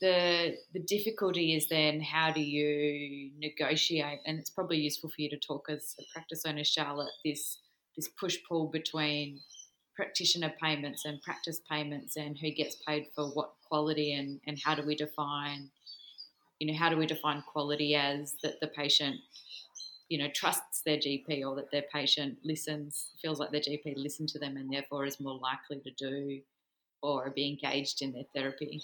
The 0.00 0.56
the 0.72 0.80
difficulty 0.80 1.54
is 1.54 1.68
then 1.68 2.00
how 2.00 2.32
do 2.32 2.40
you 2.40 3.30
negotiate, 3.38 4.20
and 4.26 4.38
it's 4.38 4.50
probably 4.50 4.78
useful 4.78 5.10
for 5.10 5.22
you 5.22 5.30
to 5.30 5.38
talk 5.38 5.66
as 5.70 5.94
a 6.00 6.04
practice 6.12 6.42
owner, 6.46 6.64
Charlotte, 6.64 7.12
this 7.24 7.58
this 7.96 8.08
push 8.08 8.38
pull 8.48 8.66
between 8.66 9.40
practitioner 9.94 10.52
payments 10.60 11.04
and 11.04 11.22
practice 11.22 11.60
payments 11.70 12.16
and 12.16 12.36
who 12.38 12.50
gets 12.50 12.76
paid 12.86 13.06
for 13.14 13.28
what 13.28 13.52
quality 13.68 14.12
and, 14.14 14.40
and 14.46 14.58
how 14.64 14.74
do 14.74 14.84
we 14.84 14.96
define 14.96 15.70
you 16.58 16.66
know 16.66 16.78
how 16.78 16.88
do 16.88 16.96
we 16.96 17.06
define 17.06 17.42
quality 17.42 17.94
as 17.94 18.34
that 18.42 18.60
the 18.60 18.66
patient 18.68 19.16
you 20.08 20.18
know 20.18 20.28
trusts 20.34 20.82
their 20.84 20.96
GP 20.96 21.44
or 21.46 21.54
that 21.56 21.70
their 21.70 21.84
patient 21.92 22.38
listens 22.44 23.12
feels 23.20 23.38
like 23.38 23.50
their 23.50 23.60
GP 23.60 23.94
listened 23.96 24.28
to 24.30 24.38
them 24.38 24.56
and 24.56 24.72
therefore 24.72 25.04
is 25.04 25.20
more 25.20 25.38
likely 25.38 25.80
to 25.80 25.90
do 25.92 26.40
or 27.04 27.30
be 27.30 27.48
engaged 27.48 28.00
in 28.00 28.12
their 28.12 28.24
therapy. 28.34 28.82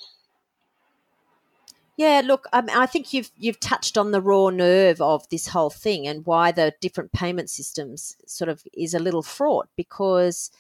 Yeah, 1.97 2.23
look, 2.25 2.47
I, 2.53 2.63
I 2.75 2.87
think 2.87 3.13
you've 3.13 3.31
you've 3.37 3.61
touched 3.61 3.99
on 3.99 4.11
the 4.11 4.21
raw 4.21 4.51
nerve 4.51 5.01
of 5.01 5.29
this 5.31 5.49
whole 5.49 5.71
thing 5.71 6.07
and 6.07 6.25
why 6.27 6.53
the 6.53 6.73
different 6.81 7.13
payment 7.13 7.51
systems 7.51 8.17
sort 8.27 8.49
of 8.49 8.63
is 8.73 8.95
a 8.95 8.99
little 8.99 9.23
fraught 9.23 9.69
because, 9.77 10.51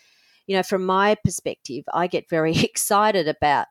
you 0.46 0.56
know, 0.56 0.62
from 0.62 0.84
my 0.84 1.14
perspective, 1.14 1.84
I 1.92 2.06
get 2.06 2.28
very 2.28 2.56
excited 2.64 3.28
about 3.28 3.66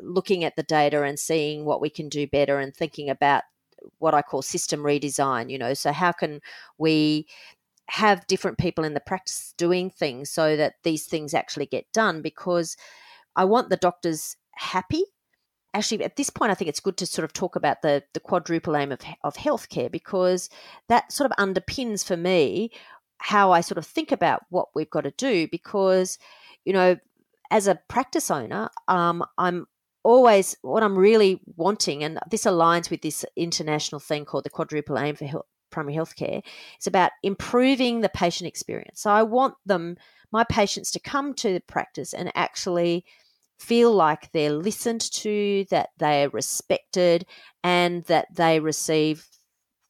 looking 0.00 0.44
at 0.44 0.56
the 0.56 0.62
data 0.62 1.02
and 1.02 1.18
seeing 1.18 1.64
what 1.64 1.80
we 1.80 1.90
can 1.90 2.08
do 2.08 2.26
better 2.26 2.58
and 2.58 2.74
thinking 2.74 3.10
about 3.10 3.44
what 3.98 4.14
I 4.14 4.22
call 4.22 4.42
system 4.42 4.80
redesign. 4.80 5.50
You 5.50 5.58
know, 5.58 5.74
so 5.74 5.92
how 5.92 6.12
can 6.12 6.40
we 6.78 7.26
have 7.90 8.26
different 8.28 8.56
people 8.56 8.84
in 8.84 8.94
the 8.94 9.00
practice 9.00 9.52
doing 9.56 9.90
things 9.90 10.30
so 10.30 10.56
that 10.56 10.74
these 10.84 11.06
things 11.06 11.34
actually 11.34 11.66
get 11.66 11.92
done 11.92 12.22
because 12.22 12.76
I 13.36 13.44
want 13.44 13.70
the 13.70 13.76
doctors 13.76 14.36
happy. 14.52 15.04
Actually 15.72 16.02
at 16.02 16.16
this 16.16 16.30
point 16.30 16.50
i 16.50 16.54
think 16.54 16.68
it's 16.68 16.80
good 16.80 16.96
to 16.96 17.06
sort 17.06 17.24
of 17.24 17.32
talk 17.32 17.54
about 17.54 17.80
the 17.82 18.02
the 18.12 18.18
quadruple 18.18 18.76
aim 18.76 18.90
of, 18.90 18.98
of 19.22 19.36
healthcare 19.36 19.88
because 19.88 20.50
that 20.88 21.12
sort 21.12 21.30
of 21.30 21.36
underpins 21.36 22.04
for 22.04 22.16
me 22.16 22.72
how 23.18 23.52
i 23.52 23.60
sort 23.60 23.78
of 23.78 23.86
think 23.86 24.10
about 24.10 24.42
what 24.48 24.66
we've 24.74 24.90
got 24.90 25.02
to 25.02 25.12
do 25.12 25.46
because 25.46 26.18
you 26.64 26.72
know 26.72 26.96
as 27.52 27.68
a 27.68 27.78
practice 27.86 28.32
owner 28.32 28.68
um, 28.88 29.24
i'm 29.38 29.68
always 30.02 30.56
what 30.62 30.82
i'm 30.82 30.98
really 30.98 31.40
wanting 31.56 32.02
and 32.02 32.18
this 32.32 32.46
aligns 32.46 32.90
with 32.90 33.02
this 33.02 33.24
international 33.36 34.00
thing 34.00 34.24
called 34.24 34.44
the 34.44 34.50
quadruple 34.50 34.98
aim 34.98 35.14
for 35.14 35.26
health, 35.26 35.46
primary 35.70 35.94
healthcare 35.94 36.42
it's 36.74 36.88
about 36.88 37.12
improving 37.22 38.00
the 38.00 38.08
patient 38.08 38.48
experience. 38.48 39.02
So 39.02 39.10
i 39.12 39.22
want 39.22 39.54
them 39.66 39.96
my 40.32 40.44
patients 40.44 40.90
to 40.92 41.00
come 41.00 41.34
to 41.34 41.52
the 41.52 41.60
practice 41.60 42.12
and 42.12 42.32
actually 42.34 43.04
feel 43.58 43.92
like 43.92 44.30
they're 44.32 44.52
listened 44.52 45.02
to, 45.12 45.64
that 45.70 45.90
they're 45.98 46.30
respected, 46.30 47.26
and 47.62 48.04
that 48.04 48.26
they 48.34 48.60
receive, 48.60 49.26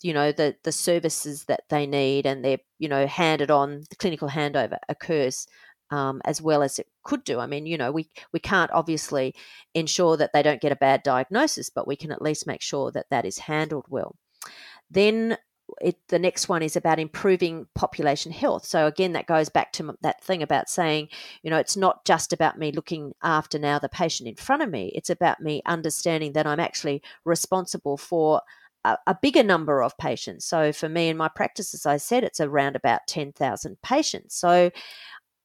you 0.03 0.13
know, 0.13 0.33
the 0.33 0.57
the 0.65 0.73
services 0.73 1.45
that 1.45 1.63
they 1.71 1.87
need, 1.87 2.27
and 2.27 2.45
they're 2.45 2.59
you 2.79 2.89
know 2.89 3.07
handed 3.07 3.51
on. 3.51 3.85
The 3.91 3.97
clinical 3.97 4.29
handover 4.29 4.79
occurs 4.89 5.47
um, 5.91 6.21
as 6.25 6.41
well 6.41 6.63
as 6.63 6.79
it 6.79 6.87
could 7.03 7.25
do. 7.25 7.39
I 7.41 7.47
mean, 7.47 7.67
you 7.67 7.77
know, 7.77 7.93
we 7.93 8.11
we 8.33 8.41
can't 8.41 8.71
obviously 8.73 9.35
ensure 9.75 10.17
that 10.17 10.33
they 10.33 10.43
don't 10.43 10.61
get 10.61 10.73
a 10.73 10.77
bad 10.77 11.03
diagnosis, 11.03 11.71
but 11.71 11.87
we 11.87 11.97
can 11.97 12.13
at 12.13 12.23
least 12.23 12.47
make 12.47 12.63
sure 12.63 12.91
that 12.93 13.07
that 13.11 13.25
is 13.25 13.39
handled 13.39 13.87
well. 13.89 14.17
Then 14.91 15.37
it, 15.81 15.97
the 16.09 16.19
next 16.19 16.49
one 16.49 16.63
is 16.63 16.77
about 16.77 16.99
improving 16.99 17.67
population 17.75 18.33
health. 18.33 18.65
So 18.65 18.87
again, 18.87 19.13
that 19.15 19.27
goes 19.27 19.49
back 19.49 19.73
to 19.75 19.97
that 20.03 20.23
thing 20.23 20.43
about 20.43 20.69
saying, 20.69 21.09
you 21.43 21.51
know, 21.51 21.57
it's 21.57 21.77
not 21.77 22.05
just 22.05 22.33
about 22.33 22.59
me 22.59 22.73
looking 22.73 23.15
after 23.23 23.59
now 23.59 23.79
the 23.79 23.89
patient 23.89 24.29
in 24.29 24.37
front 24.37 24.63
of 24.63 24.71
me. 24.71 24.93
It's 24.95 25.11
about 25.11 25.41
me 25.41 25.63
understanding 25.67 26.35
that 26.35 26.47
I'm 26.47 26.61
actually 26.61 27.03
responsible 27.25 27.97
for 27.97 28.43
a, 28.85 28.97
a 29.07 29.17
bigger 29.21 29.43
number 29.43 29.83
of 29.83 29.97
patients. 29.99 30.45
So 30.45 30.73
for 30.73 30.89
me 30.89 31.09
in 31.09 31.17
my 31.17 31.29
practice, 31.29 31.75
as 31.75 31.87
I 31.87 31.97
said, 31.97 32.25
it's 32.25 32.41
around 32.41 32.77
about 32.77 33.01
ten 33.07 33.33
thousand 33.33 33.81
patients. 33.83 34.37
So 34.37 34.71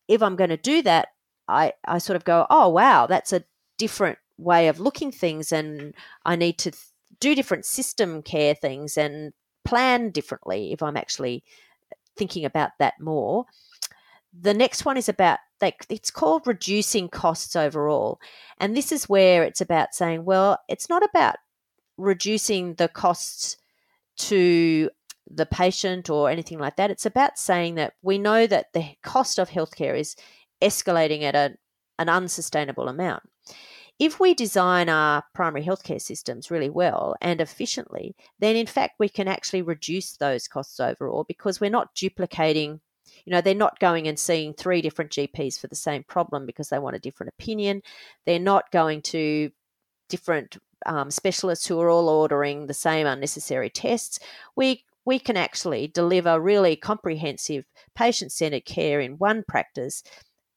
if 0.08 0.22
I'm 0.22 0.36
going 0.36 0.50
to 0.52 0.58
do 0.58 0.82
that, 0.84 1.10
I 1.48 1.74
I 1.88 1.98
sort 2.00 2.16
of 2.16 2.26
go, 2.26 2.46
oh 2.50 2.70
wow, 2.70 3.08
that's 3.08 3.34
a 3.34 3.44
different 3.78 4.18
way 4.38 4.68
of 4.68 4.80
looking 4.80 5.12
things, 5.12 5.52
and 5.52 5.94
I 6.26 6.36
need 6.36 6.58
to 6.60 6.72
do 7.20 7.36
different 7.36 7.66
system 7.66 8.22
care 8.22 8.54
things 8.54 8.98
and 8.98 9.32
plan 9.66 10.11
differently 10.11 10.72
if 10.72 10.82
I'm 10.82 10.97
actually 10.97 11.43
uh, 11.91 11.95
thinking 12.16 12.45
about 12.45 12.72
that 12.80 12.99
more. 12.99 13.45
The 14.39 14.53
next 14.53 14.86
one 14.86 14.97
is 14.97 15.09
about 15.09 15.39
like 15.61 15.86
it's 15.89 16.11
called 16.11 16.45
reducing 16.45 17.09
costs 17.09 17.55
overall. 17.55 18.20
And 18.59 18.76
this 18.76 18.91
is 18.91 19.09
where 19.09 19.43
it's 19.43 19.61
about 19.61 19.95
saying, 19.95 20.26
well, 20.26 20.59
it's 20.68 20.89
not 20.89 21.03
about 21.03 21.38
reducing 21.97 22.76
the 22.76 22.88
costs 22.88 23.57
to 24.18 24.89
the 25.30 25.45
patient 25.45 26.09
or 26.09 26.30
anything 26.30 26.59
like 26.59 26.76
that. 26.76 26.91
It's 26.91 27.05
about 27.05 27.39
saying 27.39 27.76
that 27.76 27.93
we 28.01 28.18
know 28.18 28.47
that 28.47 28.74
the 28.74 28.86
cost 29.01 29.39
of 29.39 29.49
healthcare 29.49 29.97
is 29.97 30.16
escalating 30.61 31.24
at 31.24 31.36
a, 31.36 31.55
an 31.97 32.09
unsustainable 32.09 32.88
amount 32.88 33.24
if 34.00 34.20
we 34.20 34.34
design 34.34 34.89
our 34.89 35.24
primary 35.34 35.64
healthcare 35.64 36.02
systems 36.02 36.52
really 36.52 36.70
well 36.70 37.16
and 37.22 37.39
efficiently, 37.39 38.16
then 38.39 38.56
in 38.56 38.68
fact 38.68 38.96
we 39.00 39.08
can 39.08 39.28
actually 39.28 39.62
reduce 39.62 40.18
those 40.18 40.48
costs 40.48 40.80
overall 40.80 41.24
because 41.24 41.62
we're 41.62 41.70
not 41.70 41.96
duplicating. 41.96 42.82
You 43.26 43.32
know, 43.32 43.41
they're 43.41 43.56
not 43.56 43.80
going 43.80 44.08
and 44.08 44.20
seeing 44.20 44.54
three 44.54 44.82
different 44.82 45.12
GPs 45.12 45.60
for 45.60 45.68
the 45.68 45.76
same 45.76 46.04
problem 46.04 46.46
because 46.46 46.70
they 46.70 46.80
want 46.80 46.96
a 46.96 47.00
different 47.00 47.34
opinion. 47.39 47.82
They're 48.26 48.39
not 48.39 48.72
going 48.72 49.02
to 49.04 49.52
different 50.10 50.58
um, 50.86 51.10
specialists 51.10 51.66
who 51.66 51.80
are 51.80 51.89
all 51.89 52.10
ordering 52.10 52.68
the 52.68 52.74
same 52.74 53.08
unnecessary 53.08 53.70
tests. 53.70 54.20
We 54.56 54.84
we 55.06 55.20
can 55.20 55.38
actually 55.38 55.88
deliver 55.88 56.39
really 56.39 56.76
comprehensive 56.76 57.66
patient 57.96 58.32
centered 58.32 58.66
care 58.66 59.00
in 59.00 59.14
one 59.14 59.43
practice 59.48 60.04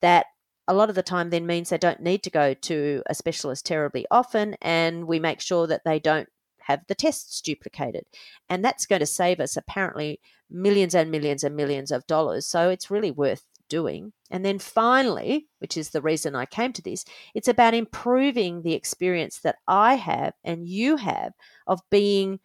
that 0.01 0.27
a 0.69 0.75
lot 0.75 0.91
of 0.91 0.95
the 0.95 1.03
time 1.03 1.31
then 1.31 1.47
means 1.47 1.71
they 1.71 1.79
don't 1.79 2.01
need 2.01 2.23
to 2.23 2.31
go 2.31 2.55
to 2.55 3.03
a 3.07 3.15
specialist 3.15 3.65
terribly 3.67 4.07
often, 4.11 4.55
and 4.61 5.07
we 5.07 5.19
make 5.19 5.41
sure 5.41 5.67
that 5.67 5.83
they 5.85 5.99
don't 5.99 6.29
have 6.61 6.81
the 6.87 6.95
tests 6.95 7.41
duplicated. 7.41 8.05
And 8.51 8.63
that's 8.63 8.85
going 8.85 9.01
to 9.01 9.07
save 9.07 9.41
us 9.41 9.57
apparently 9.57 10.21
millions 10.51 10.95
and 10.95 11.11
millions 11.11 11.43
and 11.43 11.57
millions 11.57 11.91
of 11.91 12.07
dollars. 12.07 12.47
So 12.47 12.69
it's 12.69 12.91
really 12.91 13.11
worth 13.11 13.45
doing. 13.71 14.13
And 14.31 14.45
then 14.45 14.59
finally, 14.59 15.49
which 15.59 15.79
is 15.79 15.91
the 15.91 16.03
reason 16.03 16.37
I 16.37 16.45
came 16.45 16.75
to 16.75 16.83
this, 16.83 17.07
it's 17.35 17.49
about 17.49 17.73
improving 17.73 18.63
the 18.63 18.75
experience 18.75 19.39
that 19.41 19.57
I 19.67 19.95
have 19.95 20.35
and 20.45 20.69
you 20.69 20.97
have 20.97 21.33
of 21.67 21.81
being 21.91 22.41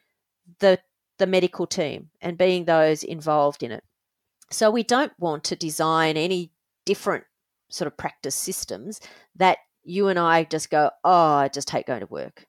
the 0.59 0.79
the 1.19 1.27
medical 1.27 1.67
team 1.67 2.09
and 2.21 2.37
being 2.37 2.65
those 2.65 3.03
involved 3.03 3.61
in 3.61 3.71
it. 3.71 3.83
So 4.49 4.71
we 4.71 4.83
don't 4.83 5.13
want 5.19 5.43
to 5.45 5.55
design 5.55 6.17
any 6.17 6.51
different 6.85 7.25
sort 7.73 7.87
of 7.87 7.97
practice 7.97 8.35
systems 8.35 9.01
that 9.35 9.57
you 9.83 10.07
and 10.07 10.19
I 10.19 10.43
just 10.45 10.69
go, 10.69 10.91
oh, 11.03 11.33
I 11.33 11.47
just 11.49 11.69
hate 11.69 11.85
going 11.85 12.01
to 12.01 12.05
work 12.07 12.45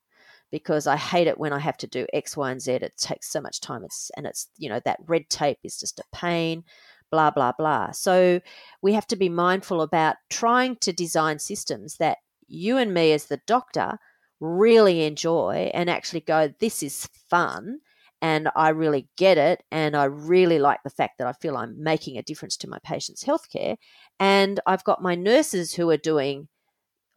because 0.50 0.86
I 0.86 0.96
hate 0.96 1.26
it 1.26 1.38
when 1.38 1.52
I 1.52 1.58
have 1.58 1.76
to 1.78 1.86
do 1.86 2.06
X, 2.12 2.36
Y, 2.36 2.50
and 2.50 2.60
Z. 2.60 2.72
It 2.72 2.96
takes 2.96 3.30
so 3.30 3.40
much 3.40 3.60
time. 3.60 3.84
It's 3.84 4.10
and 4.16 4.26
it's 4.26 4.48
you 4.56 4.68
know 4.68 4.80
that 4.84 5.00
red 5.06 5.28
tape 5.28 5.58
is 5.64 5.80
just 5.80 5.98
a 5.98 6.04
pain. 6.12 6.64
Blah 7.10 7.30
blah 7.30 7.52
blah. 7.56 7.92
So 7.92 8.40
we 8.82 8.92
have 8.92 9.06
to 9.08 9.16
be 9.16 9.28
mindful 9.28 9.82
about 9.82 10.16
trying 10.30 10.76
to 10.76 10.92
design 10.92 11.38
systems 11.38 11.96
that 11.96 12.18
you 12.46 12.76
and 12.76 12.92
me 12.92 13.12
as 13.12 13.26
the 13.26 13.40
doctor 13.46 13.98
really 14.40 15.04
enjoy 15.04 15.70
and 15.74 15.88
actually 15.88 16.20
go, 16.20 16.52
this 16.60 16.82
is 16.82 17.08
fun 17.28 17.80
and 18.24 18.48
I 18.56 18.70
really 18.70 19.06
get 19.18 19.36
it. 19.36 19.62
And 19.70 19.94
I 19.94 20.04
really 20.04 20.58
like 20.58 20.82
the 20.82 20.88
fact 20.88 21.18
that 21.18 21.26
I 21.26 21.34
feel 21.34 21.58
I'm 21.58 21.82
making 21.82 22.16
a 22.16 22.22
difference 22.22 22.56
to 22.56 22.70
my 22.70 22.78
patient's 22.82 23.22
healthcare. 23.22 23.76
And 24.18 24.60
I've 24.66 24.82
got 24.82 25.02
my 25.02 25.14
nurses 25.14 25.74
who 25.74 25.90
are 25.90 25.98
doing 25.98 26.48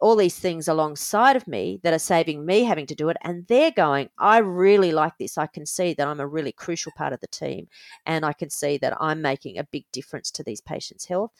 all 0.00 0.16
these 0.16 0.38
things 0.38 0.68
alongside 0.68 1.34
of 1.34 1.48
me 1.48 1.80
that 1.82 1.94
are 1.94 1.98
saving 1.98 2.44
me 2.44 2.62
having 2.64 2.84
to 2.88 2.94
do 2.94 3.08
it. 3.08 3.16
And 3.22 3.46
they're 3.46 3.70
going, 3.70 4.10
I 4.18 4.36
really 4.36 4.92
like 4.92 5.16
this. 5.18 5.38
I 5.38 5.46
can 5.46 5.64
see 5.64 5.94
that 5.94 6.06
I'm 6.06 6.20
a 6.20 6.26
really 6.26 6.52
crucial 6.52 6.92
part 6.94 7.14
of 7.14 7.20
the 7.20 7.26
team. 7.26 7.68
And 8.04 8.26
I 8.26 8.34
can 8.34 8.50
see 8.50 8.76
that 8.76 8.94
I'm 9.00 9.22
making 9.22 9.56
a 9.56 9.64
big 9.64 9.86
difference 9.90 10.30
to 10.32 10.42
these 10.42 10.60
patients' 10.60 11.06
health. 11.06 11.30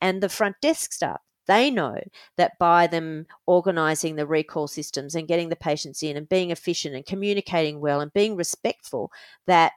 And 0.00 0.22
the 0.22 0.28
front 0.28 0.54
desk 0.62 0.92
staff, 0.92 1.20
they 1.46 1.70
know 1.70 1.98
that 2.36 2.58
by 2.58 2.86
them 2.86 3.26
organizing 3.46 4.16
the 4.16 4.26
recall 4.26 4.66
systems 4.66 5.14
and 5.14 5.28
getting 5.28 5.48
the 5.48 5.56
patients 5.56 6.02
in 6.02 6.16
and 6.16 6.28
being 6.28 6.50
efficient 6.50 6.94
and 6.94 7.06
communicating 7.06 7.80
well 7.80 8.00
and 8.00 8.12
being 8.12 8.36
respectful, 8.36 9.10
that 9.46 9.72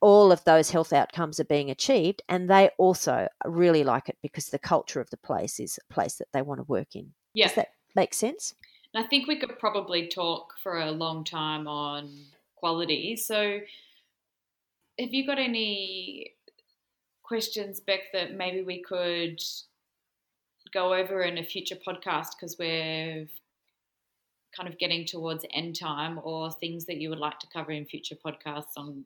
all 0.00 0.30
of 0.30 0.44
those 0.44 0.70
health 0.70 0.92
outcomes 0.92 1.40
are 1.40 1.44
being 1.44 1.70
achieved. 1.70 2.22
And 2.28 2.48
they 2.48 2.70
also 2.78 3.28
really 3.44 3.84
like 3.84 4.08
it 4.08 4.16
because 4.22 4.46
the 4.46 4.58
culture 4.58 5.00
of 5.00 5.10
the 5.10 5.16
place 5.16 5.58
is 5.58 5.78
a 5.78 5.92
place 5.92 6.14
that 6.16 6.28
they 6.32 6.42
want 6.42 6.58
to 6.60 6.64
work 6.64 6.94
in. 6.94 7.12
Yeah. 7.34 7.46
Does 7.46 7.56
that 7.56 7.68
make 7.94 8.14
sense? 8.14 8.54
I 8.94 9.04
think 9.04 9.28
we 9.28 9.38
could 9.38 9.58
probably 9.58 10.08
talk 10.08 10.54
for 10.62 10.80
a 10.80 10.90
long 10.90 11.24
time 11.24 11.68
on 11.68 12.10
quality. 12.56 13.16
So, 13.16 13.60
have 14.98 15.14
you 15.14 15.26
got 15.26 15.38
any 15.38 16.32
questions, 17.22 17.80
Bek, 17.80 18.10
that 18.12 18.34
maybe 18.34 18.62
we 18.62 18.82
could 18.82 19.40
go 20.72 20.94
over 20.94 21.22
in 21.22 21.38
a 21.38 21.42
future 21.42 21.76
podcast 21.76 22.28
because 22.38 22.56
we're 22.58 23.26
kind 24.56 24.68
of 24.68 24.78
getting 24.78 25.04
towards 25.04 25.44
end 25.52 25.78
time 25.78 26.18
or 26.22 26.50
things 26.52 26.86
that 26.86 26.96
you 26.96 27.10
would 27.10 27.18
like 27.18 27.38
to 27.38 27.46
cover 27.52 27.70
in 27.70 27.84
future 27.84 28.16
podcasts 28.16 28.76
on 28.76 29.04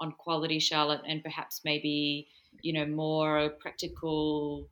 on 0.00 0.12
quality 0.12 0.58
charlotte 0.58 1.00
and 1.06 1.22
perhaps 1.22 1.60
maybe 1.64 2.28
you 2.62 2.72
know 2.72 2.86
more 2.86 3.50
practical 3.60 4.68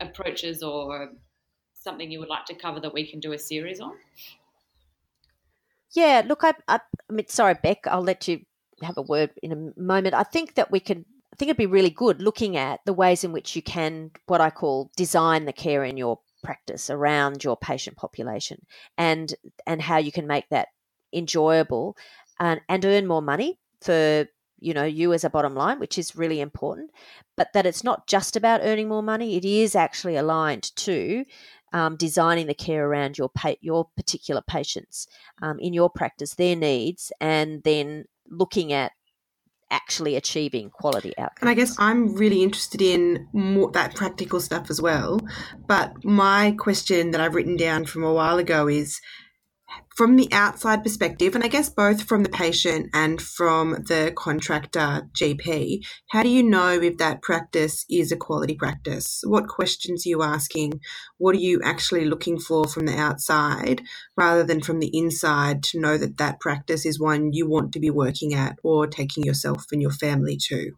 approaches 0.00 0.62
or 0.62 1.10
something 1.72 2.10
you 2.10 2.18
would 2.18 2.28
like 2.28 2.44
to 2.44 2.54
cover 2.54 2.80
that 2.80 2.92
we 2.92 3.08
can 3.08 3.20
do 3.20 3.32
a 3.32 3.38
series 3.38 3.80
on 3.80 3.92
yeah 5.94 6.22
look 6.26 6.42
i, 6.42 6.52
I, 6.66 6.80
I 7.08 7.12
mean 7.12 7.28
sorry 7.28 7.54
Bek 7.54 7.86
i'll 7.86 8.02
let 8.02 8.26
you 8.26 8.40
have 8.82 8.96
a 8.96 9.02
word 9.02 9.30
in 9.42 9.52
a 9.52 9.80
moment. 9.80 10.14
I 10.14 10.22
think 10.22 10.54
that 10.54 10.70
we 10.70 10.80
could. 10.80 11.04
I 11.38 11.40
think 11.40 11.50
it'd 11.50 11.58
be 11.58 11.66
really 11.66 11.90
good 11.90 12.20
looking 12.20 12.56
at 12.56 12.80
the 12.84 12.92
ways 12.92 13.22
in 13.22 13.30
which 13.30 13.54
you 13.54 13.62
can, 13.62 14.10
what 14.26 14.40
I 14.40 14.50
call, 14.50 14.90
design 14.96 15.44
the 15.44 15.52
care 15.52 15.84
in 15.84 15.96
your 15.96 16.18
practice 16.42 16.90
around 16.90 17.44
your 17.44 17.56
patient 17.56 17.96
population, 17.96 18.66
and 18.96 19.32
and 19.64 19.80
how 19.80 19.98
you 19.98 20.10
can 20.10 20.26
make 20.26 20.48
that 20.48 20.66
enjoyable, 21.12 21.96
and 22.40 22.60
and 22.68 22.84
earn 22.84 23.06
more 23.06 23.22
money 23.22 23.60
for 23.80 24.26
you 24.58 24.74
know 24.74 24.82
you 24.82 25.12
as 25.12 25.22
a 25.22 25.30
bottom 25.30 25.54
line 25.54 25.78
which 25.78 25.96
is 25.96 26.16
really 26.16 26.40
important 26.40 26.90
but 27.36 27.52
that 27.52 27.64
it's 27.64 27.84
not 27.84 28.08
just 28.08 28.34
about 28.34 28.60
earning 28.64 28.88
more 28.88 29.04
money 29.04 29.36
it 29.36 29.44
is 29.44 29.76
actually 29.76 30.16
aligned 30.16 30.74
to 30.74 31.24
um, 31.72 31.94
designing 31.94 32.48
the 32.48 32.54
care 32.54 32.88
around 32.88 33.16
your 33.16 33.28
pa- 33.28 33.54
your 33.60 33.88
particular 33.96 34.42
patients 34.44 35.06
um, 35.42 35.60
in 35.60 35.72
your 35.72 35.88
practice 35.88 36.34
their 36.34 36.56
needs 36.56 37.12
and 37.20 37.62
then 37.62 38.04
looking 38.28 38.72
at 38.72 38.90
actually 39.70 40.16
achieving 40.16 40.70
quality 40.70 41.12
outcomes. 41.18 41.38
And 41.40 41.50
I 41.50 41.54
guess 41.54 41.76
I'm 41.78 42.14
really 42.14 42.42
interested 42.42 42.82
in 42.82 43.28
more 43.32 43.70
that 43.72 43.94
practical 43.94 44.40
stuff 44.40 44.70
as 44.70 44.80
well. 44.80 45.20
But 45.66 46.04
my 46.04 46.54
question 46.58 47.10
that 47.10 47.20
I've 47.20 47.34
written 47.34 47.56
down 47.56 47.84
from 47.84 48.04
a 48.04 48.12
while 48.12 48.38
ago 48.38 48.68
is 48.68 49.00
from 49.96 50.16
the 50.16 50.28
outside 50.32 50.82
perspective, 50.82 51.34
and 51.34 51.42
I 51.42 51.48
guess 51.48 51.68
both 51.68 52.02
from 52.02 52.22
the 52.22 52.28
patient 52.28 52.90
and 52.94 53.20
from 53.20 53.72
the 53.88 54.12
contractor 54.16 55.08
GP, 55.12 55.84
how 56.10 56.22
do 56.22 56.28
you 56.28 56.42
know 56.42 56.80
if 56.80 56.98
that 56.98 57.20
practice 57.22 57.84
is 57.90 58.12
a 58.12 58.16
quality 58.16 58.54
practice? 58.54 59.22
What 59.24 59.48
questions 59.48 60.06
are 60.06 60.08
you 60.08 60.22
asking? 60.22 60.80
What 61.18 61.34
are 61.34 61.40
you 61.40 61.60
actually 61.64 62.04
looking 62.04 62.38
for 62.38 62.66
from 62.66 62.86
the 62.86 62.96
outside 62.96 63.82
rather 64.16 64.44
than 64.44 64.60
from 64.60 64.78
the 64.78 64.96
inside 64.96 65.62
to 65.64 65.80
know 65.80 65.98
that 65.98 66.18
that 66.18 66.40
practice 66.40 66.86
is 66.86 67.00
one 67.00 67.32
you 67.32 67.48
want 67.48 67.72
to 67.72 67.80
be 67.80 67.90
working 67.90 68.34
at 68.34 68.56
or 68.62 68.86
taking 68.86 69.24
yourself 69.24 69.66
and 69.72 69.82
your 69.82 69.90
family 69.90 70.36
to? 70.48 70.72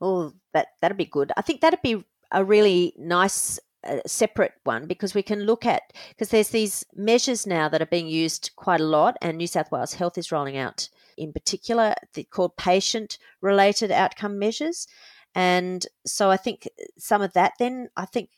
Oh, 0.00 0.32
that 0.52 0.68
that'd 0.80 0.96
be 0.96 1.04
good. 1.04 1.30
I 1.36 1.42
think 1.42 1.60
that'd 1.60 1.80
be 1.80 2.04
a 2.32 2.44
really 2.44 2.92
nice 2.98 3.60
a 3.84 4.00
separate 4.06 4.54
one 4.64 4.86
because 4.86 5.14
we 5.14 5.22
can 5.22 5.44
look 5.44 5.66
at 5.66 5.92
because 6.10 6.28
there's 6.28 6.50
these 6.50 6.84
measures 6.94 7.46
now 7.46 7.68
that 7.68 7.82
are 7.82 7.86
being 7.86 8.08
used 8.08 8.50
quite 8.56 8.80
a 8.80 8.84
lot 8.84 9.16
and 9.20 9.38
New 9.38 9.46
South 9.46 9.70
Wales 9.70 9.94
Health 9.94 10.18
is 10.18 10.32
rolling 10.32 10.56
out 10.56 10.88
in 11.16 11.32
particular 11.32 11.94
the, 12.14 12.24
called 12.24 12.56
patient 12.56 13.18
related 13.40 13.90
outcome 13.90 14.38
measures 14.38 14.86
and 15.34 15.86
so 16.06 16.30
I 16.30 16.36
think 16.36 16.68
some 16.98 17.22
of 17.22 17.32
that 17.32 17.52
then 17.58 17.88
I 17.96 18.04
think 18.04 18.30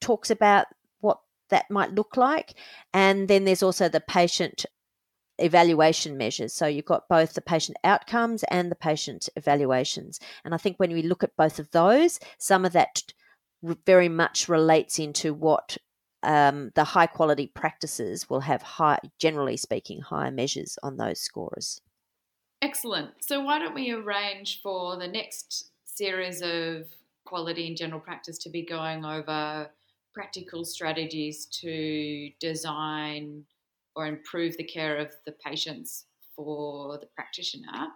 talks 0.00 0.30
about 0.30 0.66
what 1.00 1.20
that 1.50 1.70
might 1.70 1.94
look 1.94 2.16
like 2.16 2.54
and 2.92 3.28
then 3.28 3.44
there's 3.44 3.62
also 3.62 3.88
the 3.88 4.00
patient 4.00 4.66
evaluation 5.38 6.16
measures. 6.16 6.52
So 6.52 6.66
you've 6.66 6.84
got 6.84 7.08
both 7.08 7.34
the 7.34 7.40
patient 7.40 7.76
outcomes 7.84 8.44
and 8.44 8.70
the 8.70 8.76
patient 8.76 9.28
evaluations. 9.36 10.20
And 10.44 10.54
I 10.54 10.56
think 10.56 10.76
when 10.76 10.92
we 10.92 11.02
look 11.02 11.24
at 11.24 11.36
both 11.36 11.58
of 11.58 11.70
those, 11.70 12.20
some 12.38 12.64
of 12.64 12.72
that 12.72 13.02
very 13.62 14.08
much 14.08 14.48
relates 14.48 14.98
into 14.98 15.32
what 15.34 15.76
um, 16.22 16.70
the 16.74 16.84
high 16.84 17.06
quality 17.06 17.46
practices 17.46 18.28
will 18.30 18.40
have 18.40 18.62
high, 18.62 18.98
generally 19.18 19.56
speaking, 19.56 20.00
higher 20.00 20.30
measures 20.30 20.78
on 20.82 20.96
those 20.96 21.20
scores. 21.20 21.80
Excellent. 22.60 23.10
So 23.20 23.40
why 23.40 23.58
don't 23.58 23.74
we 23.74 23.90
arrange 23.90 24.60
for 24.62 24.96
the 24.96 25.08
next 25.08 25.70
series 25.84 26.42
of 26.42 26.86
quality 27.24 27.66
and 27.66 27.76
general 27.76 28.00
practice 28.00 28.38
to 28.38 28.50
be 28.50 28.64
going 28.64 29.04
over 29.04 29.68
practical 30.14 30.64
strategies 30.64 31.46
to 31.46 32.30
design 32.38 33.44
or 33.96 34.06
improve 34.06 34.56
the 34.56 34.64
care 34.64 34.96
of 34.96 35.12
the 35.26 35.32
patients 35.32 36.04
for 36.36 36.98
the 36.98 37.06
practitioner 37.14 37.88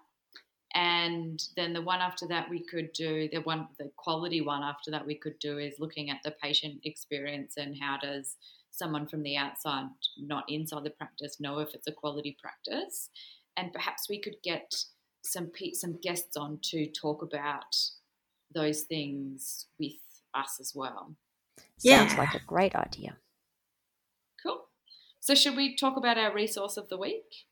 and 0.76 1.42
then 1.56 1.72
the 1.72 1.80
one 1.80 2.00
after 2.00 2.26
that 2.28 2.48
we 2.48 2.62
could 2.62 2.92
do 2.92 3.28
the 3.32 3.40
one 3.40 3.66
the 3.78 3.90
quality 3.96 4.40
one 4.40 4.62
after 4.62 4.90
that 4.90 5.06
we 5.06 5.14
could 5.14 5.38
do 5.38 5.58
is 5.58 5.80
looking 5.80 6.10
at 6.10 6.18
the 6.22 6.30
patient 6.42 6.78
experience 6.84 7.54
and 7.56 7.76
how 7.80 7.96
does 7.96 8.36
someone 8.76 9.06
from 9.06 9.22
the 9.22 9.36
outside 9.36 9.86
not 10.18 10.44
inside 10.48 10.84
the 10.84 10.90
practice 10.90 11.40
know 11.40 11.58
if 11.58 11.74
it's 11.74 11.86
a 11.86 11.92
quality 11.92 12.36
practice. 12.40 13.08
And 13.56 13.72
perhaps 13.72 14.08
we 14.08 14.20
could 14.20 14.36
get 14.44 14.74
some 15.24 15.50
some 15.72 15.98
guests 16.02 16.36
on 16.36 16.58
to 16.62 16.86
talk 16.92 17.22
about 17.22 17.74
those 18.54 18.82
things 18.82 19.66
with 19.80 19.94
us 20.34 20.58
as 20.60 20.72
well. 20.74 21.16
Yeah. 21.80 22.06
sounds 22.06 22.18
like 22.18 22.34
a 22.34 22.46
great 22.46 22.74
idea. 22.74 23.16
Cool. 24.42 24.66
So 25.20 25.34
should 25.34 25.56
we 25.56 25.74
talk 25.74 25.96
about 25.96 26.18
our 26.18 26.32
resource 26.32 26.76
of 26.76 26.88
the 26.88 26.98
week 26.98 27.46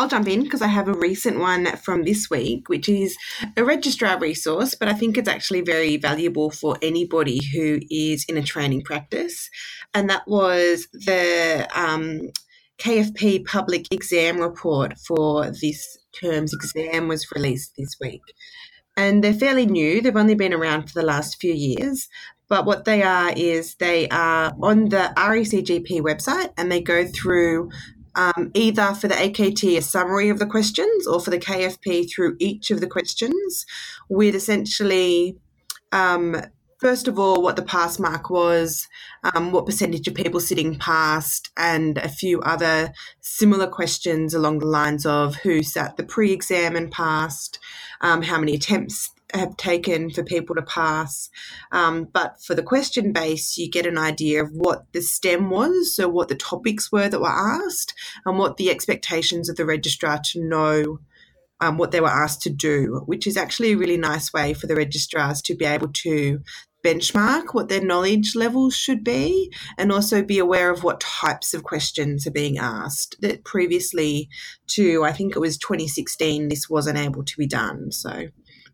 I'll 0.00 0.08
jump 0.08 0.28
in 0.28 0.44
because 0.44 0.62
I 0.62 0.68
have 0.68 0.88
a 0.88 0.94
recent 0.94 1.38
one 1.38 1.66
from 1.76 2.04
this 2.04 2.30
week, 2.30 2.70
which 2.70 2.88
is 2.88 3.18
a 3.54 3.62
registrar 3.62 4.18
resource, 4.18 4.74
but 4.74 4.88
I 4.88 4.94
think 4.94 5.18
it's 5.18 5.28
actually 5.28 5.60
very 5.60 5.98
valuable 5.98 6.50
for 6.50 6.78
anybody 6.80 7.44
who 7.52 7.80
is 7.90 8.24
in 8.26 8.38
a 8.38 8.42
training 8.42 8.80
practice. 8.80 9.50
And 9.92 10.08
that 10.08 10.26
was 10.26 10.88
the 10.94 11.68
um, 11.74 12.30
KFP 12.78 13.44
public 13.44 13.92
exam 13.92 14.38
report 14.38 14.96
for 15.06 15.50
this 15.50 15.98
term's 16.18 16.54
exam 16.54 17.06
was 17.06 17.30
released 17.36 17.74
this 17.76 17.94
week. 18.00 18.22
And 18.96 19.22
they're 19.22 19.34
fairly 19.34 19.66
new, 19.66 20.00
they've 20.00 20.16
only 20.16 20.34
been 20.34 20.54
around 20.54 20.88
for 20.88 20.98
the 20.98 21.06
last 21.06 21.38
few 21.38 21.52
years. 21.52 22.08
But 22.48 22.64
what 22.64 22.86
they 22.86 23.02
are 23.02 23.34
is 23.36 23.74
they 23.74 24.08
are 24.08 24.50
on 24.62 24.88
the 24.88 25.12
RACGP 25.14 26.00
website 26.00 26.54
and 26.56 26.72
they 26.72 26.80
go 26.80 27.06
through 27.06 27.70
um, 28.14 28.50
either 28.54 28.94
for 28.94 29.08
the 29.08 29.14
AKT 29.14 29.76
a 29.76 29.82
summary 29.82 30.28
of 30.28 30.38
the 30.38 30.46
questions 30.46 31.06
or 31.06 31.20
for 31.20 31.30
the 31.30 31.38
KFP 31.38 32.10
through 32.10 32.36
each 32.38 32.70
of 32.70 32.80
the 32.80 32.86
questions 32.86 33.66
with 34.08 34.34
essentially 34.34 35.36
um, 35.92 36.36
first 36.80 37.06
of 37.06 37.18
all 37.18 37.42
what 37.42 37.56
the 37.56 37.62
pass 37.62 37.98
mark 37.98 38.30
was, 38.30 38.88
um, 39.34 39.52
what 39.52 39.66
percentage 39.66 40.08
of 40.08 40.14
people 40.14 40.40
sitting 40.40 40.78
passed, 40.78 41.50
and 41.56 41.98
a 41.98 42.08
few 42.08 42.40
other 42.40 42.92
similar 43.20 43.66
questions 43.66 44.34
along 44.34 44.58
the 44.58 44.66
lines 44.66 45.04
of 45.04 45.36
who 45.36 45.62
sat 45.62 45.96
the 45.96 46.02
pre 46.02 46.32
exam 46.32 46.74
and 46.74 46.90
passed, 46.90 47.58
um, 48.00 48.22
how 48.22 48.38
many 48.38 48.54
attempts 48.54 49.10
have 49.34 49.56
taken 49.56 50.10
for 50.10 50.22
people 50.22 50.54
to 50.54 50.62
pass. 50.62 51.30
Um, 51.72 52.08
but 52.12 52.42
for 52.42 52.54
the 52.54 52.62
question 52.62 53.12
base, 53.12 53.56
you 53.56 53.70
get 53.70 53.86
an 53.86 53.98
idea 53.98 54.42
of 54.42 54.50
what 54.52 54.84
the 54.92 55.02
STEM 55.02 55.50
was, 55.50 55.94
so 55.94 56.08
what 56.08 56.28
the 56.28 56.34
topics 56.34 56.90
were 56.90 57.08
that 57.08 57.20
were 57.20 57.28
asked, 57.28 57.94
and 58.24 58.38
what 58.38 58.56
the 58.56 58.70
expectations 58.70 59.48
of 59.48 59.56
the 59.56 59.66
registrar 59.66 60.20
to 60.32 60.42
know 60.42 60.98
um, 61.60 61.76
what 61.76 61.90
they 61.90 62.00
were 62.00 62.08
asked 62.08 62.42
to 62.42 62.50
do, 62.50 63.02
which 63.06 63.26
is 63.26 63.36
actually 63.36 63.72
a 63.72 63.76
really 63.76 63.98
nice 63.98 64.32
way 64.32 64.54
for 64.54 64.66
the 64.66 64.76
registrars 64.76 65.42
to 65.42 65.54
be 65.54 65.64
able 65.64 65.88
to 65.88 66.40
benchmark 66.84 67.52
what 67.52 67.68
their 67.68 67.82
knowledge 67.82 68.34
levels 68.34 68.74
should 68.74 69.04
be 69.04 69.52
and 69.76 69.92
also 69.92 70.22
be 70.22 70.38
aware 70.38 70.70
of 70.70 70.82
what 70.82 71.00
types 71.00 71.52
of 71.52 71.62
questions 71.62 72.26
are 72.26 72.32
being 72.32 72.58
asked 72.58 73.16
that 73.20 73.44
previously 73.44 74.28
to 74.66 75.04
i 75.04 75.12
think 75.12 75.36
it 75.36 75.40
was 75.40 75.58
2016 75.58 76.48
this 76.48 76.70
wasn't 76.70 76.96
able 76.96 77.22
to 77.22 77.36
be 77.36 77.46
done 77.46 77.92
so 77.92 78.28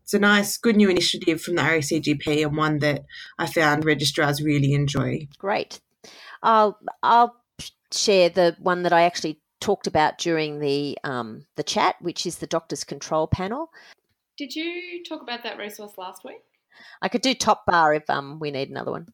it's 0.07 0.13
a 0.13 0.19
nice, 0.19 0.57
good 0.57 0.77
new 0.77 0.89
initiative 0.89 1.41
from 1.41 1.55
the 1.55 1.63
RACGP 1.63 2.41
and 2.45 2.55
one 2.55 2.79
that 2.79 3.03
I 3.37 3.45
found 3.45 3.83
registrars 3.83 4.41
really 4.41 4.71
enjoy. 4.71 5.27
Great. 5.37 5.81
I'll 6.41 6.79
I'll 7.03 7.35
share 7.91 8.29
the 8.29 8.55
one 8.57 8.83
that 8.83 8.93
I 8.93 9.01
actually 9.01 9.41
talked 9.59 9.85
about 9.85 10.17
during 10.17 10.59
the 10.59 10.97
um, 11.03 11.45
the 11.57 11.63
chat, 11.63 11.97
which 11.99 12.25
is 12.25 12.37
the 12.37 12.47
Doctors 12.47 12.85
Control 12.85 13.27
Panel. 13.27 13.69
Did 14.37 14.55
you 14.55 15.03
talk 15.03 15.21
about 15.21 15.43
that 15.43 15.57
resource 15.57 15.97
last 15.97 16.23
week? 16.23 16.41
I 17.01 17.09
could 17.09 17.21
do 17.21 17.35
Topbar 17.35 17.97
if 17.97 18.09
um, 18.09 18.39
we 18.39 18.49
need 18.49 18.69
another 18.69 18.91
one. 18.91 19.07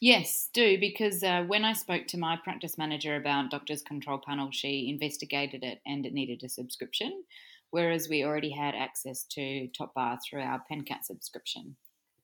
Yes, 0.00 0.48
do 0.54 0.80
because 0.80 1.22
uh, 1.22 1.44
when 1.46 1.66
I 1.66 1.74
spoke 1.74 2.06
to 2.08 2.18
my 2.18 2.38
practice 2.42 2.78
manager 2.78 3.16
about 3.16 3.50
Doctors 3.50 3.82
Control 3.82 4.22
Panel, 4.26 4.48
she 4.52 4.88
investigated 4.88 5.62
it 5.62 5.82
and 5.84 6.06
it 6.06 6.14
needed 6.14 6.42
a 6.44 6.48
subscription 6.48 7.24
whereas 7.74 8.08
we 8.08 8.22
already 8.22 8.52
had 8.52 8.76
access 8.76 9.24
to 9.24 9.66
Topbar 9.76 10.18
through 10.22 10.42
our 10.42 10.62
PenCat 10.70 11.02
subscription. 11.02 11.74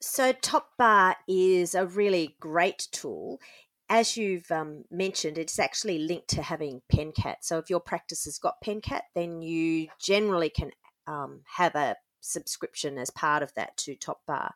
So, 0.00 0.30
Top 0.30 0.68
Bar 0.78 1.16
is 1.26 1.74
a 1.74 1.86
really 1.86 2.36
great 2.38 2.86
tool. 2.92 3.40
As 3.88 4.16
you've 4.16 4.48
um, 4.52 4.84
mentioned, 4.92 5.38
it's 5.38 5.58
actually 5.58 5.98
linked 5.98 6.28
to 6.28 6.42
having 6.42 6.82
PenCat. 6.92 7.38
So, 7.40 7.58
if 7.58 7.68
your 7.68 7.80
practice 7.80 8.26
has 8.26 8.38
got 8.38 8.62
PenCat, 8.64 9.00
then 9.16 9.42
you 9.42 9.88
generally 10.00 10.50
can 10.50 10.70
um, 11.08 11.40
have 11.56 11.74
a 11.74 11.96
subscription 12.20 12.96
as 12.96 13.10
part 13.10 13.42
of 13.42 13.52
that 13.54 13.76
to 13.78 13.96
Topbar 13.96 14.52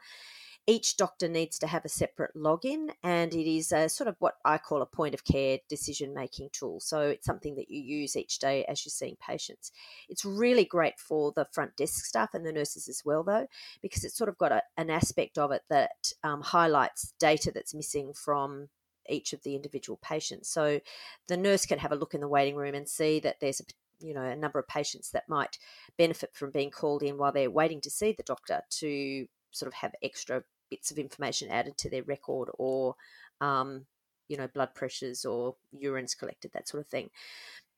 each 0.66 0.96
doctor 0.96 1.28
needs 1.28 1.58
to 1.58 1.66
have 1.66 1.84
a 1.84 1.90
separate 1.90 2.34
login 2.34 2.88
and 3.02 3.34
it 3.34 3.50
is 3.50 3.70
a 3.70 3.88
sort 3.88 4.08
of 4.08 4.16
what 4.18 4.36
I 4.44 4.56
call 4.56 4.80
a 4.80 4.86
point 4.86 5.14
of 5.14 5.24
care 5.24 5.58
decision 5.68 6.14
making 6.14 6.50
tool. 6.52 6.80
So 6.80 7.00
it's 7.00 7.26
something 7.26 7.54
that 7.56 7.70
you 7.70 7.82
use 7.82 8.16
each 8.16 8.38
day 8.38 8.64
as 8.64 8.84
you're 8.84 8.90
seeing 8.90 9.16
patients. 9.16 9.72
It's 10.08 10.24
really 10.24 10.64
great 10.64 10.98
for 10.98 11.32
the 11.32 11.44
front 11.52 11.76
desk 11.76 12.06
staff 12.06 12.32
and 12.32 12.46
the 12.46 12.52
nurses 12.52 12.88
as 12.88 13.02
well, 13.04 13.22
though, 13.22 13.46
because 13.82 14.04
it's 14.04 14.16
sort 14.16 14.30
of 14.30 14.38
got 14.38 14.52
a, 14.52 14.62
an 14.78 14.88
aspect 14.88 15.36
of 15.36 15.52
it 15.52 15.62
that 15.68 16.12
um, 16.22 16.40
highlights 16.40 17.12
data 17.18 17.52
that's 17.54 17.74
missing 17.74 18.14
from 18.14 18.68
each 19.08 19.34
of 19.34 19.42
the 19.42 19.54
individual 19.54 19.98
patients. 20.02 20.48
So 20.48 20.80
the 21.28 21.36
nurse 21.36 21.66
can 21.66 21.78
have 21.78 21.92
a 21.92 21.96
look 21.96 22.14
in 22.14 22.22
the 22.22 22.28
waiting 22.28 22.56
room 22.56 22.74
and 22.74 22.88
see 22.88 23.20
that 23.20 23.40
there's 23.40 23.60
a 23.60 23.64
you 24.00 24.12
know 24.12 24.22
a 24.22 24.34
number 24.34 24.58
of 24.58 24.66
patients 24.66 25.10
that 25.12 25.28
might 25.28 25.56
benefit 25.96 26.30
from 26.34 26.50
being 26.50 26.70
called 26.70 27.02
in 27.02 27.16
while 27.16 27.30
they're 27.30 27.50
waiting 27.50 27.80
to 27.80 27.90
see 27.90 28.12
the 28.12 28.24
doctor 28.24 28.60
to 28.68 29.26
sort 29.52 29.68
of 29.68 29.74
have 29.74 29.94
extra 30.02 30.42
bits 30.70 30.90
of 30.90 30.98
information 30.98 31.50
added 31.50 31.76
to 31.78 31.90
their 31.90 32.02
record 32.02 32.50
or 32.58 32.94
um, 33.40 33.86
you 34.28 34.36
know 34.36 34.48
blood 34.48 34.74
pressures 34.74 35.24
or 35.24 35.56
urines 35.82 36.18
collected 36.18 36.52
that 36.52 36.68
sort 36.68 36.82
of 36.82 36.88
thing. 36.88 37.10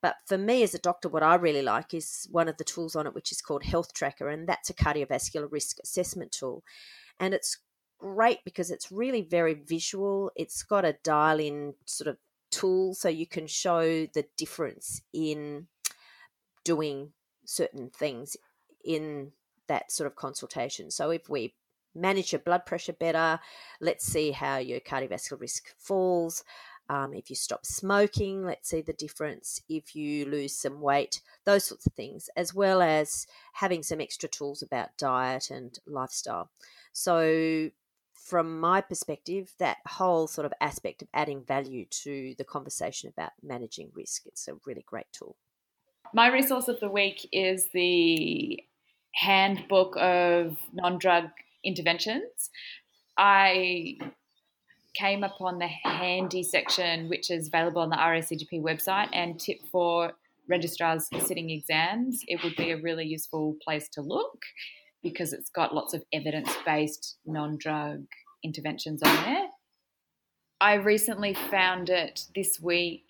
But 0.03 0.17
for 0.27 0.39
me 0.39 0.63
as 0.63 0.75
a 0.75 0.79
doctor 0.79 1.09
what 1.09 1.23
i 1.23 1.35
really 1.35 1.63
like 1.63 1.95
is 1.95 2.29
one 2.31 2.49
of 2.49 2.59
the 2.59 2.65
tools 2.65 2.95
on 2.95 3.07
it 3.07 3.15
which 3.15 3.33
is 3.33 3.41
called 3.41 3.65
health 3.65 3.93
tracker 3.93 4.29
and 4.29 4.47
that's 4.47 4.71
a 4.71 4.75
cardiovascular 4.75 5.51
risk 5.51 5.79
assessment 5.83 6.33
tool. 6.33 6.63
And 7.19 7.35
it's 7.35 7.59
great 7.99 8.45
because 8.45 8.71
it's 8.71 8.93
really 8.93 9.23
very 9.23 9.55
visual. 9.55 10.31
It's 10.37 10.63
got 10.63 10.85
a 10.85 10.97
dial 11.03 11.41
in 11.41 11.75
sort 11.87 12.09
of 12.09 12.19
tool 12.51 12.95
so 12.95 13.09
you 13.09 13.27
can 13.27 13.47
show 13.47 14.07
the 14.07 14.25
difference 14.37 15.03
in 15.13 15.67
doing 16.65 17.13
certain 17.45 17.91
things 17.91 18.37
in 18.85 19.33
that 19.69 19.91
sort 19.91 20.07
of 20.07 20.17
consultation. 20.17 20.91
So 20.91 21.11
if 21.11 21.29
we 21.29 21.55
manage 21.97 22.33
your 22.33 22.41
blood 22.41 22.67
pressure 22.67 22.93
better, 22.93 23.41
let's 23.81 24.05
see 24.05 24.31
how 24.31 24.59
your 24.59 24.81
cardiovascular 24.81 25.41
risk 25.41 25.75
falls. 25.79 26.45
Um, 26.89 27.15
if 27.15 27.31
you 27.31 27.37
stop 27.37 27.67
smoking, 27.67 28.45
let's 28.45 28.69
see 28.69 28.81
the 28.81 28.93
difference. 28.93 29.61
If 29.69 29.97
you 29.97 30.25
lose 30.27 30.55
some 30.55 30.81
weight, 30.81 31.21
those 31.45 31.65
sorts 31.65 31.87
of 31.87 31.95
things, 31.95 32.31
as 32.37 32.55
well 32.55 32.81
as 32.81 33.27
having 33.55 33.83
some 33.83 34.01
extra 34.01 34.29
tools 34.29 34.63
about 34.63 34.97
diet 34.97 35.51
and 35.51 35.77
lifestyle. 35.87 36.51
So 36.93 37.71
from 38.15 38.61
my 38.61 38.81
perspective, 38.81 39.53
that 39.59 39.79
whole 39.87 40.27
sort 40.27 40.47
of 40.47 40.53
aspect 40.61 41.03
of 41.03 41.09
adding 41.13 41.45
value 41.45 41.87
to 41.91 42.35
the 42.39 42.45
conversation 42.45 43.09
about 43.09 43.33
managing 43.43 43.91
risk, 43.95 44.27
it's 44.27 44.49
a 44.49 44.55
really 44.65 44.85
great 44.87 45.07
tool. 45.13 45.37
My 46.15 46.29
resource 46.29 46.69
of 46.69 46.79
the 46.81 46.89
week 46.89 47.29
is 47.33 47.69
the 47.73 48.63
handbook 49.15 49.97
of 49.97 50.57
non 50.73 50.99
drug 50.99 51.31
interventions. 51.67 52.51
I 53.19 53.99
came 54.95 55.25
upon 55.25 55.59
the 55.59 55.69
HANDI 55.85 56.45
section, 56.45 57.09
which 57.09 57.31
is 57.31 57.49
available 57.49 57.83
on 57.83 57.91
the 57.91 57.97
RACGP 57.97 58.63
website, 58.63 59.09
and 59.13 59.39
tip 59.39 59.59
for 59.71 60.13
registrars 60.49 61.09
sitting 61.25 61.51
exams. 61.51 62.23
It 62.29 62.43
would 62.43 62.57
be 62.57 62.71
a 62.71 62.81
really 62.81 63.05
useful 63.05 63.57
place 63.63 63.89
to 63.91 64.01
look 64.01 64.43
because 65.03 65.33
it's 65.33 65.51
got 65.51 65.75
lots 65.75 65.95
of 65.95 66.03
evidence 66.13 66.51
based 66.65 67.19
non 67.27 67.59
drug 67.59 68.05
interventions 68.43 69.03
on 69.03 69.15
there. 69.25 69.49
I 70.61 70.75
recently 70.75 71.35
found 71.35 71.91
it 71.91 72.25
this 72.35 72.59
week 72.61 73.05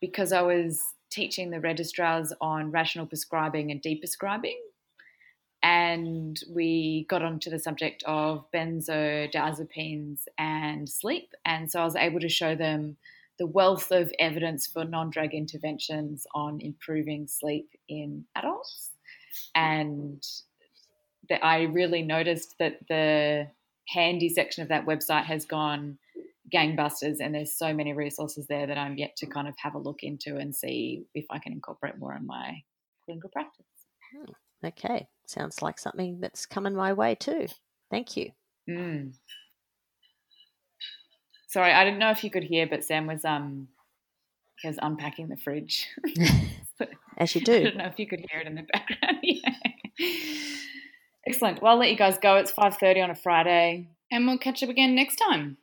because 0.00 0.32
I 0.32 0.42
was 0.42 0.80
teaching 1.10 1.50
the 1.50 1.60
registrars 1.60 2.32
on 2.40 2.70
rational 2.70 3.06
prescribing 3.06 3.70
and 3.70 3.82
deprescribing. 3.82 4.54
And 5.66 6.40
we 6.48 7.06
got 7.10 7.24
onto 7.24 7.50
the 7.50 7.58
subject 7.58 8.04
of 8.06 8.48
benzodiazepines 8.54 10.20
and 10.38 10.88
sleep. 10.88 11.32
And 11.44 11.68
so 11.68 11.80
I 11.80 11.84
was 11.84 11.96
able 11.96 12.20
to 12.20 12.28
show 12.28 12.54
them 12.54 12.96
the 13.40 13.48
wealth 13.48 13.90
of 13.90 14.12
evidence 14.20 14.68
for 14.68 14.84
non 14.84 15.10
drug 15.10 15.34
interventions 15.34 16.24
on 16.36 16.60
improving 16.60 17.26
sleep 17.26 17.68
in 17.88 18.26
adults. 18.36 18.92
And 19.56 20.24
that 21.28 21.44
I 21.44 21.62
really 21.62 22.02
noticed 22.02 22.54
that 22.60 22.78
the 22.88 23.48
HANDI 23.92 24.30
section 24.30 24.62
of 24.62 24.68
that 24.68 24.86
website 24.86 25.24
has 25.24 25.44
gone 25.44 25.98
gangbusters 26.54 27.16
and 27.18 27.34
there's 27.34 27.52
so 27.52 27.74
many 27.74 27.92
resources 27.92 28.46
there 28.46 28.68
that 28.68 28.78
I'm 28.78 28.96
yet 28.96 29.16
to 29.16 29.26
kind 29.26 29.48
of 29.48 29.54
have 29.58 29.74
a 29.74 29.78
look 29.78 30.04
into 30.04 30.36
and 30.36 30.54
see 30.54 31.06
if 31.12 31.24
I 31.28 31.40
can 31.40 31.52
incorporate 31.52 31.98
more 31.98 32.14
in 32.14 32.24
my 32.24 32.62
clinical 33.04 33.30
practice. 33.30 33.66
Hmm. 34.14 34.32
Okay, 34.66 35.08
sounds 35.26 35.62
like 35.62 35.78
something 35.78 36.20
that's 36.20 36.46
coming 36.46 36.74
my 36.74 36.92
way 36.92 37.14
too. 37.14 37.46
Thank 37.90 38.16
you. 38.16 38.32
Mm. 38.68 39.12
Sorry, 41.48 41.72
I 41.72 41.84
didn't 41.84 42.00
know 42.00 42.10
if 42.10 42.24
you 42.24 42.30
could 42.30 42.44
hear, 42.44 42.66
but 42.66 42.84
Sam 42.84 43.06
was 43.06 43.24
um 43.24 43.68
he 44.60 44.68
was 44.68 44.78
unpacking 44.82 45.28
the 45.28 45.36
fridge. 45.36 45.88
As 47.18 47.34
you 47.34 47.40
do. 47.44 47.54
I 47.54 47.64
don't 47.64 47.76
know 47.76 47.86
if 47.86 47.98
you 47.98 48.06
could 48.06 48.24
hear 48.30 48.40
it 48.40 48.46
in 48.46 48.54
the 48.54 48.66
background. 48.72 49.18
yeah. 49.22 49.50
Excellent. 51.26 51.60
Well, 51.60 51.72
I'll 51.72 51.78
let 51.78 51.90
you 51.90 51.96
guys 51.96 52.18
go. 52.18 52.36
It's 52.36 52.52
5.30 52.52 53.04
on 53.04 53.10
a 53.10 53.14
Friday. 53.14 53.88
And 54.10 54.26
we'll 54.26 54.38
catch 54.38 54.62
up 54.62 54.68
again 54.68 54.94
next 54.94 55.16
time. 55.16 55.56